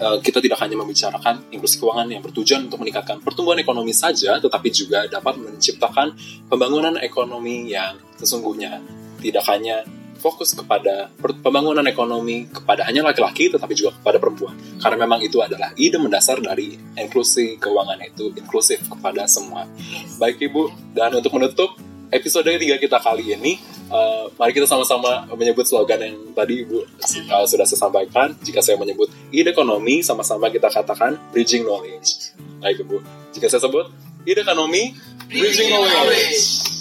uh, 0.00 0.18
kita 0.20 0.40
tidak 0.40 0.58
hanya 0.64 0.76
membicarakan 0.80 1.48
inklusi 1.52 1.76
keuangan 1.80 2.08
yang 2.08 2.22
bertujuan 2.24 2.68
untuk 2.68 2.80
meningkatkan 2.82 3.20
pertumbuhan 3.20 3.60
ekonomi 3.60 3.92
saja 3.92 4.36
tetapi 4.40 4.68
juga 4.72 5.08
dapat 5.08 5.40
menciptakan 5.40 6.16
pembangunan 6.48 6.96
ekonomi 7.00 7.72
yang 7.72 7.96
sesungguhnya 8.16 8.80
tidak 9.20 9.44
hanya 9.48 9.84
fokus 10.16 10.56
kepada 10.56 11.12
pembangunan 11.20 11.84
ekonomi 11.84 12.48
kepada 12.48 12.82
hanya 12.88 13.04
laki-laki 13.04 13.52
tetapi 13.52 13.76
juga 13.76 13.94
kepada 14.00 14.16
perempuan. 14.16 14.56
Karena 14.80 15.06
memang 15.06 15.20
itu 15.22 15.38
adalah 15.44 15.70
ide 15.76 16.00
mendasar 16.00 16.40
dari 16.40 16.74
inklusi 16.96 17.60
keuangan 17.60 18.00
itu 18.02 18.32
inklusif 18.34 18.80
kepada 18.88 19.28
semua. 19.28 19.68
Baik 20.18 20.40
ibu 20.50 20.72
dan 20.96 21.14
untuk 21.14 21.36
menutup 21.36 21.76
episode 22.10 22.46
ketiga 22.46 22.76
kita 22.78 22.98
kali 23.02 23.34
ini 23.34 23.58
uh, 23.90 24.30
mari 24.38 24.54
kita 24.54 24.68
sama-sama 24.68 25.26
menyebut 25.34 25.66
slogan 25.66 25.98
yang 25.98 26.16
tadi 26.36 26.62
ibu 26.62 26.82
uh, 26.82 27.44
sudah 27.46 27.66
saya 27.66 27.80
sampaikan. 27.80 28.34
Jika 28.42 28.62
saya 28.62 28.78
menyebut 28.78 29.10
ide 29.34 29.50
ekonomi 29.50 30.02
sama-sama 30.04 30.52
kita 30.52 30.70
katakan 30.70 31.18
bridging 31.34 31.66
knowledge. 31.66 32.34
Baik 32.62 32.86
ibu. 32.86 33.02
Jika 33.34 33.50
saya 33.50 33.62
sebut 33.66 33.90
ide 34.26 34.42
ekonomi 34.42 34.94
bridging 35.30 35.70
knowledge 35.72 36.75